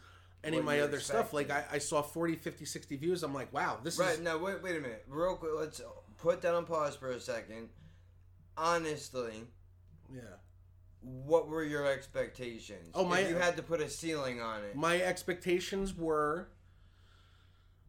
[0.45, 1.33] any What of my other stuff.
[1.33, 1.51] Like.
[1.51, 3.23] I, I saw 40, 50, 60 views.
[3.23, 4.19] I'm like, wow, this Right is.
[4.19, 5.53] Right now, wait, wait a minute, real quick.
[5.57, 5.81] Let's
[6.19, 7.69] put that on pause for a second.
[8.57, 9.47] Honestly,
[10.13, 10.21] Yeah.
[11.01, 12.91] what were your expectations?
[12.95, 14.75] Oh, my- If you had to put a ceiling on it.
[14.77, 16.49] My expectations were.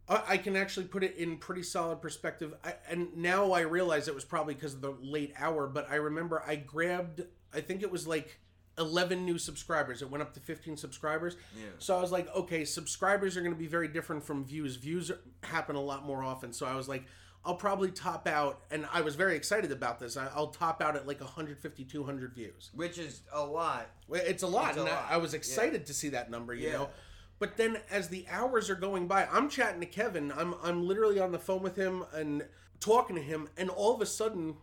[0.08, 2.54] I I can actually put it in pretty solid perspective.
[2.64, 5.96] I, and now I realize it was probably because of the late hour, but I
[5.96, 7.22] remember I grabbed,
[7.52, 8.38] I think it was like
[8.78, 10.00] 11 new subscribers.
[10.02, 11.36] It went up to 15 subscribers.
[11.56, 11.66] Yeah.
[11.78, 14.76] So I was like, okay, subscribers are going to be very different from views.
[14.76, 15.10] Views
[15.42, 16.52] happen a lot more often.
[16.52, 17.04] So I was like,
[17.44, 20.16] I'll probably top out, and I was very excited about this.
[20.16, 22.70] I, I'll top out at like 150, 200 views.
[22.74, 23.88] Which is a lot.
[24.10, 25.06] It's a lot, It's a lot.
[25.08, 25.38] I, I was Yeah.
[25.38, 26.52] excited to see that number.
[26.54, 26.72] You Yeah.
[26.74, 26.90] know,
[27.38, 30.32] but then as the hours are going by, I'm chatting to Kevin.
[30.32, 32.46] I'm I'm literally on the phone with him and
[32.80, 34.56] talking to him, and all of a sudden,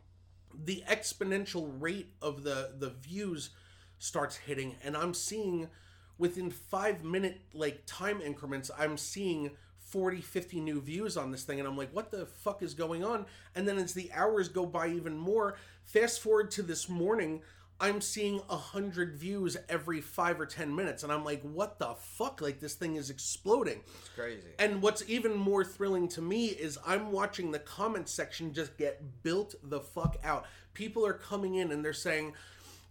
[0.53, 3.49] the exponential rate of the the views
[3.97, 5.69] starts hitting, and I'm seeing
[6.17, 9.51] within five minute like time increments, I'm seeing
[9.85, 13.03] 40, 50 new views on this thing, and I'm like, what the fuck is going
[13.03, 13.25] on?
[13.55, 17.41] And then as the hours go by even more, fast forward to this morning,
[17.79, 21.93] I'm seeing a hundred views every five or ten minutes, and I'm like, what the
[21.99, 22.41] fuck?
[22.41, 23.81] Like this thing is exploding.
[23.99, 24.47] It's crazy.
[24.57, 29.01] And what's even more thrilling to me is I'm watching the comment section just get
[29.23, 30.45] built the fuck out.
[30.73, 32.33] People are coming in and they're saying,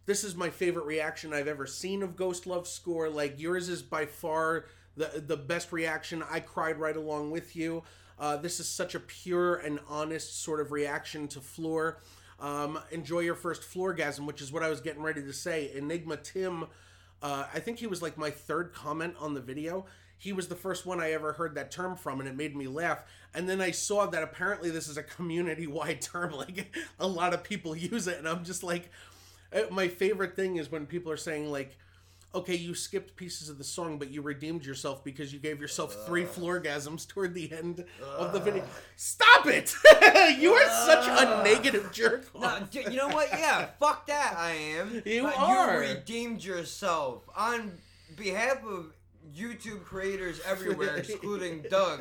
[0.05, 3.09] This is my favorite reaction I've ever seen of Ghost Love Score.
[3.09, 4.67] Like yours is by far
[4.97, 6.23] the the best reaction.
[6.31, 7.83] I cried right along with you.
[8.19, 12.01] Uh, this is such a pure and honest sort of reaction to Floor.
[12.39, 15.71] Um, enjoy your first floorgasm, which is what I was getting ready to say.
[15.75, 16.67] Enigma Tim
[17.25, 19.87] uh, I think he was like my third comment on the video.
[20.19, 22.69] He was the first one I ever heard that term from, and it made me
[22.69, 23.03] laugh.
[23.33, 26.33] And then I saw that apparently this is a community wide term.
[26.45, 28.91] Like a lot of people use it, and I'm just like,
[29.55, 31.79] uh, my favorite thing is when people are saying like,
[32.35, 36.07] okay, you skipped pieces of the song, but you redeemed yourself because you gave yourself
[36.07, 37.85] three floorgasms toward the end
[38.17, 38.65] of the video.
[38.97, 39.75] Stop it!
[40.41, 42.27] you are such a negative jerk.
[42.39, 43.29] No, you know what?
[43.31, 44.35] Yeah, fuck that.
[44.37, 45.03] I am.
[45.05, 45.83] You But are.
[45.85, 47.73] You redeemed yourself on
[48.17, 48.94] behalf of
[49.37, 52.01] YouTube creators everywhere, excluding Doug.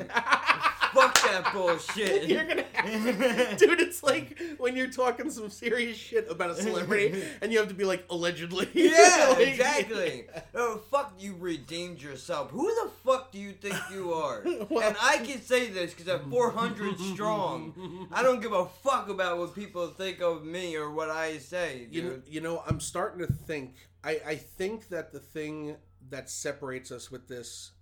[0.92, 2.24] fuck that bullshit.
[2.28, 3.80] You're gonna have dude.
[3.80, 7.74] It's like when you're talking some serious shit about a celebrity, and you have to
[7.74, 8.68] be like allegedly.
[8.74, 10.26] Yeah, Like- exactly.
[10.54, 12.50] Oh, fuck, you redeemed yourself.
[12.50, 14.42] Who the fuck do you think you are?
[14.42, 18.08] and I can say this because I'm 400 strong.
[18.12, 21.88] I don't give a fuck about what people think of me or what I say,
[21.90, 22.22] You know, dude.
[22.28, 23.74] you know, I'm starting to think.
[24.04, 25.76] I I think that the thing
[26.10, 27.72] that separates us with this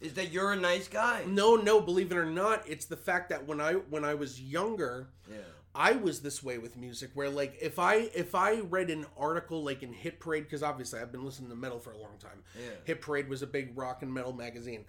[0.00, 1.24] Is that you're a nice guy?
[1.26, 4.40] No, no, believe it or not, it's the fact that when I when I was
[4.40, 5.38] younger, Yeah.
[5.74, 9.62] I was this way with music where like if I if I read an article
[9.62, 12.42] like in Hit Parade because obviously I've been listening to metal for a long time.
[12.58, 12.70] Yeah.
[12.84, 14.86] Hit Parade was a big rock and metal magazine.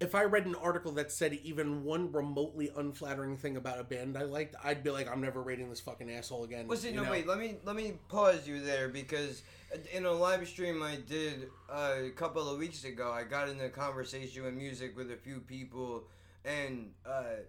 [0.00, 4.16] If I read an article that said even one remotely unflattering thing about a band
[4.16, 6.68] I liked, I'd be like, I'm never rating this fucking asshole again.
[6.68, 7.10] Well, see, you no, know?
[7.10, 7.26] wait.
[7.26, 9.42] Let me let me pause you there because
[9.92, 13.64] in a live stream I did uh, a couple of weeks ago, I got into
[13.64, 16.04] a conversation with music with a few people,
[16.44, 17.42] and uh,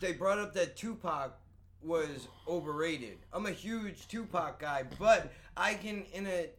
[0.00, 1.38] they brought up that Tupac
[1.82, 3.18] was overrated.
[3.32, 6.50] I'm a huge Tupac guy, but I can in a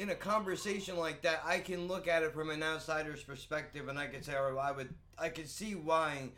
[0.00, 3.98] in a conversation like that, I can look at it from an outsider's perspective, and
[3.98, 6.30] I can say, "Oh, I would, I could see why."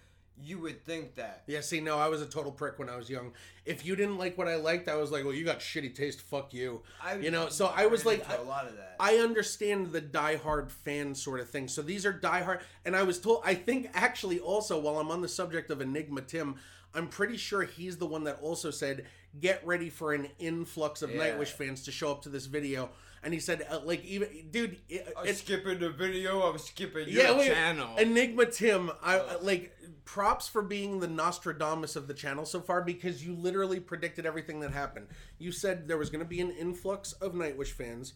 [0.45, 1.43] You would think that.
[1.47, 3.33] Yeah, see, no, I was a total prick when I was young.
[3.67, 6.23] If you didn't like what I liked, I was like, well, you got shitty taste,
[6.23, 6.83] fuck you.
[7.05, 8.97] I, you know, so I was like, I, a lot of that.
[8.99, 11.69] I understand the diehard fan sort of thing.
[11.69, 15.21] So these are diehard, and I was told, I think actually also, while I'm on
[15.21, 16.57] the subject of Enigma Tim,
[16.95, 19.05] I'm pretty sure he's the one that also said,
[19.39, 21.29] get ready for an influx of Yeah.
[21.29, 22.91] Nightwish fans to show up to this video.
[23.25, 26.43] And he said, uh, like, even, dude, it, I'm it- skipping the video.
[26.43, 27.97] I'm skipping your yeah, wait, channel.
[27.97, 29.73] Enigma Tim, I like
[30.05, 34.61] props for being the Nostradamus of the channel so far because you literally predicted everything
[34.61, 35.07] that happened.
[35.39, 38.15] You said there was going to be an influx of Nightwish fans.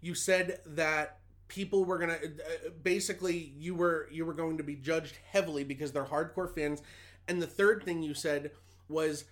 [0.00, 4.76] You said that people were going to basically you were you were going to be
[4.76, 6.82] judged heavily because they're hardcore fans.
[7.28, 8.50] And the third thing you said
[8.88, 9.24] was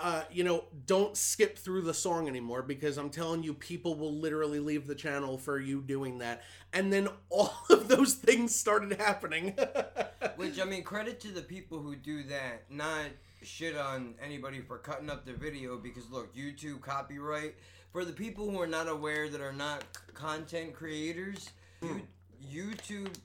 [0.00, 4.14] uh, you know, don't skip through the song anymore because I'm telling you, people will
[4.14, 6.42] literally leave the channel for you doing that.
[6.72, 9.56] And then all of those things started happening.
[10.36, 12.70] Which I mean, credit to the people who do that.
[12.70, 13.06] Not
[13.42, 17.54] shit on anybody for cutting up the video because look, YouTube copyright.
[17.92, 19.84] For the people who are not aware that are not
[20.14, 21.50] content creators,
[21.82, 22.02] you,
[22.52, 23.16] YouTube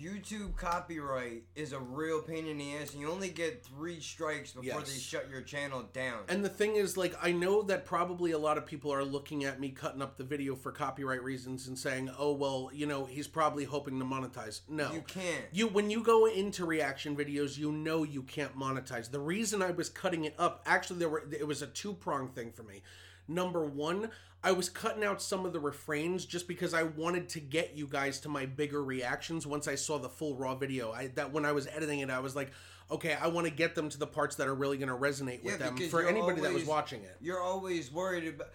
[0.00, 4.52] YouTube copyright is a real pain in the ass, and you only get three strikes
[4.52, 6.20] before they shut your channel down.
[6.28, 9.44] And the thing is, like, I know that probably a lot of people are looking
[9.44, 13.04] at me cutting up the video for copyright reasons and saying, "Oh, well, you know,
[13.04, 15.44] he's probably hoping to monetize." No, You can't.
[15.52, 19.10] You when you go into reaction videos, you know you can't monetize.
[19.10, 22.28] The reason I was cutting it up, actually, there were it was a two prong
[22.28, 22.82] thing for me.
[23.28, 24.10] Number one,
[24.46, 27.88] I was cutting out some of the refrains just because I wanted to get you
[27.88, 30.92] guys to my bigger reactions once I saw the full raw video.
[30.92, 32.52] I that when I was editing it, I was like,
[32.88, 35.42] okay, I want to get them to the parts that are really going to resonate
[35.42, 37.16] with Yeah, them for anybody that was watching it.
[37.20, 38.50] You're always worried about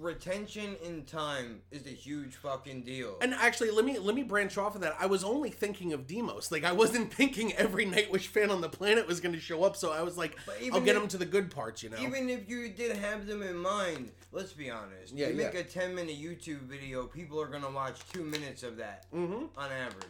[0.00, 3.16] retention in time is a huge fucking deal.
[3.20, 4.96] And actually, let me let me branch off of that.
[4.98, 6.50] I was only thinking of Demos.
[6.50, 9.76] Like I wasn't thinking every Nightwish fan on the planet was going to show up.
[9.76, 10.36] So I was like,
[10.72, 11.98] I'll get if- them to the good parts, you know.
[11.98, 15.14] Even if you did have them in mind, let's be honest.
[15.14, 15.60] Yeah, you make yeah.
[15.60, 19.48] a 10 minute YouTube video, people are going to watch two minutes of that Mhm.
[19.56, 20.06] on average.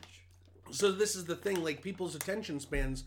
[0.70, 1.64] so this is the thing.
[1.64, 3.04] Like people's attention spans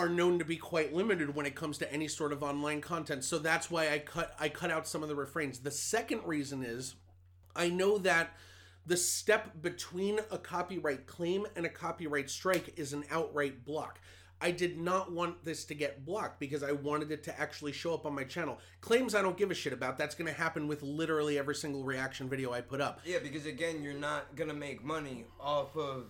[0.00, 3.22] are known to be quite limited when it comes to any sort of online content.
[3.22, 5.58] So that's why I cut I cut out some of the refrains.
[5.58, 6.94] The second reason is
[7.54, 8.34] I know that
[8.86, 14.00] the step between a copyright claim and a copyright strike is an outright block.
[14.40, 17.92] I did not want this to get blocked because I wanted it to actually show
[17.92, 18.58] up on my channel.
[18.80, 19.98] Claims I don't give a shit about.
[19.98, 23.00] That's going to happen with literally every single reaction video I put up.
[23.04, 26.06] Yeah, because again, you're not going to make money off of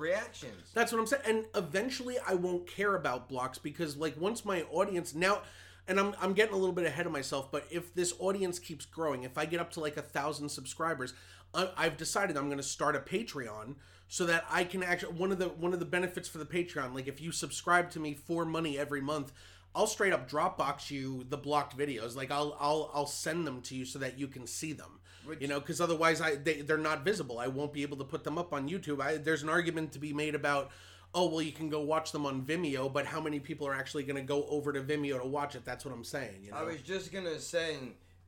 [0.00, 0.70] reactions.
[0.74, 1.22] That's what I'm saying.
[1.26, 5.42] And eventually I won't care about blocks because like once my audience now
[5.86, 8.86] and I'm I'm getting a little bit ahead of myself, but if this audience keeps
[8.86, 11.14] growing, if I get up to like a thousand subscribers,
[11.54, 13.74] I, I've decided I'm going to start a Patreon
[14.08, 16.94] so that I can actually one of the one of the benefits for the Patreon,
[16.94, 19.32] like if you subscribe to me for money every month,
[19.74, 22.16] I'll straight up Dropbox you the blocked videos.
[22.16, 25.00] Like I'll I'll I'll send them to you so that you can see them.
[25.38, 27.38] you know, because otherwise I they, they're not visible.
[27.38, 29.00] I won't be able to put them up on YouTube.
[29.00, 30.70] I, there's an argument to be made about
[31.14, 34.02] oh well you can go watch them on Vimeo, but how many people are actually
[34.02, 35.64] going to go over to Vimeo to watch it?
[35.64, 36.42] That's what I'm saying.
[36.44, 37.76] You know, I was just going to say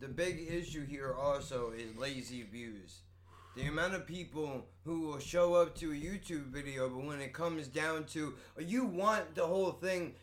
[0.01, 3.01] the big issue here also is lazy views.
[3.55, 7.35] The amount of people who will show up to a YouTube video, but when it
[7.35, 10.15] comes down to you want the whole thing,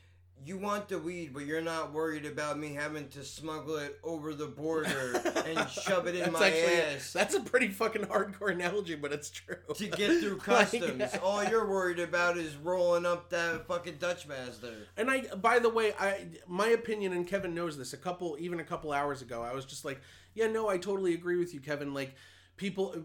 [0.46, 4.34] you want the weed, but you're not worried about me having to smuggle it over
[4.34, 8.96] the border and shove it in my actually- ass That's a pretty fucking hardcore analogy,
[8.96, 9.58] but it's true.
[9.76, 11.04] to get through Like- customs.
[11.22, 14.88] All you're worried about is rolling up that fucking Dutch master.
[14.98, 17.94] And I, by the way, I my opinion, and Kevin knows this.
[17.94, 20.02] A couple, even a couple hours ago, I was just like,
[20.36, 21.94] yeah, no, I totally agree with you, Kevin.
[21.94, 22.16] Like,
[22.56, 22.96] people,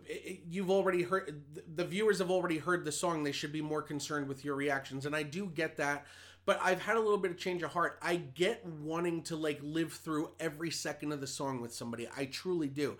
[0.48, 1.42] you've already heard,
[1.74, 3.24] the viewers have already heard the song.
[3.24, 6.06] They should be more concerned with your reactions, and I do get that.
[6.46, 7.98] But I've had a little bit of change of heart.
[8.02, 12.08] I get wanting to like live through every second of the song with somebody.
[12.16, 12.98] I truly do.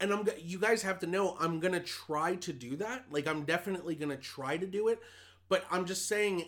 [0.00, 3.06] And I'm you guys have to know I'm going to try to do that.
[3.10, 5.00] Like I'm definitely going to try to do it.
[5.48, 6.46] But I'm just saying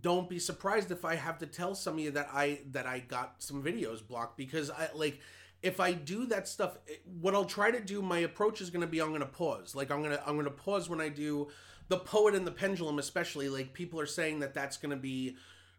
[0.00, 3.00] don't be surprised if I have to tell some of you that I that I
[3.00, 5.20] got some videos blocked because I like
[5.62, 6.78] if I do that stuff,
[7.20, 9.74] what I'll try to do, my approach is going to be I'm going to pause.
[9.74, 11.48] Like I'm going to I'm going to pause when I do
[11.88, 15.36] the poet and the pendulum especially like people are saying that that's going to be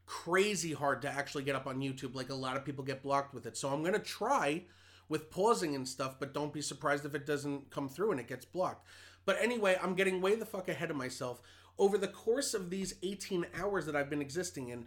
[0.08, 3.34] crazy hard to actually get up on youtube like a lot of people get blocked
[3.34, 4.64] with it so i'm going to try
[5.10, 8.28] with pausing and stuff but don't be surprised if it doesn't come through and it
[8.28, 8.88] gets blocked
[9.26, 11.42] but anyway i'm getting way the fuck ahead of myself
[11.78, 14.86] over the course of these 18 hours that i've been existing in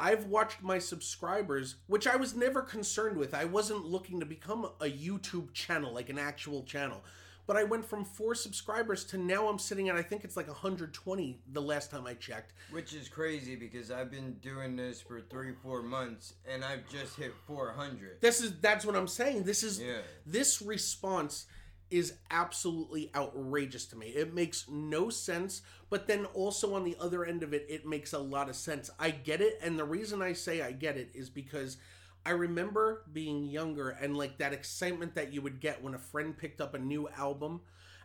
[0.00, 3.34] I've watched my subscribers, which I was never concerned with.
[3.34, 7.04] I wasn't looking to become a YouTube channel, like an actual channel.
[7.46, 10.46] But I went from four subscribers to now I'm sitting at, I think it's like
[10.46, 12.52] 120 the last time I checked.
[12.70, 17.16] Which is crazy because I've been doing this for three, four months and I've just
[17.16, 18.20] hit 400.
[18.20, 19.42] This is, that's what I'm saying.
[19.42, 19.98] This is, Yeah.
[20.24, 21.46] this response
[21.90, 24.06] is absolutely outrageous to me.
[24.08, 28.12] It makes no sense, but then also on the other end of it, it makes
[28.14, 28.88] a lot of sense.
[28.98, 31.76] I get it, and the reason I say I get it is because
[32.24, 36.36] I remember being younger and like that excitement that you would get when a friend
[36.36, 37.60] picked up a new album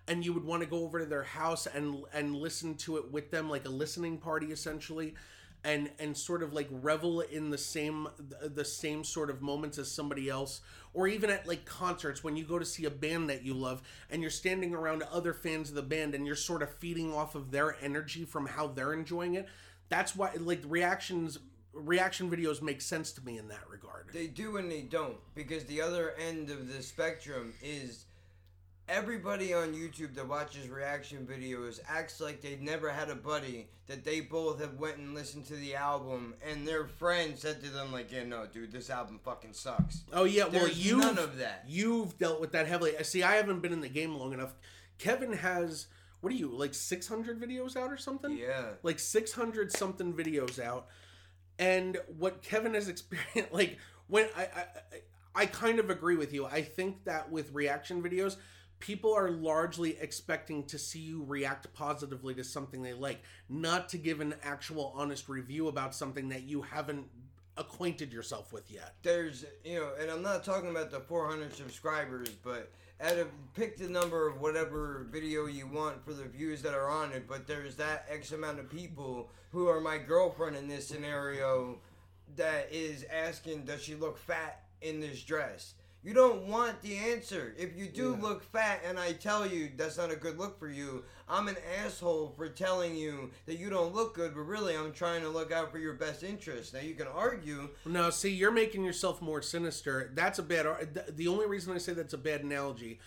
[0.08, 3.12] and you would want to go over to their house and and listen to it
[3.12, 5.14] with them like a listening party essentially
[5.64, 8.08] and and sort of like revel in the same
[8.42, 10.62] the same sort of moments as somebody else
[10.94, 13.82] or even at like concerts when you go to see a band that you love
[14.10, 17.36] and you're standing around other fans of the band and you're sort of feeding off
[17.36, 19.48] of their energy from how they're enjoying it.
[19.90, 21.38] That's why like reactions
[21.78, 25.64] reaction videos make sense to me in that regard They do and they don't because
[25.66, 28.06] the other end of the spectrum is
[28.90, 34.04] everybody on YouTube that watches reaction videos acts like they never had a buddy that
[34.04, 37.92] they both have went and listened to the album and their friend said to them
[37.92, 41.66] like, "Yeah, no, dude, this album fucking sucks." Oh yeah, well you none of that.
[41.68, 42.98] You've dealt with that heavily.
[42.98, 44.56] I See, I haven't been in the game long enough.
[44.98, 45.88] Kevin has
[46.22, 48.38] what are you like 600 videos out or something?
[48.38, 48.72] Yeah.
[48.84, 50.88] like 600 something videos out.
[51.60, 53.78] And what Kevin has experienced, like
[54.08, 54.66] when I, I
[55.36, 56.46] I- kind of agree with you.
[56.46, 58.38] I think that with reaction videos,
[58.80, 63.98] people are largely expecting to see you react positively to something they like, not to
[63.98, 67.08] give an actual honest review about something that you haven't
[67.58, 68.94] acquainted yourself with yet.
[69.02, 72.72] there's you know and i'm not talking about the 400 subscribers but
[73.02, 76.90] out of pick the number of whatever video you want for the views that are
[76.90, 80.88] on it but there's that x amount of people who are my girlfriend in this
[80.88, 81.78] scenario
[82.36, 87.54] that is asking does she look fat in this dress you don't want the answer.
[87.58, 90.70] If you do look fat and I tell you that's not a good look for
[90.70, 94.94] you, I'm an asshole for telling you that you don't look good, but really I'm
[94.94, 96.74] trying to look out for your best interest.
[96.74, 100.12] Now you can argue No, see, you're making yourself more sinister.
[100.14, 100.66] That's a bad.
[101.16, 103.00] The only reason I say that's a bad analogy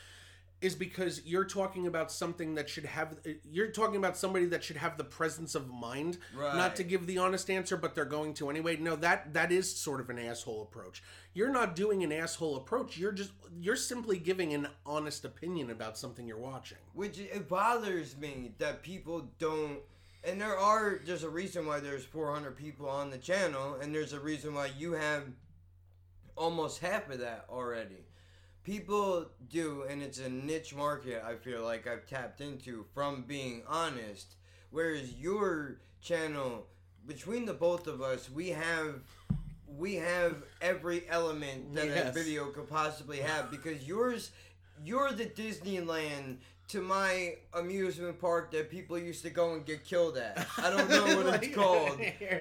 [0.60, 3.16] is because you're talking about something that should have.
[3.50, 7.18] You're talking about somebody that should have the presence of mind, not to give the
[7.18, 8.76] honest answer, but they're going to anyway.
[8.76, 11.02] No, that that is sort of an asshole approach.
[11.32, 12.98] You're not doing an asshole approach.
[12.98, 16.78] You're just you're simply giving an honest opinion about something you're watching.
[16.92, 19.78] which it bothers me that people don't
[20.22, 24.12] and there are there's a reason why there's 400 people on the channel and there's
[24.12, 25.24] a reason why you have
[26.36, 28.04] almost half of that already
[28.64, 33.62] people do and it's a niche market i feel like i've tapped into from being
[33.66, 34.34] honest.
[34.70, 36.66] Whereas your channel
[37.06, 39.00] between the both of us we have
[39.66, 44.30] we have every element that a video could possibly have because yours
[44.84, 46.36] you're the Disneyland
[46.70, 50.46] to my amusement park that people used to go and get killed at.
[50.58, 51.98] I don't know what it's called,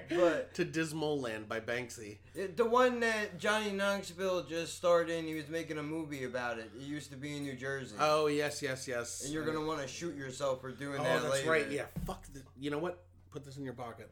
[0.08, 2.18] but to Dismaland by Banksy.
[2.34, 6.58] it- the one that Johnny Knoxville just starred in, he was making a movie about
[6.58, 6.70] it.
[6.76, 7.96] It used to be in New Jersey.
[7.98, 9.24] Oh yes, yes, yes.
[9.24, 11.50] and you're gonna want to shoot yourself for doing Oh, that that's later.
[11.50, 11.70] right.
[11.70, 11.86] Yeah.
[12.06, 12.24] Fuck.
[12.32, 13.02] The, you know what?
[13.30, 14.10] Put this in your pocket.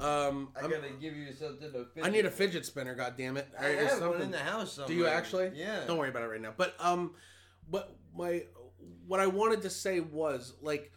[0.00, 1.86] Um, I I'm- gotta give you something to.
[2.02, 2.94] I need a fidget spinner.
[2.94, 3.46] God damn it!
[3.58, 5.52] I Or have one in the house Do you actually?
[5.54, 5.84] Yeah.
[5.86, 6.54] Don't worry about it right now.
[6.56, 7.14] But um,
[7.70, 8.44] but my
[9.06, 10.92] what I wanted to say was like,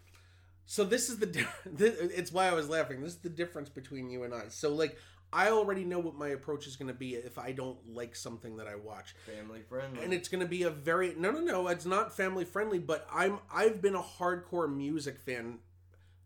[0.66, 1.26] so this is the
[1.66, 3.02] this, it's why I was laughing.
[3.02, 4.44] This is the difference between you and I.
[4.50, 4.98] So like.
[5.34, 8.58] I already know what my approach is going to be if I don't like something
[8.58, 9.16] that I watch.
[9.26, 10.04] Family friendly.
[10.04, 13.08] And it's going to be a very no no no, it's not family friendly, but
[13.10, 15.60] I'm I've been a hardcore music fan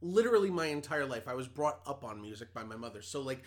[0.02, 1.28] literally my entire life.
[1.28, 3.02] I was brought up on music by my mother.
[3.02, 3.44] So like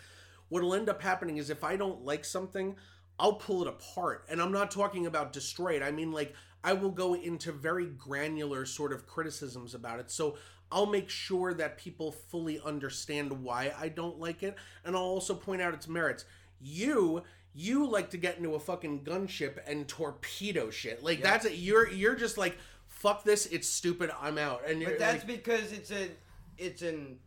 [0.49, 2.77] what'll end up happening is if I don't like something,
[3.19, 4.27] I'll pull it apart.
[4.29, 5.83] And I'm not talking about destroy it.
[5.83, 10.11] I mean like I will go into very granular sort of criticisms about it.
[10.11, 10.37] So
[10.71, 15.35] I'll make sure that people fully understand why I don't like it and I'll also
[15.35, 16.25] point out its merits.
[16.61, 17.23] You
[17.55, 21.03] you like to get into a fucking gunship and torpedo shit.
[21.03, 21.55] Like that's it.
[21.55, 22.59] You're you're just like
[22.99, 24.63] fuck this, it's stupid, I'm out.
[24.67, 26.09] And you're But that's like, because it's a
[26.57, 27.19] it's an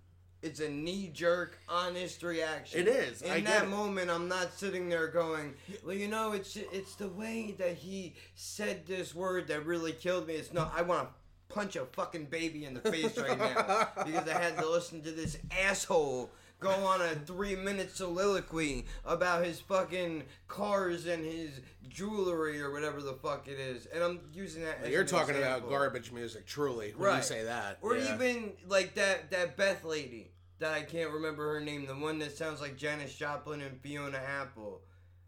[0.41, 2.81] it's a knee jerk, honest reaction.
[2.81, 3.22] It is.
[3.22, 5.53] In I that moment, I'm not sitting there going,
[5.85, 10.27] "Well, you know, it's it's the way that he said this word that really killed
[10.27, 10.73] me." It's not.
[10.76, 14.57] I want to punch a fucking baby in the face right now because I had
[14.57, 16.31] to listen to this asshole
[16.61, 21.59] go on a three minute soliloquy about his fucking cars and his
[21.89, 23.88] jewelry or whatever the fuck it is.
[23.88, 27.17] And I'm using that as You're talking about garbage music, truly, when Right.
[27.17, 27.79] you say that.
[27.81, 28.13] Or yeah.
[28.15, 32.38] even like that that Beth lady that I can't remember her name, the one that
[32.38, 34.81] sounds like Janis Joplin and Fiona Apple.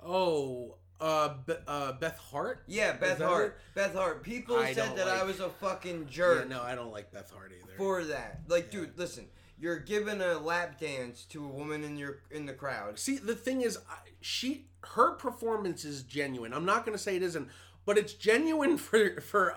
[0.05, 2.64] Oh, uh, Be- uh, Beth Hart?
[2.68, 3.57] Yeah, Beth Hart.
[3.73, 4.22] Beth Hart.
[4.23, 7.31] People I said that I was a fucking Yeah, jerk no, I don't like Beth
[7.31, 7.73] Hart either.
[7.77, 8.41] for that.
[8.47, 9.27] Like, dude, listen.
[9.64, 12.99] You're giving a lap dance to a woman in your in the crowd.
[12.99, 13.80] See, the thing is,
[14.19, 16.53] she her performance is genuine.
[16.53, 17.48] I'm not going to say it isn't,
[17.85, 19.56] but it's genuine for for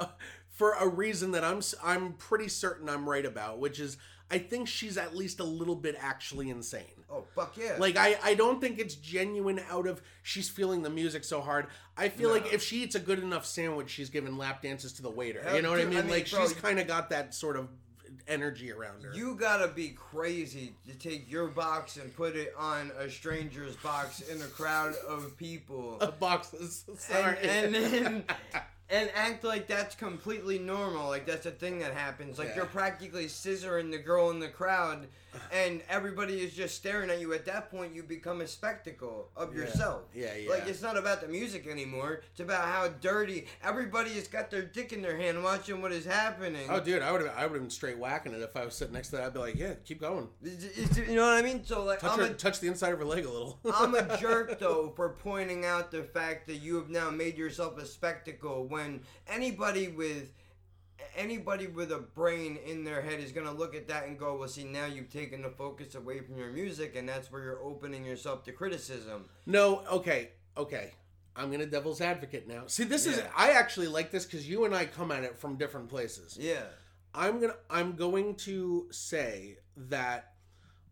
[0.48, 3.96] for a reason that I'm I'm pretty certain I'm right about, which is
[4.30, 6.84] I think she's at least a little bit actually insane.
[7.10, 7.74] Oh fuck yeah!
[7.76, 11.66] Like I, I don't think it's genuine out of she's feeling the music so hard.
[11.96, 15.02] I feel like if she eats a good enough sandwich, she's giving lap dances to
[15.02, 15.42] the waiter.
[15.42, 15.98] Hell, you know what I mean?
[15.98, 17.68] I mean, like bro, she's kind of got that sort of
[18.28, 19.12] energy around her.
[19.14, 24.20] You gotta be crazy to take your box and put it on a stranger's box
[24.20, 25.98] in a crowd of people.
[26.00, 26.52] a box.
[26.54, 27.38] is- and, Sorry.
[27.42, 28.24] and then
[28.90, 32.56] and act like that's completely normal like that's a thing that happens like Yeah.
[32.56, 35.08] you're practically scissoring the girl in the crowd
[35.52, 39.54] and everybody is just staring at you at that point you become a spectacle of
[39.54, 39.62] Yeah.
[39.62, 40.50] yourself Yeah, yeah.
[40.50, 44.62] like it's not about the music anymore it's about how dirty everybody has got their
[44.62, 47.52] dick in their hand watching what is happening Oh, dude, I would have I would
[47.54, 49.24] have been straight whacking it if I was sitting next to that.
[49.26, 50.28] I'd be like, yeah, keep going.
[50.42, 52.98] You know what i mean so like Touch, I'm her, a, touch the inside of
[52.98, 53.58] her leg a little.
[53.74, 57.78] I'm a jerk though for pointing out the fact that you have now made yourself
[57.78, 60.30] a spectacle when anybody with
[61.16, 64.48] anybody with a brain in their head is gonna look at that and go, well,
[64.48, 68.04] see, now you've taken the focus away from your music, and that's where you're opening
[68.04, 69.26] yourself to criticism.
[69.46, 70.92] No, okay, okay.
[71.34, 72.64] I'm gonna devil's advocate now.
[72.66, 75.56] See, this is I actually like this because you and I come at it from
[75.56, 76.36] different places.
[76.40, 76.62] Yeah.
[77.14, 80.32] I'm gonna I'm going to say that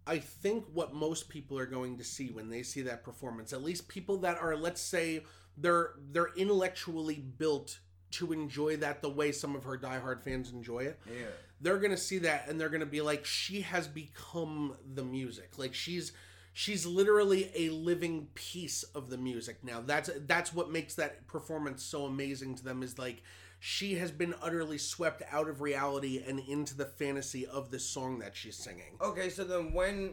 [0.07, 3.63] I think what most people are going to see when they see that performance, at
[3.63, 5.25] least people that are, let's say,
[5.57, 7.79] they're they're intellectually built
[8.15, 10.99] to enjoy that the way some of her diehard fans enjoy it.
[11.07, 11.27] Yeah.
[11.61, 15.59] They're gonna see that and they're gonna be like, she has become the music.
[15.59, 16.13] Like she's
[16.53, 19.83] she's literally a living piece of the music now.
[19.85, 23.23] That's that's what makes that performance so amazing to them is like
[23.67, 28.19] she has been utterly swept out of reality and into the fantasy of the song
[28.19, 28.99] that she's singing.
[29.01, 30.13] Okay, so then when,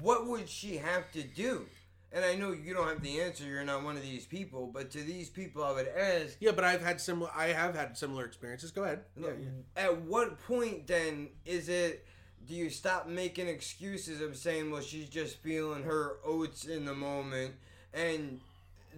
[0.00, 1.64] what would she have to do?
[2.12, 3.44] And I know you don't have the answer.
[3.44, 6.36] You're not one of these people, but to these people, I would ask.
[6.40, 8.70] Yeah, but I've had similar I have had similar experiences.
[8.72, 9.02] Go ahead.
[9.16, 9.84] Yeah, yeah.
[9.84, 12.06] At what point then is it?
[12.48, 16.94] Do you stop making excuses of saying, "Well, she's just feeling her oats in the
[16.94, 17.54] moment,"
[17.94, 18.40] and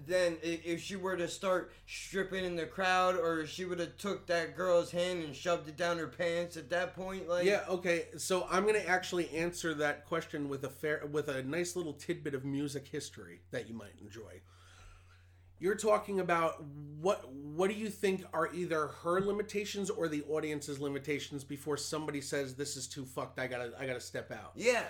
[0.07, 4.27] then if she were to start stripping in the crowd, or she would have took
[4.27, 8.07] that girl's hand and shoved it down her pants at that point, like Yeah, okay.
[8.17, 12.35] So I'm to actually answer that question with a fair with a nice little tidbit
[12.35, 14.41] of music history that you might enjoy.
[15.59, 16.65] You're talking about
[17.01, 22.21] what what do you think are either her limitations or the audience's limitations before somebody
[22.21, 24.53] says this is too fucked I got to I got to step out.
[24.57, 24.83] yeah,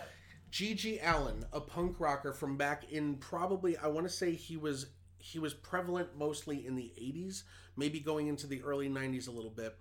[0.52, 4.86] GG Allin, a punk rocker from back in probably I want to say he was
[5.18, 7.44] he was prevalent mostly in the 80s,
[7.76, 9.76] maybe going into the early 90s a little bit.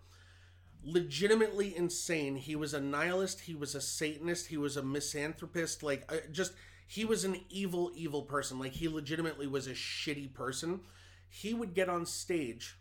[0.83, 2.35] Legitimately insane.
[2.37, 6.53] He was a nihilist, he was a satanist, he was a misanthropist, like uh, just
[6.87, 8.57] he was an evil evil person.
[8.57, 10.79] Like he legitimately was a shitty person.
[11.27, 12.77] He would get on stage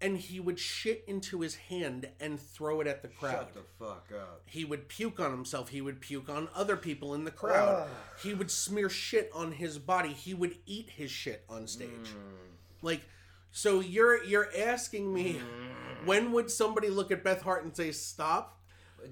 [0.00, 3.32] and he would shit into his hand and throw it at the crowd.
[3.32, 4.42] shut the fuck up.
[4.46, 5.70] He would puke on himself.
[5.70, 7.84] He would puke on other people in the crowd.
[7.84, 7.88] Ugh.
[8.22, 10.12] He would smear shit on his body.
[10.12, 11.88] He would eat his shit on stage.
[11.88, 12.82] Mm.
[12.82, 13.02] Like,
[13.50, 16.06] so you're you're asking me, mm.
[16.06, 18.55] when would somebody look at Beth Hart and say stop?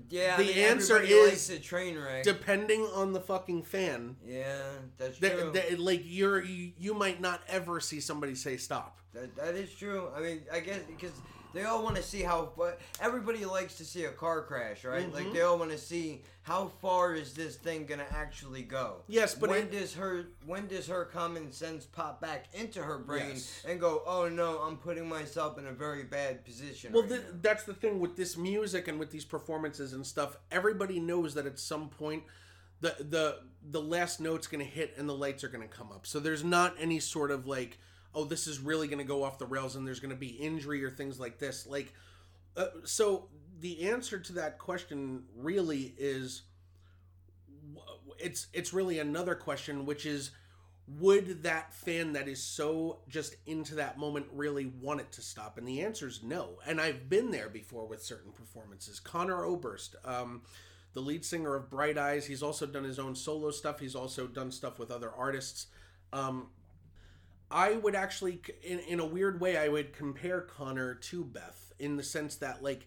[0.09, 2.25] Yeah, The I mean, answer is a train wreck.
[2.25, 4.59] Depending on the fucking fan, yeah,
[4.99, 5.53] that's that, true.
[5.53, 8.99] that- like you're you, you might not ever see somebody say stop.
[9.13, 10.09] That, that is true.
[10.17, 11.13] I mean, I guess because
[11.55, 12.53] they all want to see how.
[12.57, 15.11] But everybody likes to see a car crash, right?
[15.13, 15.33] Like Mhm.
[15.35, 19.03] they all want to see how far is this thing gonna actually go.
[19.07, 22.99] Yes, but when it- does her when does her common sense pop back into her
[22.99, 23.63] brain Yes.
[23.67, 26.93] and go, oh no, I'm putting myself in a very bad position.
[26.93, 30.37] Well, right th- that's the thing with this music and with these performances and stuff.
[30.51, 32.25] Everybody knows that at some point,
[32.81, 35.91] the the the last note's going to hit and the lights are going to come
[35.91, 36.07] up.
[36.07, 37.79] So there's not any sort of like,
[38.15, 40.29] oh, this is really going to go off the rails and there's going to be
[40.29, 41.67] injury or things like this.
[41.67, 41.93] Like,
[42.57, 43.29] uh, so
[43.61, 46.43] the answer to that question really is
[48.19, 50.31] it's it's really another question, which is,
[50.87, 55.59] would that fan that is so just into that moment really want it to stop?
[55.59, 56.59] And the answer is no.
[56.67, 59.01] And I've been there before with certain performances.
[59.01, 60.43] Conor Oberst, um,
[60.93, 63.81] the lead singer of Bright Eyes, he's also done his own solo stuff.
[63.81, 65.67] He's also done stuff with other artists.
[66.13, 66.49] Um,
[67.51, 71.97] I would actually, in, in a weird way, I would compare Conor to Beth in
[71.97, 72.87] the sense that like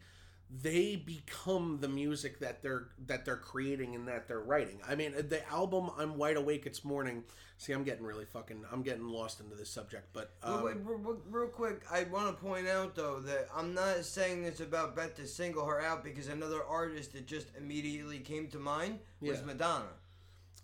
[0.49, 4.79] they become the music that they're that they're creating and that they're writing.
[4.87, 7.23] I mean, the album "I'm Wide Awake It's Morning."
[7.59, 10.99] See, I'm getting really fucking, I'm getting lost into this subject, but um, Wait, real,
[10.99, 14.95] real- real quick, I want to point out though that I'm not saying this about
[14.95, 19.39] Beth to single her out because another artist that just immediately came to mind was
[19.39, 19.45] Yeah.
[19.45, 19.89] Madonna.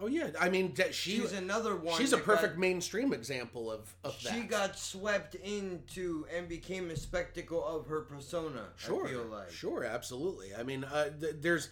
[0.03, 1.97] Oh yeah, I mean, that she, She's another one.
[1.97, 4.33] she's a that got- perfect mainstream example of of that.
[4.33, 8.65] She got swept into and became a spectacle of her persona.
[8.75, 9.51] Sure, I feel like.
[9.51, 10.53] sure, absolutely.
[10.53, 11.69] I mean, uh, th- there's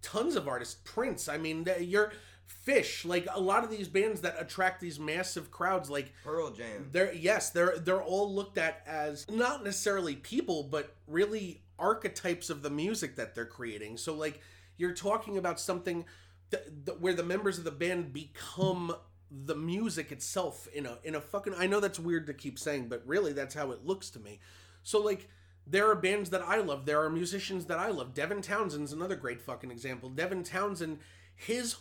[0.00, 0.76] tons of artists.
[0.84, 1.28] Prince.
[1.28, 2.12] I mean, th- you're
[2.66, 3.04] Phish.
[3.04, 6.88] Like a lot of these bands that attract these massive crowds, like Pearl Jam.
[6.92, 12.62] they're yes, they're they're all looked at as not necessarily people, but really archetypes of
[12.62, 13.96] the music that they're creating.
[13.96, 14.40] So like
[14.76, 16.04] you're talking about something
[16.98, 18.94] where the members of the band become
[19.30, 22.88] the music itself in a in a fucking I know that's weird to keep saying,
[22.88, 24.40] but really that's how it looks to me.
[24.82, 25.28] So like
[25.66, 26.86] there are bands that I love.
[26.86, 28.14] There are musicians that I love.
[28.14, 30.08] Devin Townsend's another great fucking example.
[30.08, 30.98] Devin Townsend,
[31.34, 31.76] his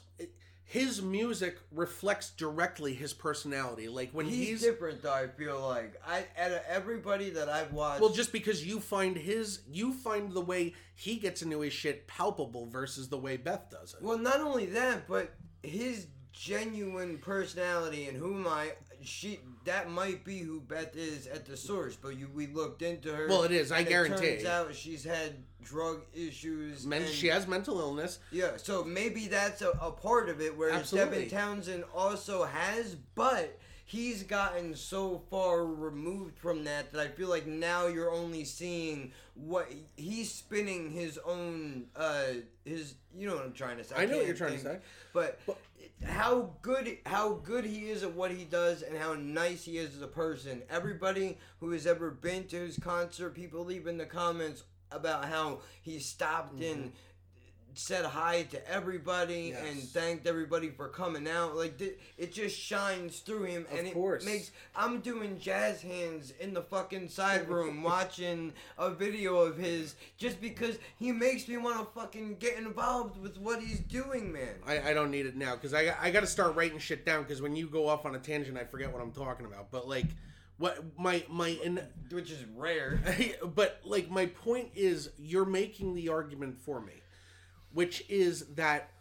[0.72, 3.90] his music reflects directly his personality.
[3.90, 5.12] Like when He's, he's, different though.
[5.12, 8.00] I feel like I out of everybody that I've watched.
[8.00, 12.08] well, just because you find his, you find the way he gets into his shit
[12.08, 14.02] palpable versus the way Beth does it.
[14.02, 18.72] Well, not only that, but his genuine personality and whom I
[19.04, 21.96] she that might be who Beth is at the source.
[21.96, 23.28] But you we looked into her.
[23.28, 24.26] Well, it is, I guarantee.
[24.26, 26.86] It turns out she's had drug issues.
[26.86, 28.20] Men, and- she has mental illness.
[28.32, 31.24] Yeah, so maybe that's a, a part of it, whereas Absolutely.
[31.26, 37.30] Devin Townsend also has, but he's gotten so far removed from that that I feel
[37.30, 42.24] like now you're only seeing what he's spinning his own, uh,
[42.66, 43.96] his, you know what I'm trying to say.
[43.96, 44.76] I know what you're trying to think.
[44.80, 44.82] say.
[45.14, 45.40] But
[46.04, 49.96] how good how good he is at what he does and how nice he is
[49.96, 50.64] as a person.
[50.70, 55.62] Everybody who has ever been to his concert, people leave in the comments about how
[55.82, 56.90] he stopped Mm-hmm.
[57.74, 61.56] Said hi to everybody and thanked everybody for coming out.
[61.56, 64.26] Like th- it just shines through him, and it course.
[64.26, 64.52] makes.
[64.76, 70.42] I'm doing jazz hands in the fucking side room watching a video of his just
[70.42, 74.56] because he makes me want to fucking get involved with what he's doing, man.
[74.66, 77.24] I, I don't need it now because I, I got to start writing shit down
[77.24, 79.72] because when you go off on a tangent, I forget what I'm talking about.
[79.72, 80.08] But like,
[80.62, 81.82] what my my in,
[82.12, 83.02] Which is rare.
[83.56, 87.01] but like my point is, you're making the argument for me,
[87.74, 88.92] which is that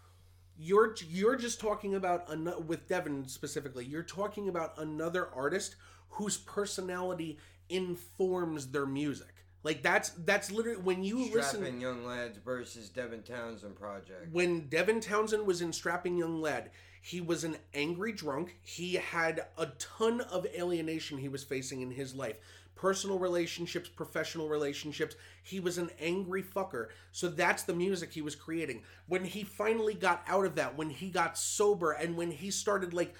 [0.58, 3.84] you're you're just talking about ano- with Devin specifically.
[3.84, 5.76] You're talking about another artist
[6.10, 7.38] whose personality
[7.68, 9.34] informs their music.
[9.62, 14.32] Like that's that's literally when you listen Strapping Young Lads versus Devin Townsend Project.
[14.32, 16.70] when Devin Townsend was in Strapping Young Lad,
[17.02, 18.56] he was an angry drunk.
[18.62, 22.36] He had a ton of alienation he was facing in his life.
[22.80, 25.14] Personal relationships, professional relationships.
[25.42, 26.86] He was an angry fucker.
[27.12, 28.84] So that's the music he was creating.
[29.06, 32.94] When he finally got out of that, when he got sober, and when he started,
[32.94, 33.14] like,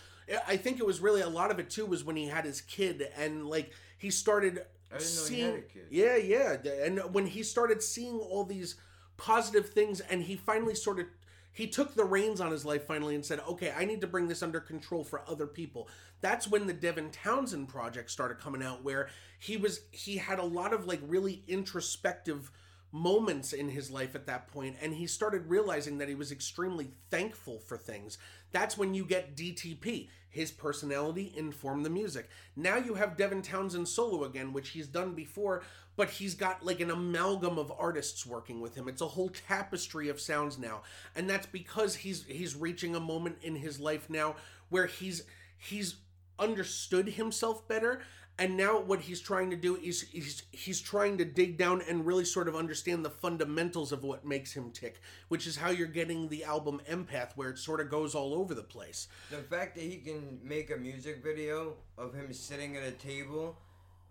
[0.49, 2.63] I think it was really a lot of it too was when he had his
[2.63, 5.63] kid and, like, he started I didn't know he seeing.
[5.75, 5.87] kid.
[5.91, 6.57] Yeah, yeah.
[6.87, 8.77] And when he started seeing all these
[9.19, 11.07] positive things and he finally sort of
[11.53, 14.29] he took the reins on his life finally and said, "Okay, I need to bring
[14.29, 15.89] this under control for other people."
[16.21, 19.09] That's when the Devin Townsend project started coming out where
[19.39, 22.51] he was he had a lot of like really introspective
[22.93, 26.91] moments in his life at that point and he started realizing that he was extremely
[27.09, 28.19] thankful for things
[28.53, 32.29] that's when you get DTP his personality informed the music.
[32.55, 35.63] Now you have Devin Townsend solo again which he's done before
[35.97, 38.89] but he's got like an amalgam of artists working with him.
[38.89, 40.81] It's a whole tapestry of sounds now.
[41.15, 44.37] And that's because he's he's reaching a moment in his life now
[44.71, 45.25] where he's
[45.59, 45.97] he's
[46.39, 48.01] understood himself better
[48.41, 52.05] and now what he's trying to do is he's, he's trying to dig down and
[52.07, 55.87] really sort of understand the fundamentals of what makes him tick which is how you're
[55.87, 59.77] getting the album empath where it sort of goes all over the place The fact
[59.77, 63.57] that he can make a music video of him sitting at a table,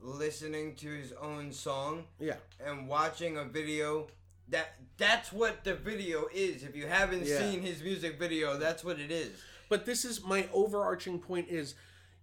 [0.02, 2.36] listening to his own song, yeah
[2.66, 4.08] and watching a video.
[4.50, 6.64] That that's what the video is.
[6.64, 7.38] If you haven't Yeah.
[7.40, 9.40] seen his music video, that's what it is.
[9.70, 11.76] But this is my overarching point is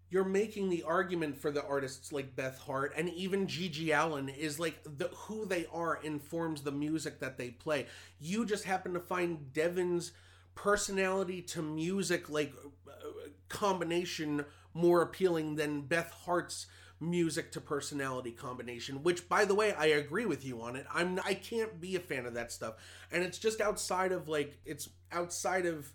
[0.08, 4.60] you're making the argument for the artists like Beth Hart and even GG Allin is
[4.60, 7.86] like the who they are informs the music that they play.
[8.20, 10.12] You just happen to find Devin's
[10.54, 12.54] personality to music like
[12.88, 12.92] uh,
[13.48, 16.66] combination more appealing than Beth Hart's
[16.98, 21.20] music to personality combination which by the way I agree with you on it I'm
[21.26, 22.76] I can't be a fan of that stuff
[23.12, 25.92] and it's just outside of like it's outside of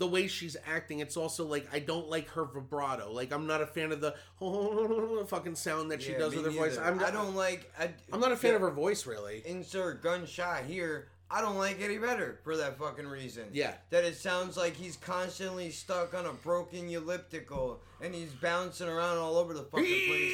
[0.00, 3.60] the way she's acting it's also like I don't like her vibrato like I'm not
[3.60, 4.14] a fan of the
[5.28, 6.78] fucking sound that she Yeah, does with her voice.
[6.78, 7.70] I'm I don't like.
[7.78, 11.08] I, I'm not a fan of her voice really Insert gunshot here.
[11.30, 13.44] I don't like any better for that fucking reason.
[13.52, 13.74] Yeah.
[13.90, 19.18] That it sounds like he's constantly stuck on a broken elliptical and he's bouncing around
[19.18, 20.08] all over the fucking place.
[20.08, 20.32] while he's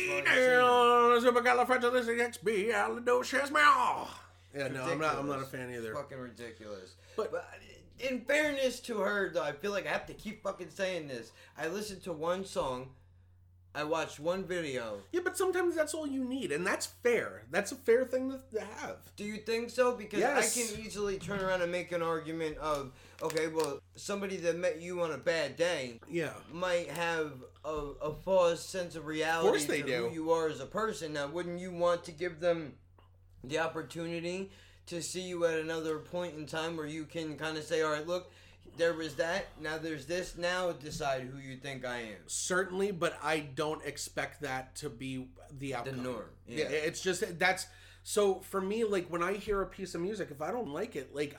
[1.25, 1.35] singing.
[1.35, 3.51] supercalifragilisticexpialidocious
[4.57, 6.95] yeah no I'm not I'm not a fan either Fucking ridiculous.
[7.17, 7.33] But,
[8.01, 11.33] in fairness to her, though, I feel like I have to keep fucking saying this.
[11.59, 12.89] I listened to one song.
[13.75, 15.01] I watched one video.
[15.13, 17.43] Yeah, but sometimes that's all you need, and that's fair.
[17.51, 18.97] That's a fair thing to, to have.
[19.17, 19.93] Do you think so?
[19.93, 20.57] Because Yes.
[20.57, 22.93] I can easily turn around and make an argument of,
[23.23, 26.33] okay, well, somebody that met you on a bad day, Yeah.
[26.51, 27.33] might have
[27.67, 27.69] a,
[28.01, 30.09] a false sense of reality course they do.
[30.09, 31.13] who you are as a person.
[31.13, 32.77] Now, wouldn't you want to give them
[33.45, 34.51] the opportunity
[34.87, 37.93] to see you at another point in time where you can kind of say, all
[37.93, 38.31] right, look,
[38.77, 42.17] there was that, now there's this, now decide who you think I am.
[42.27, 45.97] Certainly, but I don't expect that to be the outcome.
[45.97, 46.65] The norm, Yeah.
[46.65, 46.77] yeah.
[46.77, 47.67] it's just that's
[48.03, 48.85] so for me.
[48.85, 51.37] Like when I hear a piece of music, if I don't like it, like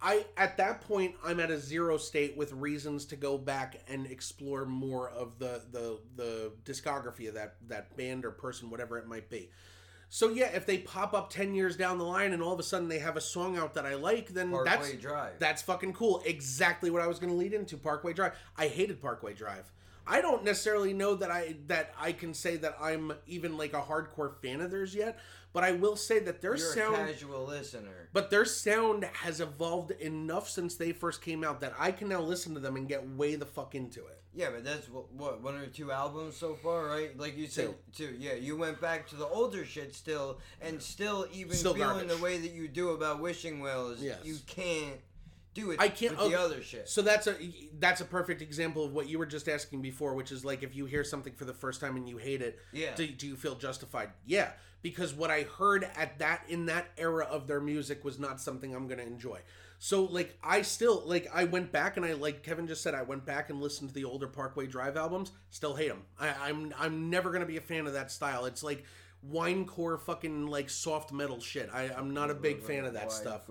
[0.00, 4.06] I at that point I'm at a zero state with reasons to go back and
[4.06, 9.08] explore more of the the the discography of that that band or person, whatever it
[9.08, 9.50] might be.
[10.08, 12.62] So yeah, if they pop up ten years down the line and all of a
[12.62, 15.32] sudden they have a song out that I like, then Parkway that's Drive.
[15.38, 16.22] that's fucking cool.
[16.24, 17.76] Exactly what I was going to lead into.
[17.76, 18.32] Parkway Drive.
[18.56, 19.70] I hated Parkway Drive.
[20.06, 23.82] I don't necessarily know that I that I can say that I'm even like a
[23.82, 25.18] hardcore fan of theirs yet,
[25.52, 28.08] but I will say that their You're sound a casual listener.
[28.12, 32.20] but their sound has evolved enough since they first came out that I can now
[32.20, 34.15] listen to them and get way the fuck into it.
[34.36, 37.18] Yeah, but that's what, what one or two albums so far, right?
[37.18, 38.14] Like you said, two.
[38.18, 42.08] Yeah, you went back to the older shit still, and still even Still feeling garbage.
[42.16, 44.18] the way that you do about Wishing Wells, Yes.
[44.24, 45.00] you can't
[45.54, 45.80] do it.
[45.80, 46.86] I can't with the oh, other shit.
[46.86, 47.34] So that's a
[47.78, 50.76] that's a perfect example of what you were just asking before, which is like if
[50.76, 52.94] you hear something for the first time and you hate it, Yeah.
[52.94, 54.10] do, do you feel justified?
[54.26, 54.50] Yeah,
[54.82, 58.74] because what I heard at that in that era of their music was not something
[58.74, 59.40] I'm gonna enjoy.
[59.78, 63.02] So like I still like I went back and I like Kevin just said I
[63.02, 65.32] went back and listened to the older Parkway Drive albums.
[65.50, 66.02] Still hate them.
[66.18, 68.46] I, I'm I'm never gonna be a fan of that style.
[68.46, 68.84] It's like
[69.30, 71.68] winecore fucking like soft metal shit.
[71.72, 73.42] I, I'm not a big fan of that stuff.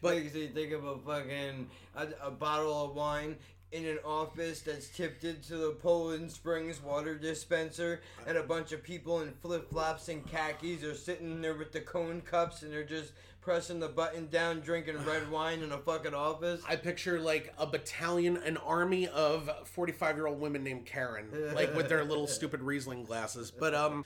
[0.00, 3.36] But- makes me think of a fucking a, a bottle of wine
[3.70, 8.82] in an office that's tipped into the Poland Springs water dispenser, and a bunch of
[8.82, 12.84] people in flip flops and khakis are sitting there with the cone cups, and they're
[12.84, 13.12] just
[13.42, 16.62] pressing the button down, drinking red wine in a fucking office.
[16.66, 21.74] I picture like a battalion, an army of 45 year old women named Karen, like
[21.74, 23.50] with their little stupid Riesling glasses.
[23.50, 24.04] But, um,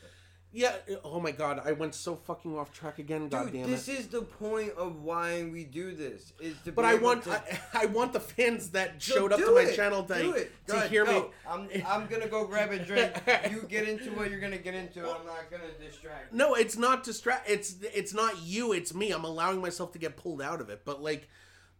[0.56, 0.72] yeah,
[1.04, 4.06] oh my god, I went so fucking off track again, god Dude, damn this is
[4.08, 6.32] the point of why we do this.
[6.40, 9.38] Is to But I want, to- I, I want the fans that So showed up
[9.40, 9.76] to my it.
[9.76, 10.50] channel to, it.
[10.68, 11.12] to ahead, hear me.
[11.12, 11.30] go.
[11.46, 13.12] I'm, I'm gonna go grab a drink.
[13.50, 15.00] you get into what you're gonna get into.
[15.00, 16.32] I'm not gonna distract.
[16.32, 16.38] you.
[16.38, 17.50] No, it's not distract.
[17.50, 18.72] It's it's not you.
[18.72, 19.10] It's me.
[19.12, 20.86] I'm allowing myself to get pulled out of it.
[20.86, 21.28] But like,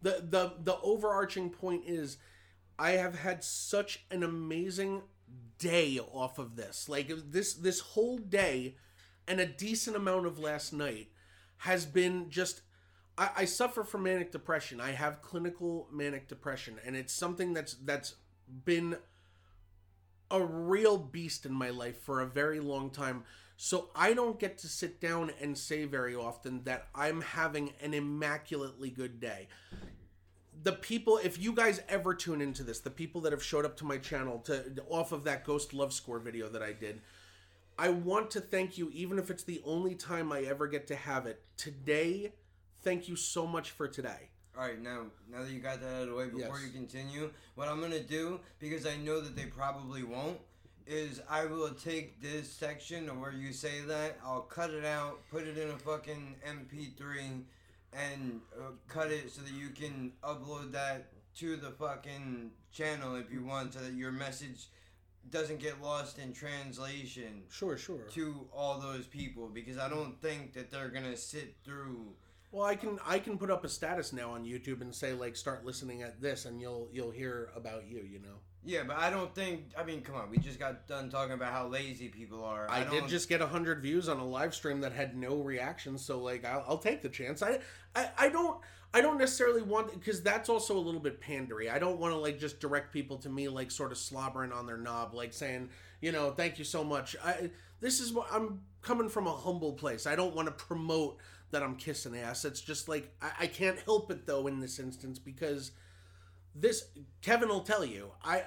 [0.03, 2.17] the the the overarching point is,
[2.77, 5.01] I have had such an amazing
[5.57, 6.87] day off of this.
[6.89, 8.75] Like this this whole day,
[9.27, 11.09] and a decent amount of last night
[11.57, 12.61] has been just.
[13.17, 14.79] I, I suffer from manic depression.
[14.79, 18.15] I have clinical manic depression, and it's something that's that's
[18.65, 18.97] been
[20.29, 23.23] a real beast in my life for a very long time.
[23.55, 27.93] So I don't get to sit down and say very often that I'm having an
[27.93, 29.47] immaculately good day.
[30.67, 33.77] The people, if you guys ever tune into this, the people that have showed up
[33.77, 36.99] to my channel to off of that Ghost Love Score video that I did,
[37.79, 40.95] I want to thank you, even if it's the only time I ever get to
[40.97, 41.41] have it.
[41.55, 42.33] Today,
[42.81, 44.27] thank you so much for today.
[44.57, 46.65] All right, now now that you got that out of the way, before Yes.
[46.65, 50.41] you continue, what I'm gonna do because I know that they probably won't
[50.85, 55.19] is I will take this section of where you say that, I'll cut it out,
[55.31, 57.45] put it in a fucking MP3,
[57.97, 61.07] and uh, cut it so that you can upload that
[61.37, 64.67] to the fucking channel if you want, so that your message
[65.29, 67.99] doesn't get lost in translation Sure, sure.
[68.11, 72.13] to all those people because I don't think that they're gonna sit through
[72.51, 75.35] Well, I can I can put up a status now on YouTube and say like
[75.35, 78.01] start listening at this, and you'll you'll hear about you.
[78.09, 78.37] You know.
[78.67, 79.71] Yeah, but I don't think.
[79.77, 80.29] I mean, come on.
[80.29, 82.69] We just got done talking about how lazy people are.
[82.69, 85.97] I, I, did just get hundred views on a live stream that had no reaction,
[85.97, 87.41] so like I'll, I'll take the chance.
[87.41, 87.59] I,
[87.95, 88.59] I I don't
[88.93, 91.71] I don't necessarily want because that's also a little bit pandery.
[91.71, 94.65] I don't want to like just direct people to me like sort of slobbering on
[94.65, 95.69] their knob, like saying
[96.01, 97.15] you know thank you so much.
[97.23, 97.49] I
[97.79, 100.05] this is what I'm coming from a humble place.
[100.05, 101.19] I don't want to promote
[101.51, 102.43] that I'm kissing ass.
[102.43, 105.71] It's just like I, I can't help it though in this instance because
[106.59, 106.85] this
[107.21, 108.11] Kevin will tell you.
[108.23, 108.43] I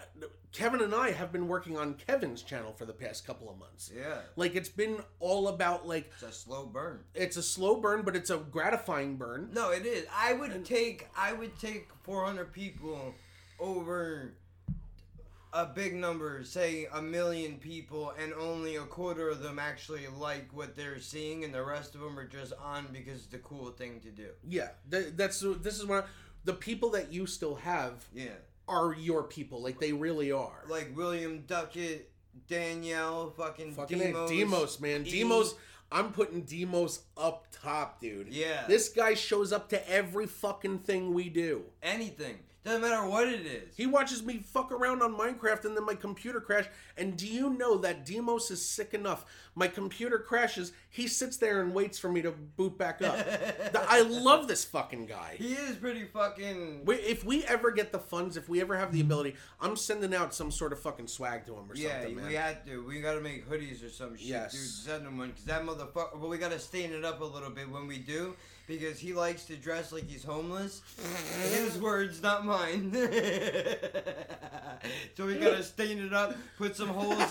[0.53, 3.91] Kevin and I have been working on Kevin's channel for the past couple of months.
[3.97, 4.19] Yeah.
[4.37, 7.01] Like it's been all about like It's a slow burn.
[7.15, 9.51] it's a slow burn, but it's a gratifying burn.
[9.53, 10.07] No, it is.
[10.15, 11.07] I would take.
[11.17, 13.15] I would take 400 people
[13.61, 14.33] over
[15.53, 20.49] a big number, say a million people, and only a quarter of them actually like
[20.53, 23.71] what they're seeing, and the rest of them are just on because it's the cool
[23.71, 24.29] thing to do.
[24.49, 26.09] Yeah, th- that's this is what I-
[26.45, 28.31] the people that you still have Yeah.
[28.69, 29.63] are your people.
[29.63, 30.65] Like they really are.
[30.69, 32.11] Like William Duckett,
[32.49, 35.07] Danielle, fucking, Fucking Demos, Demos, man.
[35.07, 35.11] E.
[35.11, 35.55] Demos.
[35.93, 38.29] I'm putting Demos up top, dude.
[38.29, 38.65] Yeah.
[38.69, 41.65] This guy shows up to every fucking thing we do.
[41.83, 42.39] anything.
[42.63, 43.75] Doesn't matter what it is.
[43.75, 46.67] He watches me fuck around on Minecraft and then my computer crash.
[46.99, 49.25] And do you know that Demos is sick enough?
[49.55, 50.73] My computer crashes.
[50.89, 53.27] He sits there and waits for me to boot back up.
[53.89, 55.35] I love this fucking guy.
[55.39, 56.85] He is pretty fucking.
[56.85, 59.07] We, if we ever get the funds, if we ever have the mm-hmm.
[59.09, 62.27] ability, I'm sending out some sort of fucking swag to him or Yeah, something, man.
[62.27, 62.85] we had to.
[62.87, 64.53] We gotta make hoodies or some shit, Yes.
[64.53, 64.61] dude.
[64.63, 66.21] Send him one, cause that motherfucker.
[66.21, 68.35] But we gotta stain it up a little bit when we do,
[68.67, 70.83] because he likes to dress like he's homeless.
[71.53, 72.93] His words, not mine.
[75.17, 77.27] so we gotta stain it up, put some holes in it.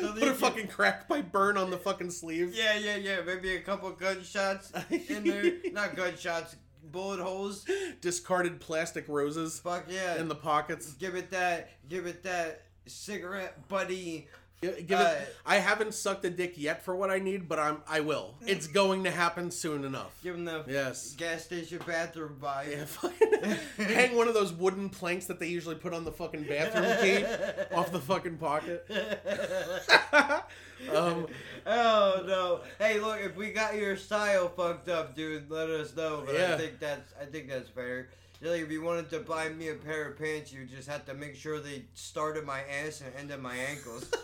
[0.00, 2.54] so Put a fucking crack pipe burn on the fucking sleeve.
[2.54, 3.20] Yeah, yeah, yeah.
[3.24, 5.52] Maybe a couple gunshots in there.
[5.72, 7.66] Not gunshots, bullet holes.
[8.00, 10.16] Discarded plastic roses Fuck yeah.
[10.16, 10.92] in the pockets.
[10.94, 11.70] give it that.
[11.88, 14.28] Give it that cigarette buddy.
[14.72, 15.14] Gi- Give Uh.
[15.46, 17.78] I haven't sucked a dick yet for what I need, but I'm.
[17.88, 18.34] I will.
[18.46, 20.12] It's going to happen soon enough.
[20.22, 21.14] Give him the Yes.
[21.16, 23.58] gas station bathroom vibe.
[23.76, 26.96] Yeah, hang one of those wooden planks that they usually put on the fucking bathroom
[27.02, 27.24] key
[27.74, 28.86] off the fucking pocket.
[30.94, 31.26] um,
[31.66, 32.60] Oh no!
[32.78, 36.22] Hey, look, if we got your style fucked up, dude, let us know.
[36.26, 36.54] But Yeah.
[36.54, 38.08] I think that's I think that's fair.
[38.40, 41.14] Like, if you wanted to buy me a pair of pants, you just have to
[41.14, 44.10] make sure they start at my ass and end at my ankles.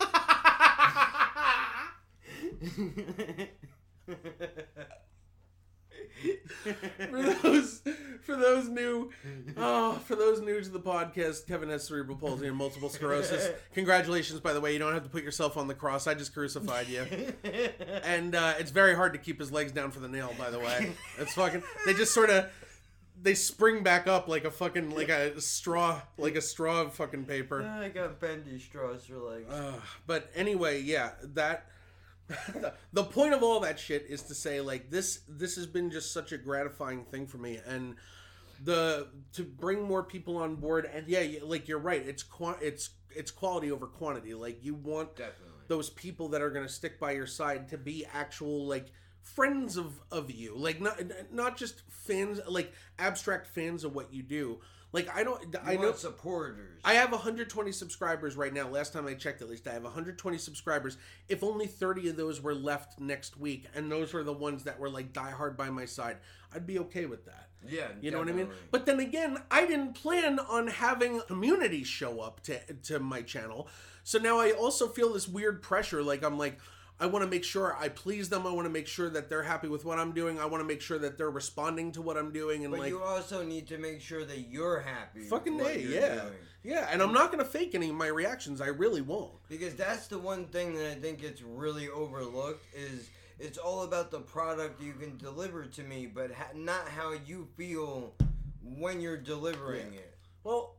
[7.11, 7.83] for those
[8.23, 9.11] for those new
[9.57, 13.51] oh for those new to the podcast kevin has cerebral palsy and multiple sclerosis.
[13.75, 14.73] Congratulations by the way.
[14.73, 16.07] You don't have to put yourself on the cross.
[16.07, 17.07] I just crucified you.
[18.05, 20.59] And uh, it's very hard to keep his legs down for the nail by the
[20.59, 20.93] way.
[21.19, 22.51] It's fucking they just sort of
[23.23, 27.25] they spring back up like a fucking like a straw like a straw of fucking
[27.25, 29.47] paper I got bendy straws for like.
[29.51, 29.73] uh,
[30.07, 31.67] but anyway, yeah, that
[32.93, 36.13] the point of all that shit is to say like this this has been just
[36.13, 37.97] such a gratifying thing for me and
[38.63, 42.91] the to bring more people on board and yeah, like you're right, it's qua- it's
[43.11, 44.35] it's quality over quantity.
[44.35, 45.65] Like you want Definitely.
[45.69, 48.87] those people that are going to stick by your side to be actual like
[49.23, 51.01] friends of of you like not
[51.33, 54.59] not just fans like abstract fans of what you do
[54.93, 56.81] like i don't You i know supporters.
[56.85, 58.69] I have 120 subscribers right now.
[58.69, 60.97] Last time I checked, at least, I have 120 subscribers.
[61.29, 64.81] If only 30 of those were left next week, and those were the ones that
[64.81, 66.17] were like diehard by my side,
[66.55, 67.51] I'd be okay with that.
[67.69, 68.49] yeah, You know what I mean?
[68.71, 73.69] But then again, I didn't plan on having community show up to to my channel.
[74.03, 76.03] So now I also feel this weird pressure.
[76.03, 76.59] Like I'm like,
[77.01, 78.47] I want to make sure I please them.
[78.47, 80.39] I want to make sure that they're happy with what I'm doing.
[80.39, 82.65] I want to make sure that they're responding to what I'm doing.
[82.65, 85.21] And But like, you also need to make sure that you're happy.
[85.21, 86.15] fucking with what A, you're yeah.
[86.17, 86.35] doing.
[86.63, 88.61] Yeah, and I'm not gonna fake any of my reactions.
[88.61, 89.33] I really won't.
[89.49, 93.09] Because that's the one thing that I think gets really overlooked is
[93.39, 97.49] it's all about the product you can deliver to me, but ha- not how you
[97.57, 98.13] feel
[98.63, 100.19] when you're delivering it.
[100.45, 100.75] Well,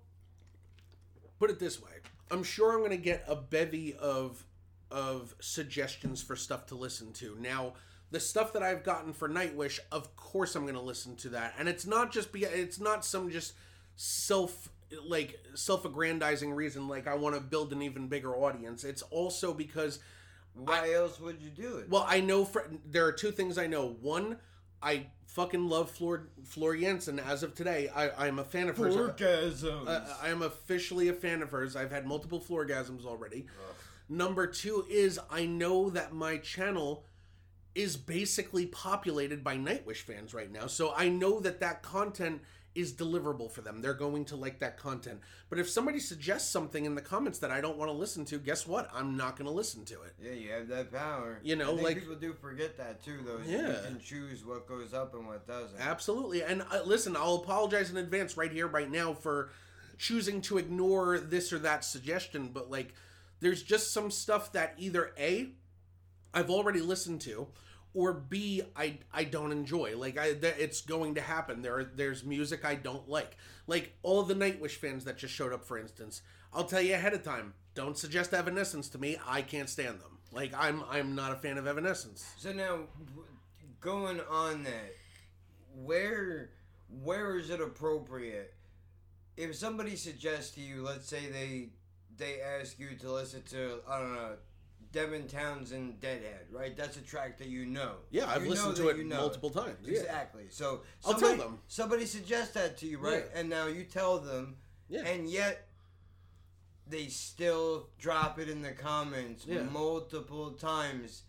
[1.39, 1.89] put it this way:
[2.29, 4.45] I'm sure I'm going to get a bevy of
[4.91, 7.37] of suggestions for stuff to listen to.
[7.39, 7.73] Now,
[8.11, 11.53] the stuff that I've gotten for Nightwish, of course, I'm going to listen to that,
[11.57, 13.53] and it's not just be it's not some just
[13.95, 14.69] self
[15.07, 18.83] like self-aggrandizing reason like I want to build an even bigger audience.
[18.83, 19.99] It's also because
[20.53, 21.89] Why else would you do it?
[21.89, 23.95] well, I know for, there are two things I know.
[24.01, 24.37] One,
[24.83, 27.19] I fucking love Floor Floor Jansen.
[27.19, 28.95] As of today, I I'm a fan of hers.
[28.95, 29.87] Orgasms.
[29.87, 31.77] Uh, I am officially a fan of hers.
[31.77, 33.45] I've had multiple floorgasms already.
[34.11, 37.05] Number two is I know that my channel
[37.73, 40.67] is basically populated by Nightwish fans right now.
[40.67, 42.41] So I know that that content
[42.75, 43.81] is deliverable for them.
[43.81, 45.21] They're going to like that content.
[45.49, 48.37] But if somebody suggests something in the comments that I don't want to listen to,
[48.37, 48.89] guess what?
[48.93, 50.13] I'm not going to listen to it.
[50.21, 51.39] Yeah, you have that power.
[51.41, 53.39] You know, I think like- people do forget that too, though.
[53.45, 53.67] Yeah.
[53.67, 55.79] you can choose what goes up and what doesn't.
[55.79, 56.43] Absolutely.
[56.43, 59.51] And uh, listen, I'll apologize in advance right here, right now, for
[59.97, 62.49] choosing to ignore this or that suggestion.
[62.53, 62.93] But like,
[63.41, 65.49] there's just some stuff that either A,
[66.33, 67.47] I've already listened to,
[67.93, 69.97] or B, I I don't enjoy.
[69.97, 71.61] Like, I th- it's going to happen.
[71.61, 73.35] There, there's music I don't like.
[73.67, 76.21] Like all the Nightwish fans that just showed up, for instance.
[76.53, 77.53] I'll tell you ahead of time.
[77.75, 79.17] Don't suggest Evanescence to me.
[79.27, 80.19] I can't stand them.
[80.31, 82.25] Like I'm I'm not a fan of Evanescence.
[82.37, 82.79] So now,
[83.81, 84.95] going on that,
[85.75, 86.51] where
[87.03, 88.53] where is it appropriate
[89.37, 91.69] if somebody suggests to you, let's say they
[92.21, 94.33] they ask you to listen to I don't know.
[94.93, 96.75] Devin Townsend, Deadhead, right?
[96.75, 97.93] That's a track that you know.
[98.09, 99.99] Yeah, I've You listened to it you know multiple times, yeah.
[99.99, 100.43] Exactly.
[100.49, 101.59] So I'll tell somebody, them.
[101.67, 103.23] Somebody suggests that to you, right?
[103.33, 103.39] Yeah.
[103.39, 104.57] And now you tell them,
[104.89, 105.05] Yeah.
[105.05, 105.69] and yet
[106.87, 111.23] they still drop it in the comments multiple times.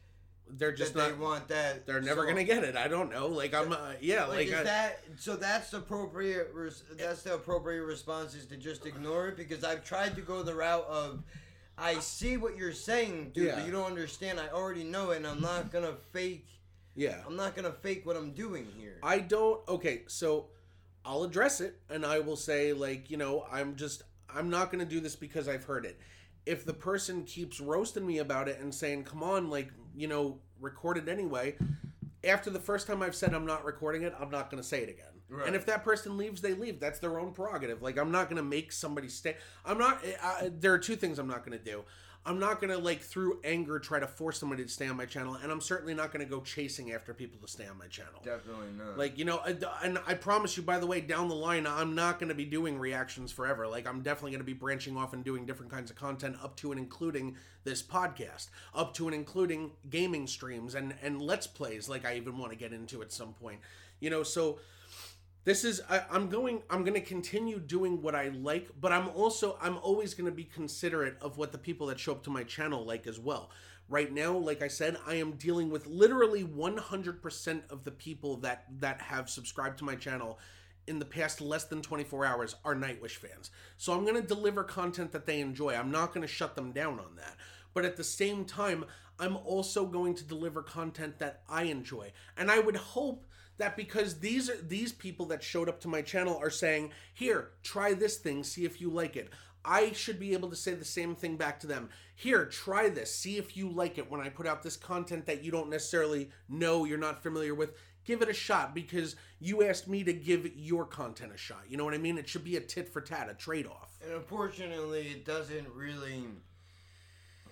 [0.48, 1.08] They're just that not.
[1.08, 1.86] they want that.
[1.86, 2.76] They're never So- gonna get it.
[2.76, 3.26] I don't know.
[3.28, 3.72] Like I'm.
[3.72, 4.24] Uh, yeah.
[4.26, 5.36] Like, Like, is I, that so?
[5.36, 6.50] That's the appropriate.
[6.52, 10.42] Res, that's the appropriate response is to just ignore it because I've tried to go
[10.42, 11.22] the route of,
[11.78, 13.56] I see what you're saying, dude, Yeah.
[13.56, 14.38] but you don't understand.
[14.38, 16.46] I already know it, and I'm not gonna fake.
[16.94, 17.22] Yeah.
[17.26, 18.98] I'm not gonna fake what I'm doing here.
[19.02, 19.66] I don't.
[19.68, 20.48] Okay, so
[21.04, 24.02] I'll address it and I will say, like, you know, I'm just.
[24.34, 25.98] I'm not gonna do this because I've heard it.
[26.46, 30.40] If the person keeps roasting me about it and saying, "Come on, like, you know,
[30.60, 31.56] record it anyway,"
[32.24, 34.88] after the first time I've said I'm not recording it, I'm not gonna say it
[34.88, 35.06] again.
[35.28, 35.46] Right.
[35.46, 36.78] And if that person leaves, they leave.
[36.78, 37.80] That's their own prerogative.
[37.80, 39.36] Like I'm not gonna make somebody stay.
[39.64, 40.04] I'm not.
[40.22, 41.84] I, there are two things I'm not gonna do.
[42.24, 45.34] I'm not gonna like through anger try to force somebody to stay on my channel,
[45.34, 48.20] and I'm certainly not gonna go chasing after people to stay on my channel.
[48.24, 48.96] Definitely not.
[48.96, 49.40] Like you know,
[49.82, 52.44] and I promise you, by the way, down the line, I'm not going to be
[52.44, 53.66] doing reactions forever.
[53.66, 56.56] Like I'm definitely going to be branching off and doing different kinds of content, up
[56.56, 61.88] to and including this podcast, up to and including gaming streams and and let's plays.
[61.88, 63.58] Like I even want to get into at some point.
[64.00, 64.58] You know, so
[65.44, 69.08] this is I, i'm going i'm going to continue doing what i like but i'm
[69.08, 72.30] also i'm always going to be considerate of what the people that show up to
[72.30, 73.50] my channel like as well.
[73.88, 78.64] Right now like i said i am dealing with literally 100% of the people that
[78.80, 80.38] that have subscribed to my channel
[80.86, 83.50] in the past less than 24 hours are nightwish fans.
[83.76, 85.74] So i'm going to deliver content that they enjoy.
[85.74, 87.36] I'm not going to shut them down on that.
[87.74, 88.84] But at the same time
[89.18, 92.12] i'm also going to deliver content that i enjoy.
[92.36, 93.26] And i would hope
[93.62, 97.52] that because these are these people that showed up to my channel are saying, "Here,
[97.62, 99.30] try this thing, see if you like it."
[99.64, 101.88] I should be able to say the same thing back to them.
[102.16, 105.44] Here, try this, see if you like it when I put out this content that
[105.44, 107.76] you don't necessarily know, you're not familiar with.
[108.04, 111.62] Give it a shot because you asked me to give your content a shot.
[111.68, 112.18] You know what I mean?
[112.18, 113.96] It should be a tit for tat, a trade off.
[114.02, 116.24] And unfortunately, it doesn't really.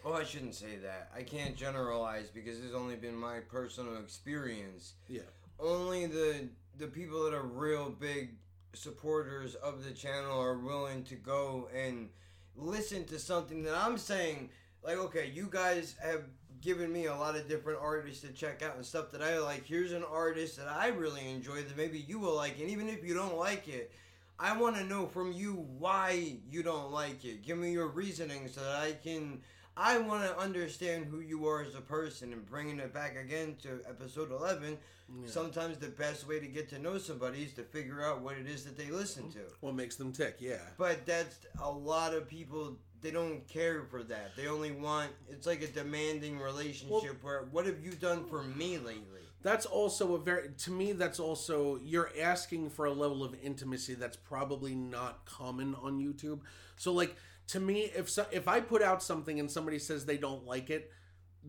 [0.04, 1.12] Oh, I shouldn't say that.
[1.14, 4.94] I can't generalize because it's only been my personal experience.
[5.06, 5.22] Yeah.
[5.60, 8.30] Only the the people that are real big
[8.72, 12.08] supporters of the channel are willing to go and
[12.56, 14.50] listen to something that I'm saying.
[14.82, 16.22] Like, okay, you guys have
[16.60, 19.64] given me a lot of different artists to check out and stuff that I like.
[19.64, 23.04] Here's an artist that I really enjoy that maybe you will like, and even if
[23.04, 23.92] you don't like it,
[24.38, 27.42] I want to know from you why you don't like it.
[27.42, 29.42] Give me your reasoning so that I can.
[29.80, 33.56] I want to understand who you are as a person and bringing it back again
[33.62, 34.76] to episode 11.
[35.24, 38.46] Sometimes the best way to get to know somebody is to figure out what it
[38.46, 39.38] is that they listen to.
[39.60, 40.36] What makes them tick?
[40.38, 40.58] Yeah.
[40.76, 42.76] But that's a lot of people.
[43.00, 44.36] They don't care for that.
[44.36, 45.10] They only want.
[45.30, 47.24] It's like a demanding relationship.
[47.24, 49.20] where what have you done for me lately?
[49.42, 53.94] that's also a very to me that's also you're asking for a level of intimacy
[53.94, 56.40] that's probably not common on YouTube.
[56.76, 57.16] So like
[57.50, 60.70] to me if so, if I put out something and somebody says they don't like
[60.70, 60.90] it,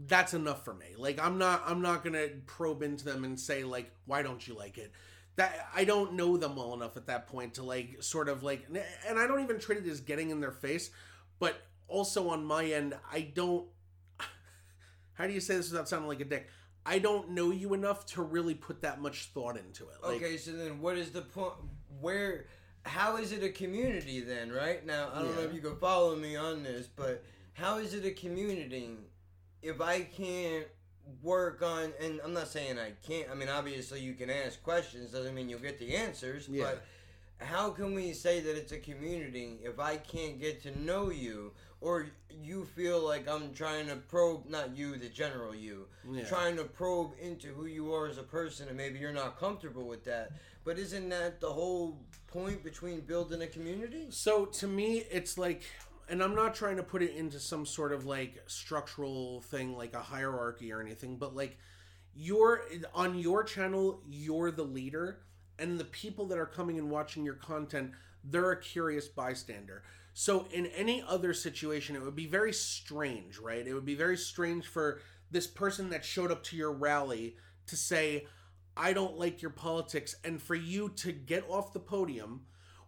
[0.07, 0.88] that's enough for me.
[0.98, 4.56] Like I'm not I'm not to probe into them and say like why don't you
[4.56, 4.91] like it?
[5.36, 8.65] That I don't know them well enough at that point to like sort of like
[9.07, 10.90] and I don't even treat it as getting in their face,
[11.40, 13.68] but also on my end I don't
[15.14, 16.48] how do you say this without sounding like a dick?
[16.84, 19.98] I don't know you enough to really put that much thought into it.
[20.02, 21.53] Like, okay, so then what is the point?
[21.99, 22.48] Where?
[22.85, 24.51] How is it a community then?
[24.51, 27.93] Right now, I don't know if you can follow me on this, but how is
[27.93, 28.91] it a community
[29.61, 30.65] if I can't
[31.21, 31.93] work on?
[32.01, 33.29] And I'm not saying I can't.
[33.29, 35.11] I mean, obviously, you can ask questions.
[35.11, 36.47] Doesn't mean you'll get the answers.
[36.49, 36.63] Yeah.
[36.63, 36.83] But
[37.45, 41.51] how can we say that it's a community if I can't get to know you
[41.81, 46.23] or you feel like I'm trying to probe not you the general you Yeah.
[46.25, 49.87] trying to probe into who you are as a person and maybe you're not comfortable
[49.87, 50.33] with that
[50.63, 55.63] but isn't that the whole point between building a community So to me, it's like,
[56.09, 59.93] and I'm not trying to put it into some sort of like structural thing, like
[59.93, 61.57] a hierarchy or anything, but like
[62.13, 62.61] you're
[62.93, 65.19] on your channel, you're the leader,
[65.59, 67.91] and the people that are coming and watching your content,
[68.23, 69.83] they're a curious bystander.
[70.13, 73.65] So in any other situation, it would be very strange, right?
[73.65, 77.77] It would be very strange for this person that showed up to your rally to
[77.77, 78.27] say,
[78.81, 82.41] I don't like your politics, and for you to get off the podium,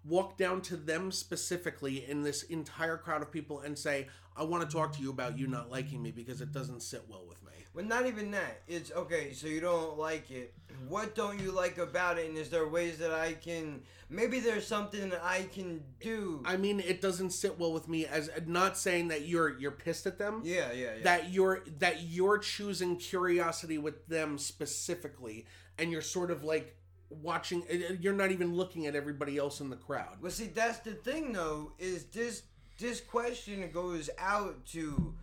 [0.03, 4.67] walk down to them specifically in this entire crowd of people and say, I want
[4.67, 7.43] to talk to you about you not liking me because it doesn't sit well with
[7.43, 7.51] me.
[7.75, 8.61] But not even that.
[8.67, 10.55] It's okay, so you don't like it.
[10.87, 12.27] What don't you like about it?
[12.27, 13.81] And is there ways that I can.
[14.09, 16.43] Maybe there's something that I can do.
[16.45, 20.05] I mean, it doesn't sit well with me as not saying that you're you're pissed
[20.05, 20.41] at them.
[20.43, 21.03] Yeah, yeah, yeah.
[21.03, 25.45] That you're that you're choosing curiosity with them specifically,
[25.77, 26.75] and you're sort of like
[27.09, 27.63] watching.
[27.71, 30.17] uh, You're not even looking at everybody else in the crowd.
[30.21, 32.43] Well, see, that's the thing, though, is this
[32.79, 35.13] this question goes out to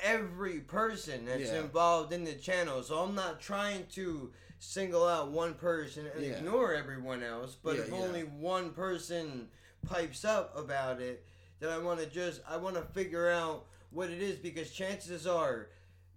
[0.00, 1.60] every person that's Yeah.
[1.60, 2.82] involved in the channel.
[2.82, 6.32] So I'm not trying to single out one person and Yeah.
[6.38, 7.56] ignore everyone else.
[7.60, 9.48] But Yeah, if only one person
[9.82, 11.24] pipes up about it,
[11.60, 15.26] then I want to just I want to figure out what it is because chances
[15.26, 15.68] are,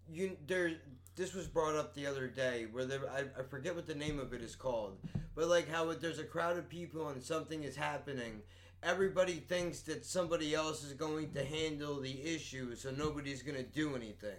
[0.09, 0.73] you there.
[1.15, 4.19] This was brought up the other day where there I, I forget what the name
[4.19, 4.97] of it is called,
[5.33, 8.41] but like how there's a crowd of people and something is happening.
[8.83, 13.95] Everybody thinks that somebody else is going to handle the issue, so nobody's gonna do
[13.95, 14.35] anything.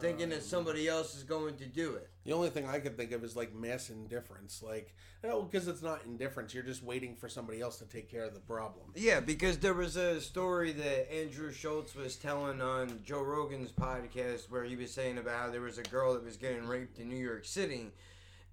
[0.00, 2.08] Thinking that somebody else is going to do it.
[2.24, 4.94] The only thing I could think of is like mass indifference, like
[5.24, 6.54] oh, no, because it's not indifference.
[6.54, 8.92] You're just waiting for somebody else to take care of the problem.
[8.94, 14.50] Yeah, because there was a story that Andrew Schulz was telling on Joe Rogan's podcast
[14.50, 17.08] where he was saying about how there was a girl that was getting raped in
[17.08, 17.90] New York City.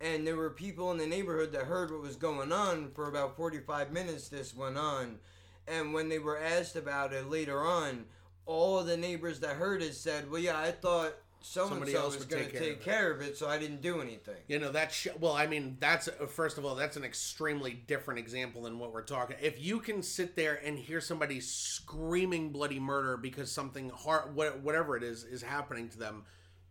[0.01, 3.37] And there were people in the neighborhood that heard what was going on for about
[3.37, 4.27] 45 minutes.
[4.27, 5.19] This went on.
[5.67, 8.05] And when they were asked about it later on,
[8.45, 11.15] all of the neighbors that heard it said, Well, yeah, I thought
[11.45, 14.01] Somebody so else was going to take care of it." it, so I didn't do
[14.01, 14.35] anything.
[14.47, 14.91] You know that.
[14.91, 18.79] Sh- well, I mean, that's uh, first of all, that's an extremely different example than
[18.79, 19.37] what we're talking.
[19.41, 24.97] If you can sit there and hear somebody screaming bloody murder because something hard, whatever
[24.97, 26.23] it is, is happening to them,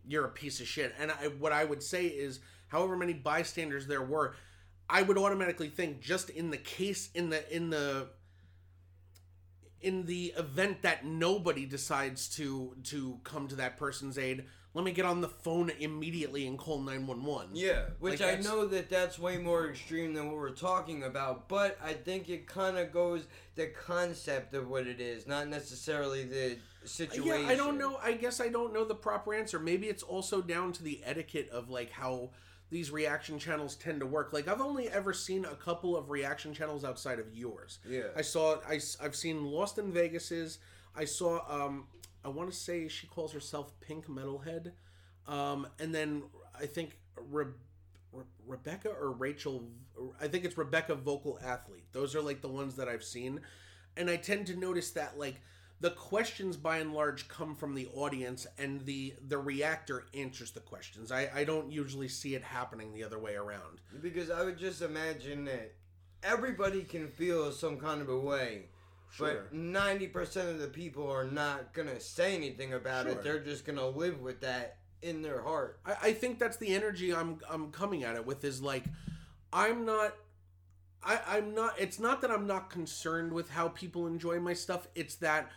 [0.05, 0.93] you're a piece of shit.
[0.99, 4.35] And I, what I would say is, however many bystanders there were,
[4.89, 8.07] I would automatically think just in the case in the in the
[9.81, 14.45] in the event that nobody decides to to come to that person's aid,
[14.75, 17.51] let me get on the phone immediately and call 911.
[17.53, 21.47] Yeah, which Like, I know that that's way more extreme than what we're talking about,
[21.47, 23.25] but I think it kind of goes
[23.55, 27.45] the concept of what it is, not necessarily the situation.
[27.45, 27.97] Yeah, I don't know.
[28.03, 29.59] I guess I don't know the proper answer.
[29.59, 32.31] Maybe it's also down to the etiquette of like how
[32.69, 34.33] these reaction channels tend to work.
[34.33, 37.79] Like I've only ever seen a couple of reaction channels outside of yours.
[37.87, 38.07] Yeah.
[38.13, 40.57] I saw I have seen Lost in Vegas's.
[40.93, 41.85] I saw um
[42.25, 44.71] I want to say she calls herself Pink Metalhead.
[45.27, 46.23] Um and then
[46.59, 47.45] I think Re-
[48.11, 49.63] Re- Rebecca or Rachel
[50.19, 51.85] I think it's Rebecca Vocal Athlete.
[51.91, 53.41] Those are like the ones that I've seen.
[53.95, 55.41] And I tend to notice that like
[55.81, 60.59] the questions by and large come from the audience and the the reactor answers the
[60.59, 61.11] questions.
[61.11, 63.81] I, I don't usually see it happening the other way around.
[64.01, 65.73] Because I would just imagine that
[66.23, 68.65] everybody can feel some kind of a way,
[69.15, 69.47] Sure.
[69.49, 73.13] but 90% of the people are not going to say anything about Sure.
[73.13, 73.23] it.
[73.23, 75.79] They're just going to live with that in their heart.
[75.85, 78.83] I, I think that's the energy I'm I'm coming at it with is like
[79.53, 80.15] I'm not
[81.03, 84.87] I, I'm not it's not that I'm not concerned with how people enjoy my stuff,
[84.95, 85.49] it's that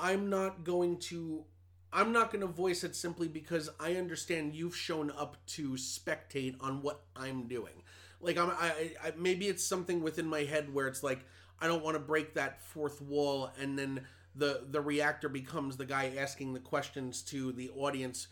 [0.00, 1.44] I'm not going to
[1.92, 6.56] I'm not going to voice it simply because I understand you've shown up to spectate
[6.60, 7.82] on what I'm doing.
[8.20, 11.24] Like I'm I, I maybe it's something within my head where it's like
[11.60, 15.86] I don't want to break that fourth wall and then the the reactor becomes the
[15.86, 18.28] guy asking the questions to the audience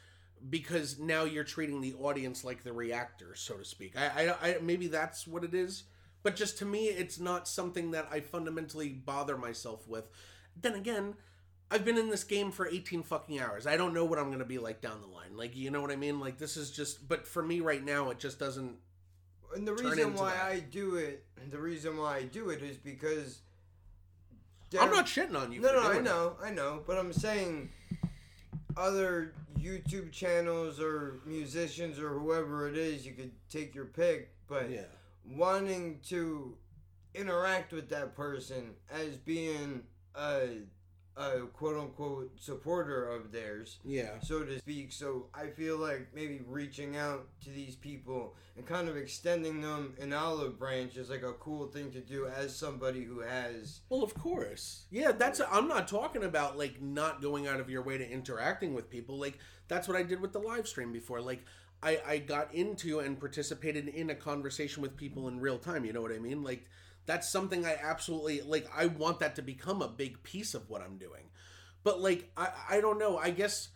[0.50, 3.96] because now you're treating the audience like the reactor, so to speak.
[3.96, 5.84] I, I, I maybe that's what it is,
[6.22, 10.08] but just to me, it's not something that I fundamentally bother myself with.
[10.60, 11.14] Then again,
[11.70, 13.66] I've been in this game for 18 fucking hours.
[13.66, 15.36] I don't know what I'm gonna be like down the line.
[15.36, 16.20] Like, you know what I mean?
[16.20, 17.08] Like, this is just.
[17.08, 18.76] But for me right now, it just doesn't.
[19.54, 20.44] And the reason why that.
[20.44, 23.40] I do it, the reason why I do it is because.
[24.78, 25.60] I'm not shitting on you.
[25.60, 26.02] No, no, I doing it.
[26.04, 27.70] know, I know, but I'm saying
[28.76, 34.68] other YouTube channels or musicians or whoever it is, you could take your pick, but
[34.68, 34.86] Yeah.
[35.30, 36.56] wanting to
[37.14, 39.84] interact with that person as being
[40.16, 40.48] a,
[41.16, 44.18] a quote unquote supporter of theirs, Yeah.
[44.20, 44.90] so to speak.
[44.92, 49.94] So I feel like maybe reaching out to these people and kind of extending them
[50.00, 53.80] an olive branch is like a cool thing to do as somebody who has.
[53.88, 54.86] Well, of course.
[54.90, 55.40] Yeah, that's.
[55.50, 59.18] I'm not talking about like not going out of your way to interacting with people.
[59.18, 59.38] Like
[59.68, 61.20] that's what I did with the live stream before.
[61.20, 61.44] Like
[61.82, 65.84] I I got into and participated in a conversation with people in real time.
[65.84, 66.42] You know what I mean?
[66.42, 66.66] Like
[67.06, 68.68] that's something I absolutely like.
[68.74, 71.30] I want that to become a big piece of what I'm doing.
[71.82, 73.18] But like I I don't know.
[73.18, 73.68] I guess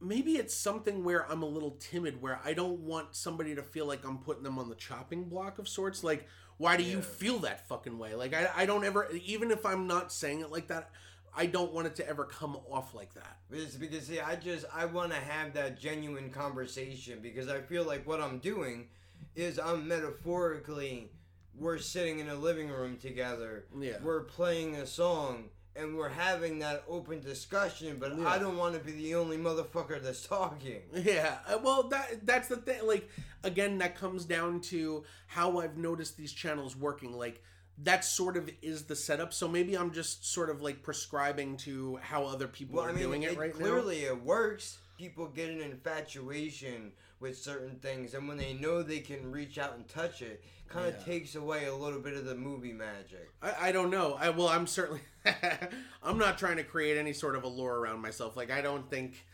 [0.00, 3.86] maybe it's something where I'm a little timid, where I don't want somebody to feel
[3.86, 6.04] like I'm putting them on the chopping block of sorts.
[6.04, 6.26] Like,
[6.58, 8.14] why do you feel that fucking way?
[8.14, 10.90] Like, I, I don't ever, even if I'm not saying it like that,
[11.36, 13.36] I don't want it to ever come off like that.
[13.50, 17.84] It's because see, I just I want to have that genuine conversation because I feel
[17.84, 18.88] like what I'm doing
[19.34, 21.10] is I'm metaphorically
[21.58, 23.64] we're sitting in a living room together.
[23.78, 23.96] Yeah.
[24.02, 28.28] We're playing a song and we're having that open discussion, but Yeah.
[28.28, 30.82] I don't want to be the only motherfucker that's talking.
[30.94, 32.86] Yeah, uh, well, that that's the thing.
[32.86, 33.08] Like,
[33.42, 37.12] again, that comes down to how I've noticed these channels working.
[37.12, 37.42] Like,
[37.82, 39.34] that sort of is the setup.
[39.34, 42.92] So maybe I'm just sort of like prescribing to how other people Well, are I
[42.92, 44.78] mean, doing it, it, right clearly it works.
[44.96, 49.74] People get an infatuation with certain things, and when they know they can reach out
[49.74, 51.04] and touch it, kind of Yeah.
[51.04, 53.30] takes away a little bit of the movie magic.
[53.42, 54.14] I, I don't know.
[54.20, 55.00] I well, I'm certainly.
[56.02, 58.36] I'm not trying to create any sort of a lore around myself.
[58.36, 59.24] Like, I don't think.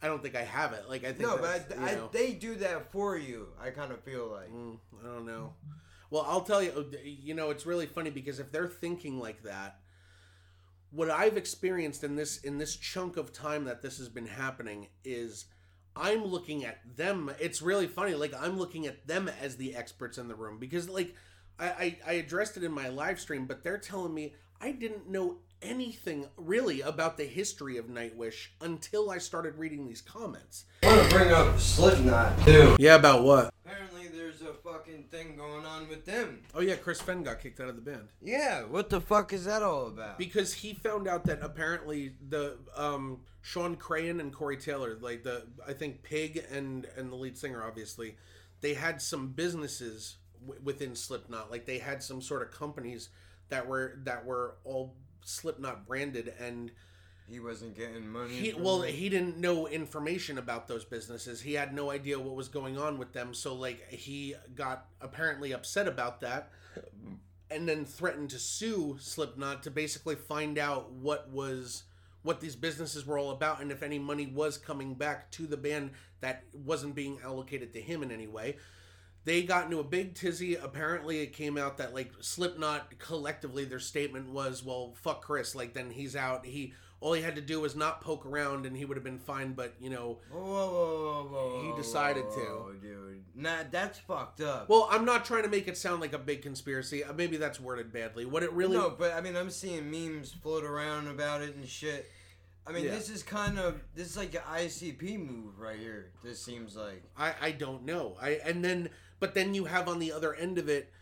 [0.00, 0.88] I don't think I have it.
[0.88, 3.48] Like I think No, but I, I, they do that for you.
[3.60, 4.52] I kind of feel like.
[4.52, 5.54] Mm, I don't know.
[6.10, 6.90] Well, I'll tell you.
[7.04, 9.78] You know, it's really funny because if they're thinking like that,
[10.90, 14.88] what I've experienced in this in this chunk of time that this has been happening
[15.04, 15.46] is
[15.96, 17.30] I'm looking at them.
[17.40, 18.14] It's really funny.
[18.14, 21.14] Like I'm looking at them as the experts in the room because, like,
[21.58, 25.08] I I, I addressed it in my live stream, but they're telling me I didn't
[25.08, 30.64] know anything really about the history of Nightwish until I started reading these comments.
[30.82, 32.76] I want to bring up Slipknot too.
[32.78, 33.52] Yeah, about what?
[33.64, 36.42] Apparently, there's a fucking thing going on with them.
[36.54, 38.08] Oh yeah, Chris Fehn got kicked out of the band.
[38.20, 40.18] Yeah, what the fuck is that all about?
[40.18, 45.46] because he found out that apparently the um Shawn Crahan and Corey Taylor, like the
[45.66, 48.16] I think Pig and and the lead singer, obviously,
[48.60, 51.50] they had some businesses w- within Slipknot.
[51.50, 53.08] Like they had some sort of companies
[53.48, 54.94] that were that were all
[55.24, 56.70] Slipknot branded, and
[57.28, 58.34] he wasn't getting money.
[58.34, 61.40] he well he didn't know information about those businesses.
[61.42, 63.34] He had no idea what was going on with them.
[63.34, 66.50] So like he got apparently upset about that
[67.50, 71.84] and then threatened to sue Slipknot to basically find out what was
[72.22, 75.56] what these businesses were all about and if any money was coming back to the
[75.56, 75.90] band
[76.20, 78.56] that wasn't being allocated to him in any way.
[79.24, 80.56] They got into a big tizzy.
[80.56, 85.74] Apparently, it came out that like Slipknot collectively, their statement was, "Well, fuck Chris." Like
[85.74, 86.44] then he's out.
[86.44, 89.18] He all he had to do was not poke around, and he would have been
[89.18, 89.52] fine.
[89.52, 92.40] But you know, Whoa, whoa, whoa, whoa, He whoa, decided to.
[92.40, 93.24] whoa, dude.
[93.34, 94.68] Nah, that's fucked up.
[94.68, 97.02] well, I'm not trying to make it sound like a big conspiracy.
[97.02, 98.24] Uh, Maybe that's worded badly.
[98.24, 101.66] What it really No, but I mean, I'm seeing memes float around about it and
[101.68, 102.10] shit.
[102.66, 102.90] I mean, Yeah.
[102.92, 106.12] this is kind of this is like an ICP move right here.
[106.22, 107.02] This seems like.
[107.18, 108.16] I, I don't know.
[108.20, 110.92] I and then but then you have on the other end of it,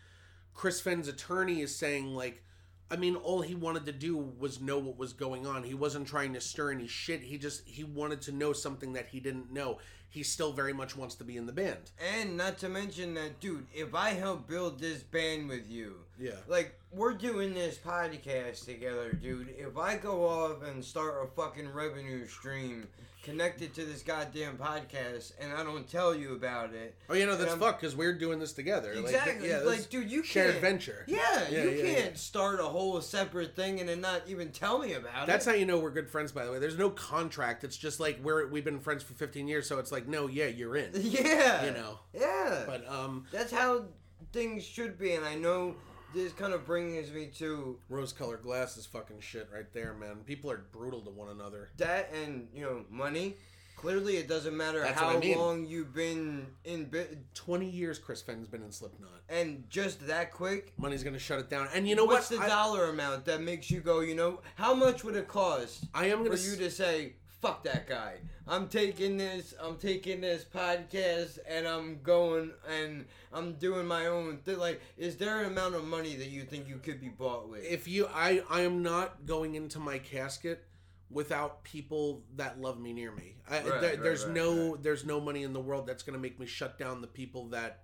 [0.53, 2.43] Chris Fehn's attorney is saying like,
[2.91, 5.63] I mean, all he wanted to do was know what was going on.
[5.63, 7.21] He wasn't trying to stir any shit.
[7.21, 9.79] He just he wanted to know something that he didn't know.
[10.09, 11.91] He still very much wants to be in the band.
[12.17, 16.31] And not to mention that, dude, if I help build this band with you, Yeah.
[16.47, 19.49] like, we're doing this podcast together, dude.
[19.57, 22.87] If I go off and start a fucking revenue stream
[23.23, 26.95] connected to this goddamn podcast and I don't tell you about it.
[27.09, 28.95] Oh, you know that's I'm- fuck because we're doing this together.
[28.95, 29.47] Like, Exactly.
[29.49, 31.03] yeah, Like, dude, you shared can't- venture.
[31.07, 31.19] Yeah,
[31.49, 32.17] Yeah, you yeah, can't yeah.
[32.17, 35.27] start a whole separate thing and then not even tell me about That's it.
[35.27, 36.31] That's how you know we're good friends.
[36.31, 37.63] By the way, there's no contract.
[37.63, 40.47] It's just like we're we've been friends for 15 years, so it's like no, yeah,
[40.47, 40.89] you're in.
[40.95, 41.65] Yeah.
[41.65, 41.99] You know.
[42.13, 42.63] Yeah.
[42.65, 43.85] But um, That's how
[44.33, 45.75] things should be, and I know
[46.13, 50.17] this kind of brings me to rose-colored glasses, fucking shit, right there, man.
[50.25, 51.69] People are brutal to one another.
[51.77, 53.35] that and you know money.
[53.77, 55.39] Clearly, it doesn't matter That's how I mean.
[55.39, 59.09] long you've been in bit, 20 years Chris Fehn's been in Slipknot.
[59.27, 60.73] and just that quick.
[60.77, 61.67] Money's gonna shut it down.
[61.73, 62.39] And you know what's what?
[62.41, 64.01] the I- dollar amount that makes you go?
[64.01, 65.85] You know, how much would it cost?
[65.95, 69.53] I am gonna for you s- to say, "Fuck that guy." I'm taking this.
[69.61, 74.59] I'm taking this podcast, and I'm going and I'm doing my own thing.
[74.59, 77.63] Like, is there an amount of money that you think you could be bought with?
[77.63, 80.65] If you, I, I am not going into my casket
[81.09, 83.35] without people that love me near me.
[83.49, 86.17] I, Right, there, right, there's right, no, there's no money in the world that's gonna
[86.17, 87.83] make me shut down the people that,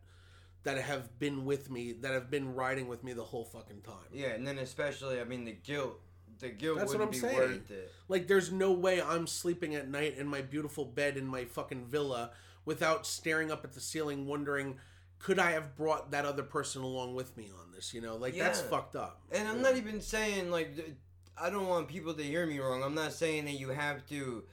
[0.63, 3.95] that have been with me, that have been riding with me the whole fucking time.
[4.13, 5.99] Yeah, and then especially, I mean, the guilt.
[6.39, 7.37] The guilt That's what wouldn't I'm be saying.
[7.37, 7.91] worth it.
[8.07, 11.85] Like, there's no way I'm sleeping at night in my beautiful bed in my fucking
[11.85, 12.31] villa
[12.65, 14.77] without staring up at the ceiling, wondering,
[15.19, 17.93] could I have brought that other person along with me on this?
[17.93, 19.21] You know, like that's fucked up.
[19.31, 20.99] And I'm not even saying like
[21.39, 22.83] I don't want people to hear me wrong.
[22.83, 24.43] I'm not saying that you have to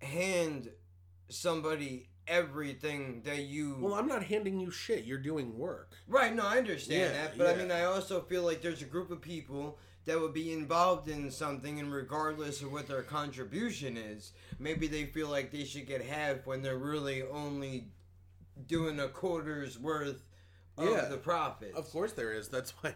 [0.00, 0.70] hand
[1.28, 5.04] somebody everything that you Well, I'm not handing you shit.
[5.04, 5.92] You're doing work.
[6.06, 8.86] Right, no, I understand Yeah, that, but I mean, I also feel like there's a
[8.86, 9.78] group of people
[10.08, 15.04] that would be involved in something, and regardless of what their contribution is, maybe they
[15.04, 17.88] feel like they should get half when they're really only
[18.66, 20.24] doing a quarter's worth
[20.78, 21.04] of Yeah.
[21.08, 21.74] the profit.
[21.74, 22.48] Of course there is.
[22.48, 22.94] That's why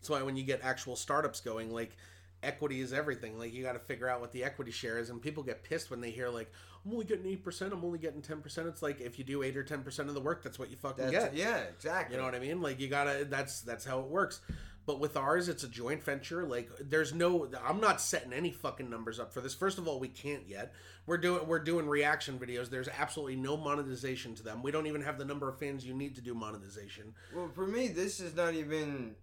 [0.00, 1.96] that's why when you get actual startups going, like
[2.42, 3.38] equity is everything.
[3.38, 5.90] Like you got to figure out what the equity share is and people get pissed
[5.90, 6.50] when they hear like
[6.84, 8.66] I'm only getting 8%, I'm only getting 10%.
[8.66, 11.04] It's like if you do 8 or 10% of the work, that's what you fucking
[11.06, 11.34] That's- get.
[11.34, 12.14] yeah, exactly.
[12.16, 12.60] You know what I mean?
[12.60, 14.40] Like you got to that's that's how it works.
[14.88, 16.46] But with ours, it's a joint venture.
[16.46, 19.52] Like there's no, I'm not setting any fucking numbers up for this.
[19.52, 20.72] First of all, we can't yet.
[21.04, 22.70] We're doing we're doing reaction videos.
[22.70, 24.62] There's absolutely no monetization to them.
[24.62, 27.12] We don't even have the number of fans you need to do monetization.
[27.36, 29.14] Well, for me, this is not even,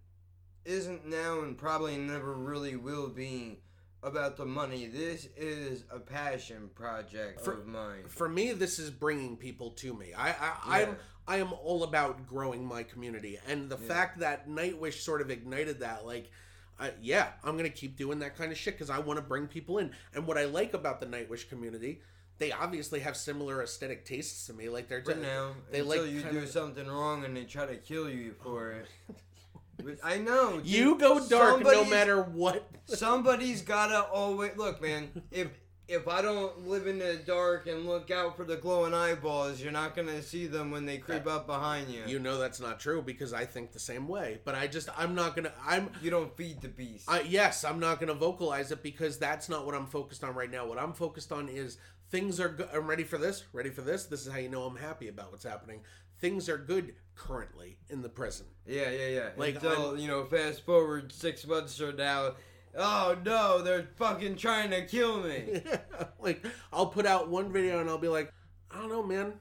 [0.64, 3.58] isn't now and probably never really will be
[4.04, 4.86] about the money.
[4.86, 8.04] This is a passion project For- of mine.
[8.06, 10.14] For me, this is bringing people to me.
[10.16, 10.32] I, I
[10.80, 10.86] Yeah.
[10.90, 10.96] I'm
[11.28, 13.88] I am all about growing my community, and the Yeah.
[13.88, 16.30] fact that Nightwish sort of ignited that, like.
[16.78, 19.46] Uh, yeah, I'm gonna keep doing that kind of shit because I want to bring
[19.46, 19.92] people in.
[20.12, 22.02] And what I like about the Nightwish community,
[22.36, 24.68] they obviously have similar aesthetic tastes to me.
[24.68, 27.76] Like they're just, now, they until like you do something wrong and they try to
[27.76, 29.98] kill you for it.
[30.04, 30.58] I know.
[30.58, 32.68] dude, You go dark no matter what.
[32.84, 35.22] Somebody's gotta always look, man.
[35.30, 35.48] If
[35.88, 39.72] if I don't live in the dark and look out for the glowing eyeballs, you're
[39.72, 42.02] not gonna see them when they creep up behind you.
[42.06, 44.40] You know that's not true because I think the same way.
[44.44, 47.08] But I just I'm not gonna I'm You don't feed the beast.
[47.08, 50.34] I, yes, I'm not going to vocalize it because that's not what I'm focused on
[50.34, 50.66] right now.
[50.66, 51.78] What I'm focused on is
[52.10, 52.68] things are good.
[52.74, 53.44] I'm ready for this.
[53.52, 54.04] Ready for this.
[54.06, 55.82] This is how you know I'm happy about what's happening.
[56.20, 58.48] Things are good currently in the present.
[58.66, 59.28] Yeah, yeah, yeah.
[59.36, 62.32] Like, Until you know, fast forward six months from now.
[62.76, 65.62] Oh no, they're fucking trying to kill me.
[66.20, 68.32] like I'll put out one video and I'll be like,
[68.70, 69.34] I don't know, man.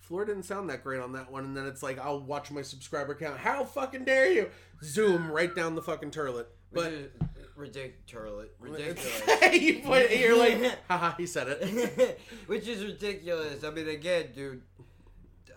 [0.00, 2.62] Floor didn't sound that great on that one, and then it's like I'll watch my
[2.62, 3.38] subscriber count.
[3.38, 4.50] How fucking dare you?
[4.82, 6.46] Zoom right down the fucking turlet.
[6.72, 6.92] But
[7.56, 9.52] ridiculous, ridiculous.
[9.60, 12.20] you put, you're like, haha, he said it.
[12.46, 13.64] Which is ridiculous.
[13.64, 14.62] I mean, again, dude,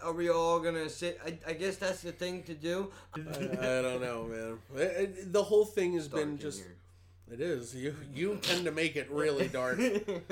[0.03, 1.19] are we all gonna sit?
[1.25, 2.91] I, I guess that's the thing to do.
[3.15, 4.59] I, I don't know, man.
[4.75, 6.59] It- it- the whole thing has been just.
[6.59, 6.75] here.
[7.31, 7.73] It is.
[7.73, 9.79] You you tend to make it really dark.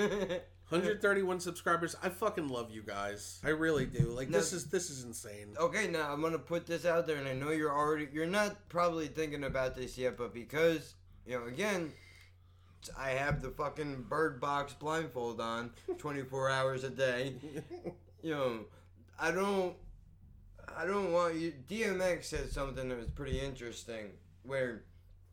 [0.70, 1.96] 131 subscribers.
[2.04, 3.40] I fucking love you guys.
[3.44, 4.10] I really do.
[4.10, 5.56] Like this is this is insane.
[5.58, 8.68] Okay, now I'm gonna put this out there, and I know you're already you're not
[8.70, 10.96] probably thinking about this yet, but because
[11.26, 11.94] you know, again,
[12.98, 17.36] I have the fucking bird box blindfold on 24 hours a day.
[18.22, 18.60] You know,
[19.18, 19.78] I don't,
[20.78, 21.54] I don't want you.
[21.70, 24.08] DMX said something that was pretty interesting,
[24.44, 24.84] where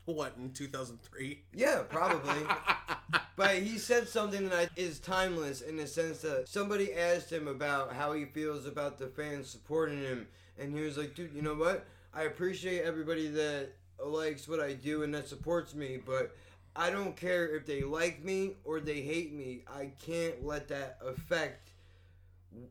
[0.06, 1.42] What in 2003?
[1.52, 2.46] yeah, probably.
[3.36, 7.92] but he said something that is timeless in the sense that somebody asked him about
[7.92, 10.28] how he feels about the fans supporting him,
[10.58, 11.86] and he was like, "Dude, you know what?
[12.14, 13.72] I appreciate everybody that
[14.02, 16.34] likes what I do and that supports me, but."
[16.78, 19.62] I don't care if they like me or they hate me.
[19.66, 21.70] I can't let that affect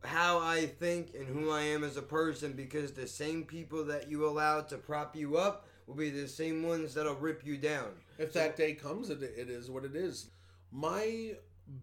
[0.04, 4.10] how I think and who I am as a person because the same people that
[4.10, 7.90] you allow to prop you up will be the same ones that'll rip you down.
[8.18, 10.30] If that day comes, it, it is what it is.
[10.72, 11.34] My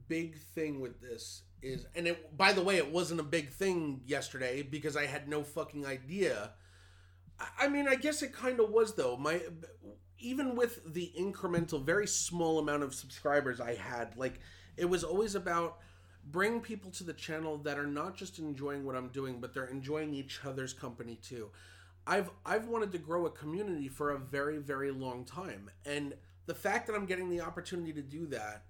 [0.08, 4.00] big thing with this is, and it, by the way, it wasn't a big thing
[4.06, 6.50] yesterday because I had no fucking idea.
[7.38, 9.16] I- I mean, I guess it kind of was though.
[9.16, 9.40] My
[10.18, 14.40] even with the incremental, very small amount of subscribers I had, like
[14.76, 15.78] it was always about
[16.30, 19.66] bring people to the channel that are not just enjoying what I'm doing, but they're
[19.66, 21.50] enjoying each other's company too.
[22.06, 26.14] I've I've wanted to grow a community for a very very long time, and
[26.46, 28.64] the fact that I'm getting the opportunity to do that,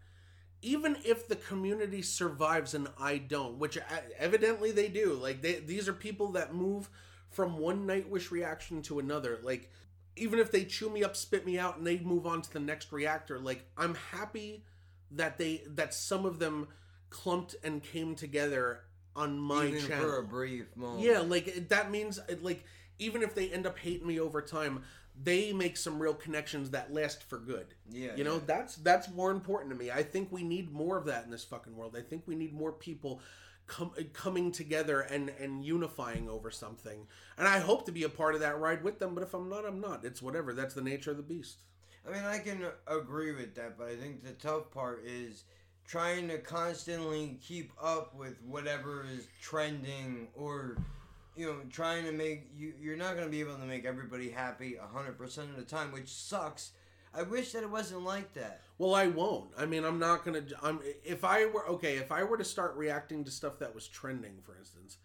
[0.60, 3.78] even if the community survives and I don't, which
[4.18, 6.90] evidently they do, like they, these are people that move
[7.30, 9.70] from one Nightwish reaction to another, like
[10.16, 12.60] even if they chew me up, spit me out, and they move on to the
[12.60, 14.64] next reactor, like I'm happy
[15.12, 16.68] that they that some of them
[17.08, 18.80] clumped and came together
[19.16, 21.02] on my Even channel for a brief moment.
[21.02, 22.64] yeah, like that means like
[23.02, 24.82] even if they end up hating me over time,
[25.20, 27.66] they make some real connections that last for good.
[27.90, 28.46] Yeah, you know yeah.
[28.46, 29.90] that's that's more important to me.
[29.90, 31.96] I think we need more of that in this fucking world.
[31.96, 33.20] I think we need more people
[33.66, 37.06] com- uh, coming together and and unifying over something.
[37.36, 39.14] And I hope to be a part of that ride with them.
[39.14, 40.04] But if I'm not, I'm not.
[40.04, 40.52] It's whatever.
[40.52, 41.58] That's the nature of the beast.
[42.06, 45.44] I mean, I can agree with that, but I think the tough part is
[45.86, 50.78] trying to constantly keep up with whatever is trending or
[51.36, 54.30] you know trying to make you you're not going to be able to make everybody
[54.30, 56.72] happy 100% of the time which sucks
[57.14, 59.50] i wish that it wasn't like that Well, I won't.
[59.56, 60.42] I mean, I'm not gonna.
[60.62, 61.96] I'm if I were okay.
[61.98, 64.96] If I were to start reacting to stuff that was trending, for instance,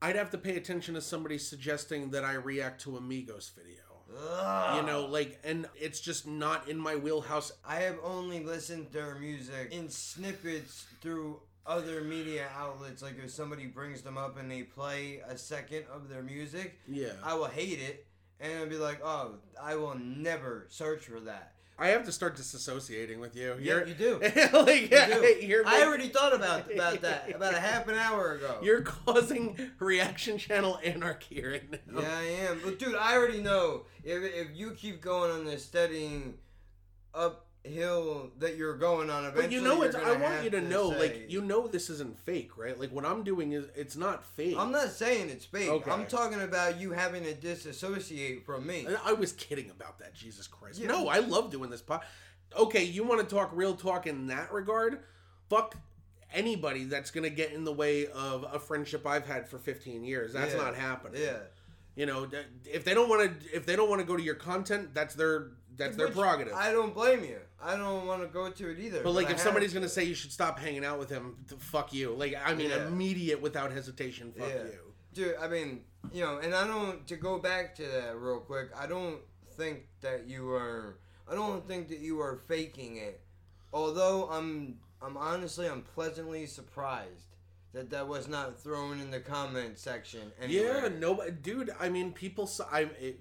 [0.00, 3.84] I'd have to pay attention to somebody suggesting that I react to a Migos video.
[4.18, 4.76] Ugh.
[4.76, 7.52] You know, like, and it's just not in my wheelhouse.
[7.64, 13.30] i have only listened to their music in snippets through other media outlets like if
[13.30, 17.46] somebody brings them up and they play a second of their music Yeah, I will
[17.46, 18.06] hate it,
[18.40, 21.52] and I'll be like, oh, I will never search for that.
[21.78, 23.56] I have to start disassociating with you.
[23.58, 24.18] Yeah, You're, you do.
[24.52, 25.62] like, You do.
[25.66, 28.58] I already thought about about that about a half an hour ago.
[28.62, 32.00] You're causing reaction channel anarchy right now.
[32.00, 32.60] yeah, I am.
[32.64, 36.34] But dude, I already know if if you keep going on this steadying
[37.64, 40.90] uphill that you're going on, eventually But you know, it's, I want you to know,
[40.90, 42.78] say- like, you know, this isn't fake, right?
[42.78, 44.56] Like, what I'm doing is, it's not fake.
[44.58, 45.68] I'm not saying it's fake.
[45.68, 45.90] Okay.
[45.90, 48.86] I'm talking about you having to disassociate from me.
[48.88, 50.14] I- I was kidding about that.
[50.14, 50.78] Jesus Christ.
[50.80, 50.88] Yeah.
[50.88, 52.02] No, I love doing this pod.
[52.56, 55.00] Okay, you want to talk real talk in that regard?
[55.48, 55.76] Fuck
[56.34, 60.32] anybody that's gonna get in the way of a friendship I've had for 15 years.
[60.32, 60.62] That's Yeah.
[60.62, 61.20] not happening.
[61.22, 61.38] Yeah.
[61.94, 62.26] You know,
[62.64, 65.14] if they don't want to, if they don't want to go to your content, that's
[65.14, 66.54] their that's their Which prerogative.
[66.54, 67.38] I don't blame you.
[67.62, 69.02] I don't want to go to it either.
[69.02, 69.78] but like, if somebody's to.
[69.78, 72.12] gonna say you should stop hanging out with him, th- fuck you.
[72.14, 72.86] Like, I mean, Yeah.
[72.88, 74.64] immediate without hesitation, fuck Yeah.
[74.64, 74.78] you.
[75.14, 78.68] Dude, I mean, you know, and I don't to go back to that real quick.
[78.76, 79.20] I don't
[79.56, 80.98] think that you are.
[81.30, 83.20] I don't think that you are faking it.
[83.72, 87.26] Although I'm, I'm honestly, I'm pleasantly surprised
[87.72, 90.32] that that was not thrown in the comment section.
[90.40, 90.82] Anywhere.
[90.82, 91.70] Yeah, no, dude.
[91.80, 92.44] I mean, people.
[92.44, 93.20] s- I, it,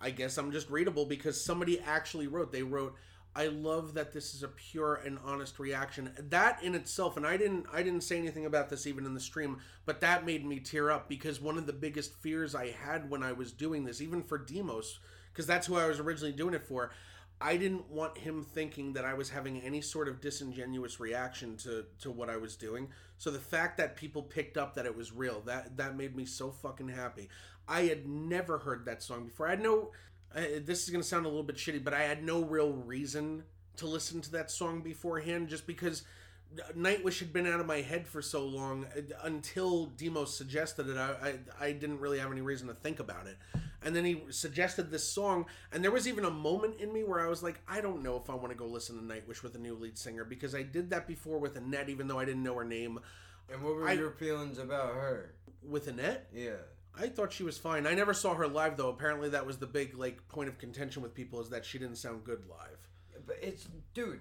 [0.00, 2.52] I guess I'm just readable because somebody actually wrote.
[2.52, 2.96] They wrote,
[3.34, 7.36] "I love that this is a pure and honest reaction." That in itself, and I
[7.36, 7.66] didn't.
[7.72, 10.90] I didn't say anything about this even in the stream, but that made me tear
[10.90, 14.22] up because one of the biggest fears I had when I was doing this, even
[14.22, 14.98] for Demos,
[15.32, 16.90] because that's who I was originally doing it for.
[17.42, 21.86] I didn't want him thinking that I was having any sort of disingenuous reaction to
[22.00, 22.90] to what I was doing.
[23.16, 26.26] So the fact that people picked up that it was real, that that made me
[26.26, 27.30] so fucking happy.
[27.70, 29.46] I had never heard that song before.
[29.46, 29.92] I had no
[30.34, 32.72] uh, this is going to sound a little bit shitty, but I had no real
[32.72, 33.44] reason
[33.76, 36.02] to listen to that song beforehand just because
[36.76, 40.96] Nightwish had been out of my head for so long uh, until Demos suggested it.
[40.96, 43.38] I, I I didn't really have any reason to think about it,
[43.82, 47.20] and then he suggested this song, and there was even a moment in me where
[47.20, 49.54] I was like, I don't know if I want to go listen to Nightwish with
[49.54, 52.42] a new lead singer because I did that before with Anette, even though I didn't
[52.42, 52.98] know her name.
[53.52, 55.34] And what were I- your feelings about her?
[55.62, 56.62] With Anette, Yeah.
[56.98, 57.86] I thought she was fine.
[57.86, 58.88] I never saw her live though.
[58.88, 61.96] Apparently, that was the big like point of contention with people is that she didn't
[61.96, 62.88] sound good live.
[63.26, 64.20] But it's dude.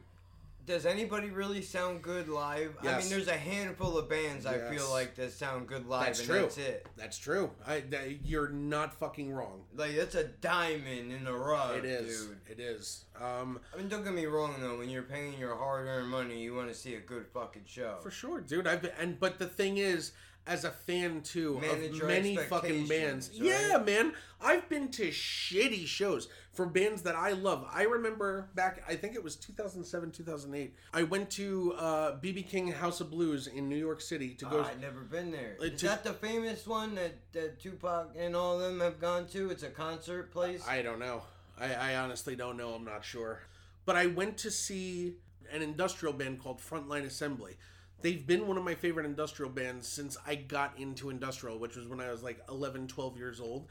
[0.65, 2.75] Does anybody really sound good live?
[2.83, 6.19] I mean, there's a handful of bands I feel like that sound good live, That's
[6.19, 6.41] and true.
[6.41, 6.85] that's it.
[6.95, 7.49] That's true.
[7.65, 9.63] I, that, you're not fucking wrong.
[9.75, 12.27] Like that's a diamond in the rough, it is.
[12.27, 12.37] dude.
[12.47, 13.05] It is.
[13.19, 14.77] Um, I mean, don't get me wrong though.
[14.77, 17.95] When you're paying your hard-earned money, you want to see a good fucking show.
[18.03, 18.67] for sure, dude.
[18.67, 20.11] I've been, and but the thing is,
[20.49, 23.27] as a fan too Manage of many fucking bands.
[23.29, 24.13] expectations, Yeah, man.
[24.41, 27.67] I've been to shitty shows for bands that I love.
[27.71, 30.73] I remember back, I think it was 2007, 2008.
[30.93, 34.57] I went to uh, BB King House of Blues in New York City to go.
[34.59, 35.55] Oh, I've never been there.
[35.61, 38.99] Uh, Is to- that the famous one that, that Tupac and all of them have
[38.99, 39.51] gone to?
[39.51, 40.65] It's a concert place.
[40.67, 41.21] I don't know.
[41.59, 42.73] I, I honestly don't know.
[42.73, 43.41] I'm not sure.
[43.85, 45.13] But I went to see
[45.51, 47.57] an industrial band called Front Line Assembly.
[48.01, 51.87] They've been one of my favorite industrial bands since I got into industrial, which was
[51.87, 53.67] when I was like 11, 12 years old.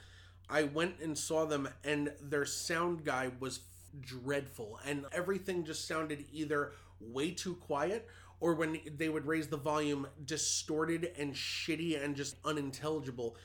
[0.51, 3.61] I went and saw them, and their sound guy was
[4.01, 8.09] dreadful, and everything just sounded either way too quiet
[8.41, 13.37] or when they would raise the volume, distorted and shitty and just unintelligible.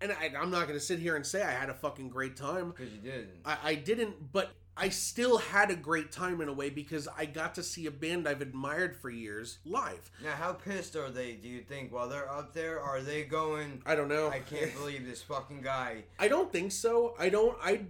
[0.00, 2.36] And I, I'm not going to sit here and say I had a fucking great
[2.36, 2.72] time.
[2.76, 3.30] Because you didn't.
[3.44, 7.24] I, I didn't, but I still had a great time in a way because I
[7.24, 10.10] got to see a band I've admired for years live.
[10.22, 11.32] Now, how pissed are they?
[11.32, 13.82] Do you think while they're up there, are they going?
[13.86, 14.28] I don't know.
[14.28, 16.04] I can't believe this fucking guy.
[16.18, 17.14] I don't think so.
[17.18, 17.56] I don't.
[17.62, 17.82] I,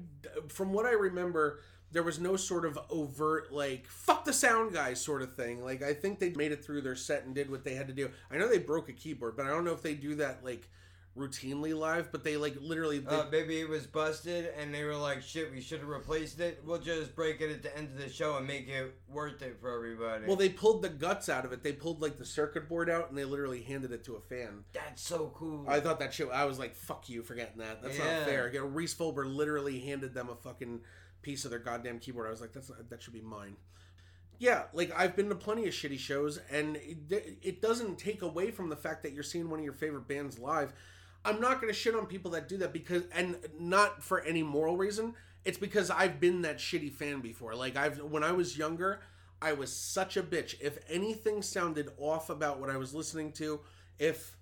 [0.48, 5.00] from what I remember, there was no sort of overt like "fuck the sound guys"
[5.00, 5.64] sort of thing.
[5.64, 7.94] Like I think they made it through their set and did what they had to
[7.94, 8.10] do.
[8.30, 10.68] I know they broke a keyboard, but I don't know if they do that like
[11.16, 12.98] routinely live, but they like literally.
[12.98, 16.40] They, Uh, maybe it was busted, and they were like, "Shit, we should have replaced
[16.40, 16.60] it.
[16.64, 19.56] We'll just break it at the end of the show and make it worth it
[19.60, 21.62] for everybody." well, they pulled the guts out of it.
[21.62, 24.64] They pulled like the circuit board out, and they literally handed it to a fan.
[24.72, 25.64] that's so cool.
[25.68, 26.28] I thought that shit.
[26.30, 27.82] I was like, "Fuck you for getting that.
[27.82, 28.18] That's Yeah.
[28.18, 30.82] not fair." You know, Rhys Fulber literally handed them a fucking
[31.22, 32.26] piece of their goddamn keyboard.
[32.26, 33.56] I was like, "That's not, that should be mine."
[34.38, 38.50] Yeah, like I've been to plenty of shitty shows, and it, it doesn't take away
[38.50, 40.74] from the fact that you're seeing one of your favorite bands live.
[41.26, 44.42] I'm not going to shit on people that do that because, and not for any
[44.42, 45.14] moral reason.
[45.44, 47.54] It's because I've been that shitty fan before.
[47.54, 49.00] Like I've when I was younger,
[49.40, 50.56] I was such a bitch.
[50.60, 53.60] If anything sounded off about what I was listening to,
[53.98, 54.36] if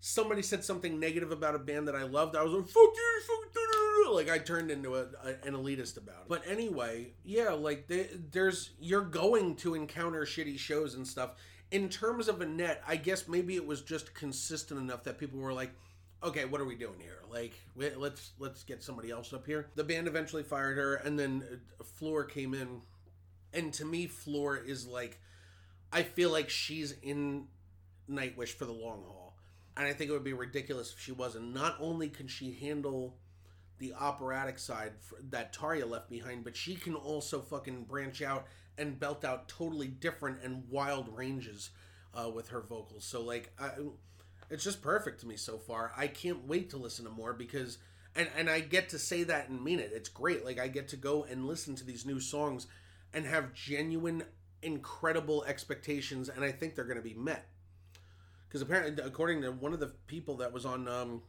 [0.00, 3.20] somebody said something negative about a band that I loved, I was like, "Fuck you!"
[3.26, 6.28] Fuck da-da-da-da," like I turned into a, a, an elitist about it.
[6.28, 11.32] But anyway, yeah, like they, there's you're going to encounter shitty shows and stuff.
[11.70, 15.52] In terms of Anette, I guess maybe it was just consistent enough that people were
[15.52, 15.72] like,
[16.24, 17.20] "Okay, what are we doing here?
[17.30, 21.44] Like, let's let's get somebody else up here." The band eventually fired her, and then
[21.80, 22.80] uh, Floor came in,
[23.52, 25.20] and to me, Floor is like,
[25.92, 27.46] I feel like she's in
[28.10, 29.36] Nightwish for the long haul.
[29.76, 31.52] And I think it would be ridiculous if she wasn't.
[31.52, 33.16] Not only can she handle
[33.78, 34.92] the operatic side
[35.30, 38.46] that Tarja left behind, but she can also fucking branch out
[38.78, 41.70] and belt out totally different and wild ranges
[42.14, 43.04] uh, with her vocals.
[43.04, 43.70] So like, I,
[44.54, 45.92] it's just perfect to me so far.
[45.96, 47.78] I can't wait to listen to more because,
[48.14, 49.90] and and I get to say that and mean it.
[49.92, 50.44] It's great.
[50.44, 52.68] Like I get to go and listen to these new songs
[53.12, 54.22] and have genuine,
[54.62, 57.48] incredible expectations, and I think they're going to be met
[58.54, 61.22] because apparently according to one of the people that was on um,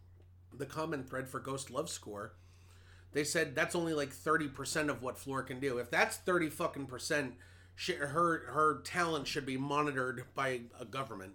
[0.53, 2.33] the comment thread for ghost love score
[3.13, 6.85] they said that's only like 30% of what floor can do if that's 30 fucking
[6.85, 7.33] percent
[7.73, 11.33] shit, her her talent should be monitored by a government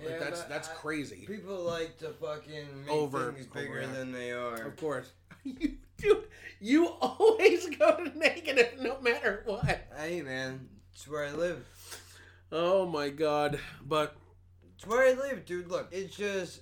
[0.00, 3.94] like Yeah, that's that's I- crazy People like to fucking make Over- things bigger overreact.
[3.94, 4.54] than they are.
[4.66, 5.10] of course
[5.44, 6.24] you dude
[6.60, 11.64] you always go to negative no matter what Hey man, it's where I live.
[12.52, 14.16] oh my god but
[14.76, 15.68] It's where I live, dude.
[15.68, 16.60] Look, it's just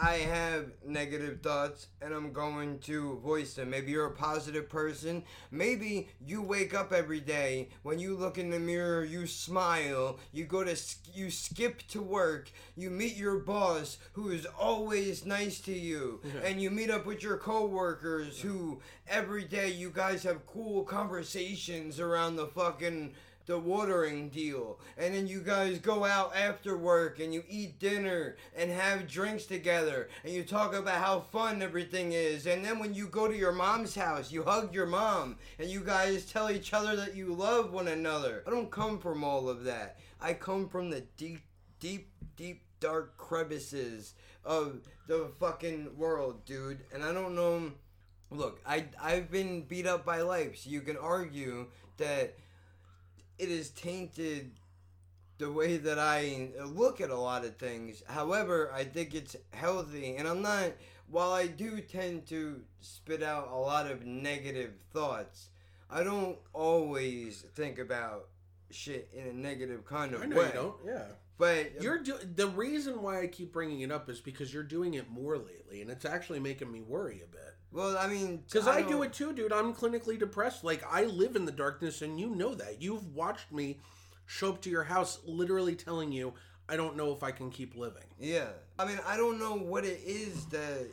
[0.00, 3.70] I have negative thoughts and I'm going to voice them.
[3.70, 5.24] Maybe you're a positive person.
[5.50, 10.44] Maybe you wake up every day when you look in the mirror, you smile, you
[10.44, 10.76] go to
[11.12, 16.62] you skip to work, you meet your boss who is always nice to you, and
[16.62, 22.36] you meet up with your coworkers who every day you guys have cool conversations around
[22.36, 23.14] the fucking
[23.48, 24.78] the watering deal.
[24.98, 29.46] And then you guys go out after work and you eat dinner and have drinks
[29.46, 32.46] together and you talk about how fun everything is.
[32.46, 35.80] And then when you go to your mom's house, you hug your mom and you
[35.80, 38.44] guys tell each other that you love one another.
[38.46, 39.98] I don't come from all of that.
[40.20, 41.40] I come from the deep,
[41.80, 46.80] deep, deep, dark crevices of the fucking world, dude.
[46.92, 47.72] And I don't know.
[48.30, 52.36] Look, I I've been beat up by life, so you can argue that
[53.38, 54.52] it is tainted
[55.38, 58.02] the way that I look at a lot of things.
[58.08, 60.72] However, I think it's healthy, and I'm not.
[61.10, 65.48] While I do tend to spit out a lot of negative thoughts,
[65.90, 68.28] I don't always think about
[68.70, 70.46] shit in a negative kind of I know way.
[70.48, 71.04] you don't yeah
[71.38, 74.94] But You're do- the reason why I keep bringing it up is because you're doing
[74.94, 77.47] it more lately, and it's actually making me worry a bit.
[77.78, 79.52] Well, I mean, Because I, do don't- it too, dude.
[79.52, 80.64] I'm clinically depressed.
[80.64, 82.82] Like I live in the darkness, and you know that.
[82.82, 83.78] You've watched me
[84.26, 86.34] show up to your house, literally telling you,
[86.68, 88.48] "I don't know if I can keep living." Yeah,
[88.78, 90.88] I mean, I don't know what it is that,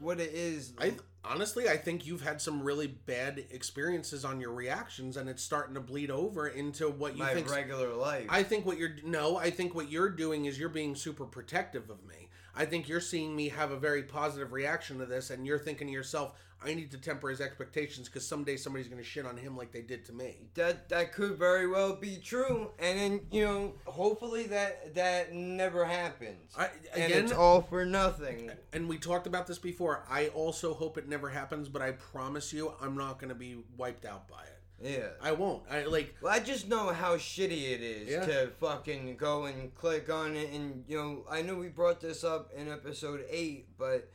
[0.00, 0.72] what it is.
[0.78, 5.42] I honestly, I think you've had some really bad experiences on your reactions, and it's
[5.44, 7.50] starting to bleed over into what you my think.
[7.50, 8.26] regular life.
[8.28, 11.88] I think what you're no, I think what you're doing is you're being super protective
[11.88, 12.25] of me.
[12.56, 15.88] I think you're seeing me have a very positive reaction to this, and you're thinking
[15.88, 16.32] to yourself,
[16.64, 19.72] I need to temper his expectations because someday somebody's going to shit on him like
[19.72, 20.48] they did to me.
[20.54, 25.84] that that could very well be true, and then you know, hopefully that that never
[25.84, 26.54] happens.
[26.56, 28.50] I, and again, it's all for nothing.
[28.72, 30.04] and we talked about this before.
[30.08, 33.58] I also hope it never happens, but I promise you, I'm not going to be
[33.76, 34.55] wiped out by it.
[34.82, 35.08] Yeah.
[35.22, 35.62] I won't.
[35.70, 36.14] I like.
[36.20, 38.26] Well, I just know how shitty it is Yeah.
[38.26, 42.24] to fucking go and click on it, and you know, I know we brought this
[42.24, 44.10] up in episode eight, but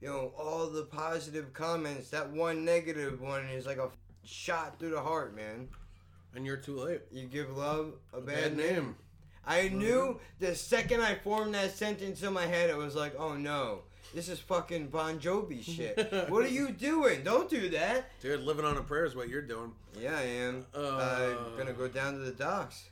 [0.00, 3.90] you know, all the positive comments, that one negative one is like a
[4.24, 5.68] shot through the heart, man.
[6.34, 7.02] And you're too late.
[7.10, 8.74] You give love a, bad bad, name.
[8.74, 8.96] name.
[9.46, 10.44] I knew mm-hmm.
[10.44, 13.82] the second I formed that sentence in my head, I was like, oh no,
[14.16, 16.10] this is fucking Bon Jovi shit.
[16.30, 17.22] what are you doing?
[17.22, 18.06] Don't do that.
[18.22, 19.72] Dude, living on a prayer is what you're doing.
[20.00, 20.64] Yeah, I am.
[20.74, 22.88] Uh, I'm gonna go down to the docks.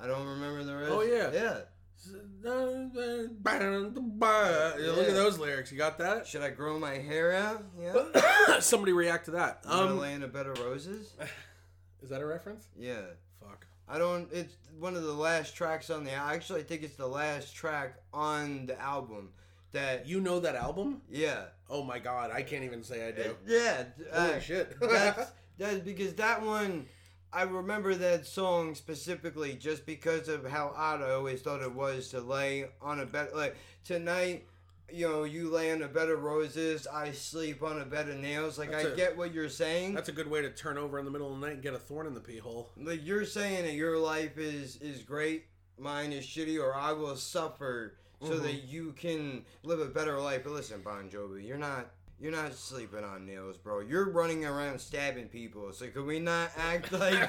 [0.00, 0.92] I don't remember the rest.
[0.92, 1.30] Oh, yeah.
[1.32, 1.58] Yeah.
[4.92, 5.72] Look at those lyrics.
[5.72, 6.26] You got that?
[6.28, 7.64] Should I grow my hair out?
[7.80, 8.60] Yeah.
[8.60, 9.60] Somebody react to that.
[9.66, 11.14] Um, Um, Land of Better Roses.
[12.02, 12.68] is that a reference?
[12.78, 13.00] Yeah.
[13.40, 13.66] Fuck.
[13.88, 14.28] I don't.
[14.32, 16.12] It's one of the last tracks on the.
[16.12, 19.30] Actually, I think it's the last track on the album.
[19.74, 21.02] That You know that album?
[21.10, 21.46] yeah.
[21.68, 23.36] Oh my god, I can't even say I do.
[23.46, 23.84] Yeah.
[24.12, 24.76] Holy uh, shit.
[24.80, 26.86] that's that's because that one.
[27.32, 32.08] I remember that song specifically just because of how odd I always thought it was
[32.10, 34.46] to lay on a bed like tonight.
[34.92, 36.86] You know, you lay on a bed of roses.
[36.86, 38.58] I sleep on a bed of nails.
[38.58, 39.94] Like That's I a- get what you're saying.
[39.94, 41.74] That's a good way to turn over in the middle of the night and get
[41.74, 42.70] a thorn in the pee hole.
[42.76, 45.46] Like you're saying that your life is is great,
[45.76, 47.94] mine is shitty, or I will suffer
[48.24, 48.42] so Mhm.
[48.42, 50.42] that you can live a better life.
[50.44, 53.80] But listen, Bon Jovi, you're not you're not sleeping on nails, bro.
[53.80, 55.72] You're running around stabbing people.
[55.72, 57.28] So can we not act like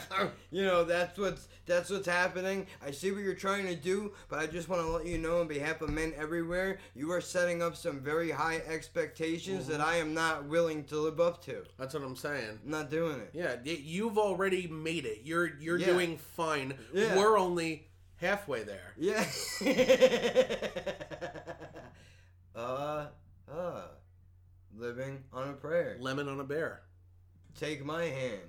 [0.52, 2.68] you know that's what's that's what's happening?
[2.86, 5.42] I see what you're trying to do, but I just want to let you know
[5.42, 9.86] on behalf of men everywhere, you are setting up some very high expectations that Mhm.
[9.86, 11.64] I am not willing to live up to.
[11.78, 12.60] That's what I'm saying.
[12.64, 13.32] I'm not doing it.
[13.34, 15.22] Yeah, you've already made it.
[15.24, 15.88] You're you're Yeah.
[15.88, 16.78] doing fine.
[16.94, 17.18] Yeah.
[17.18, 17.88] We're only
[18.26, 18.94] halfway there.
[18.98, 19.26] Yeah.
[22.56, 23.08] uh,
[23.52, 23.82] uh.
[24.78, 25.98] Living on a prayer.
[26.00, 26.82] Lemon on a bear.
[27.58, 28.42] Take my hand.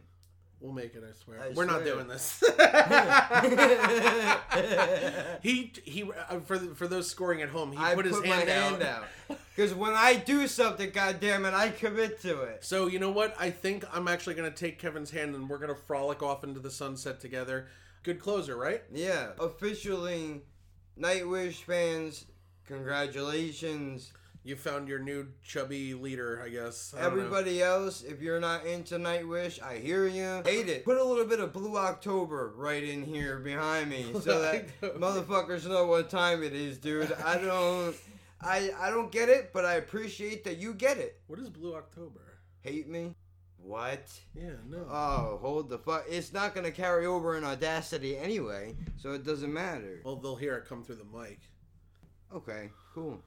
[0.59, 1.05] We'll make it.
[1.09, 1.41] I swear.
[1.41, 2.41] I We're not doing this.
[5.43, 6.03] he he.
[6.03, 8.55] uh, For the- for those scoring at home, he I put his put hand, my
[8.55, 8.71] out.
[8.71, 9.05] hand out.
[9.55, 12.65] Because when I do something, goddammit, I commit to it.
[12.65, 13.37] So you know what?
[13.39, 16.71] I think I'm actually gonna take Kevin's hand and we're gonna frolic off into the
[16.71, 17.69] sunset together.
[18.07, 18.85] Good closer, right?
[18.93, 19.31] Yeah.
[19.41, 20.43] Officially,
[20.97, 22.27] Nightwish fans,
[22.65, 24.13] congratulations.
[24.45, 26.95] You found your new chubby leader, I guess.
[26.97, 27.05] I.
[27.05, 30.41] Everybody else, if you're not into Nightwish, I hear you.
[30.45, 30.85] Hate it.
[30.85, 35.69] Put a little bit of Blue October right in here behind me so that motherfuckers
[35.69, 37.13] know what time it is, dude.
[37.25, 37.97] I don't,
[38.41, 41.21] I I don't get it, but I appreciate that you get it.
[41.27, 42.21] What is Blue October?
[42.61, 43.17] Hate me?
[43.67, 44.09] What?
[44.33, 44.87] Yeah, no.
[44.89, 46.05] Oh, hold the fuck.
[46.09, 50.01] It's not gonna carry over in Audacity anyway, so it doesn't matter.
[50.05, 51.41] Well, they'll hear it come through the mic.
[52.33, 53.21] Okay, cool.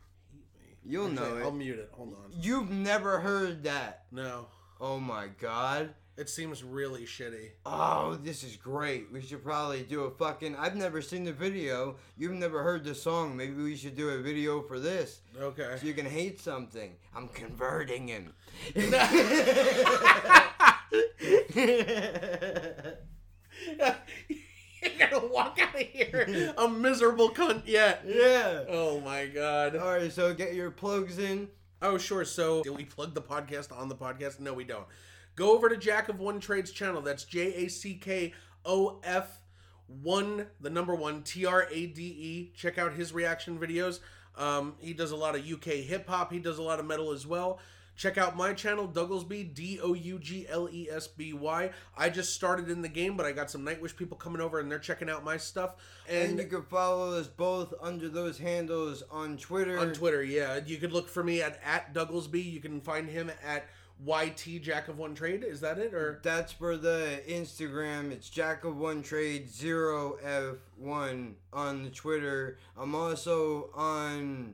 [0.86, 1.44] You'll Actually, know it.
[1.44, 1.90] I'll mute it.
[1.92, 2.32] Hold on.
[2.32, 4.06] You've never heard that.
[4.14, 4.48] No,
[4.80, 5.94] Oh my god.
[6.20, 7.52] It seems really shitty.
[7.66, 9.12] Oh, this is great.
[9.12, 10.56] We should probably do a fucking.
[10.58, 11.96] I've never seen the video.
[12.18, 13.38] You've never heard the song.
[13.38, 15.22] Maybe we should do a video for this.
[15.40, 15.76] Okay.
[15.80, 16.92] So you can hate something.
[17.16, 18.34] I'm converting him.
[18.76, 18.86] You're
[24.98, 28.04] gonna walk out of here a miserable cunt yet.
[28.06, 28.66] yeah.
[28.68, 29.78] Oh my god.
[29.78, 31.48] All right, so get your plugs in.
[31.82, 32.26] Oh, sure.
[32.26, 34.42] So, do we plug the podcast on the podcast?
[34.42, 34.86] No, we don't.
[35.40, 37.02] Go over to Jack of One Trades channel.
[37.02, 38.34] That's J A C K
[38.66, 39.40] O F
[39.88, 42.52] one, the number one T R A D E.
[42.54, 44.02] Check out his reaction videos.
[44.36, 46.34] Um, he does a lot of UK hip hop.
[46.34, 47.60] He does a lot of metal as well.
[47.96, 51.72] Check out my channel, Douglesby, D O U G L E S B Y.
[51.98, 54.70] I just started in the game, but I got some Nightwish people coming over and
[54.70, 55.76] they're checking out my stuff.
[56.10, 59.80] And, And you can follow us both under those handles on Twitter.
[59.80, 60.60] on Twitter, yeah.
[60.66, 62.44] You could look for me at, at Douglesby.
[62.44, 63.70] You can find him at
[64.06, 65.44] YT Jack of One Trade.
[65.44, 65.94] Is that it?
[65.94, 68.12] Or That's for the Instagram.
[68.12, 72.58] It's Jack of One Trade Zero F One on the Twitter.
[72.78, 74.54] I'm also on.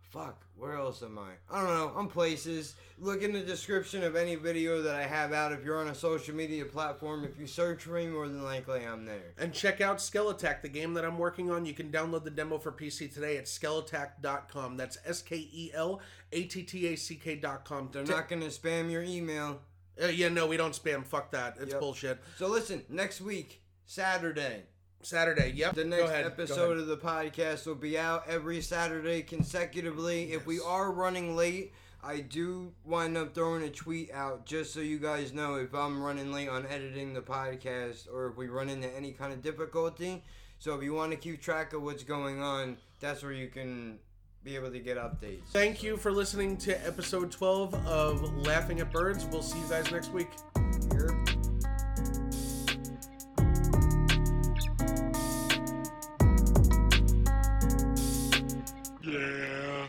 [0.00, 1.32] Fuck, where else am I?
[1.54, 1.92] I don't know.
[1.96, 2.74] I'm places.
[2.98, 5.52] Look in the description of any video that I have out.
[5.52, 8.86] If you're on a social media platform, if you search for me, more than likely
[8.86, 9.34] I'm there.
[9.38, 11.66] And check out Skelattack, the game that I'm working on.
[11.66, 14.76] You can download the demo for PC today at skelattack.com.
[14.76, 16.00] That's S K E L
[16.32, 17.90] A T T A C K.com.
[17.92, 19.60] They're not gonna spam your email.
[20.02, 21.04] Uh, yeah, no, we don't spam.
[21.04, 21.56] Fuck that.
[21.60, 21.80] It's Yep.
[21.80, 22.18] bullshit.
[22.38, 24.64] So listen, next week, Saturday.
[25.06, 25.52] Saturday.
[25.54, 25.74] Yep.
[25.74, 30.32] The next ahead, episode of the podcast will be out every Saturday consecutively.
[30.32, 34.80] If we are running late, I do wind up throwing a tweet out just so
[34.80, 38.68] you guys know if I'm running late on editing the podcast or if we run
[38.68, 40.24] into any kind of difficulty.
[40.58, 44.00] So if you want to keep track of what's going on, that's where you can
[44.42, 45.42] be able to get updates.
[45.52, 49.24] Thank you for listening to episode 12 of Laughing at Birds.
[49.26, 50.28] We'll see you guys next week.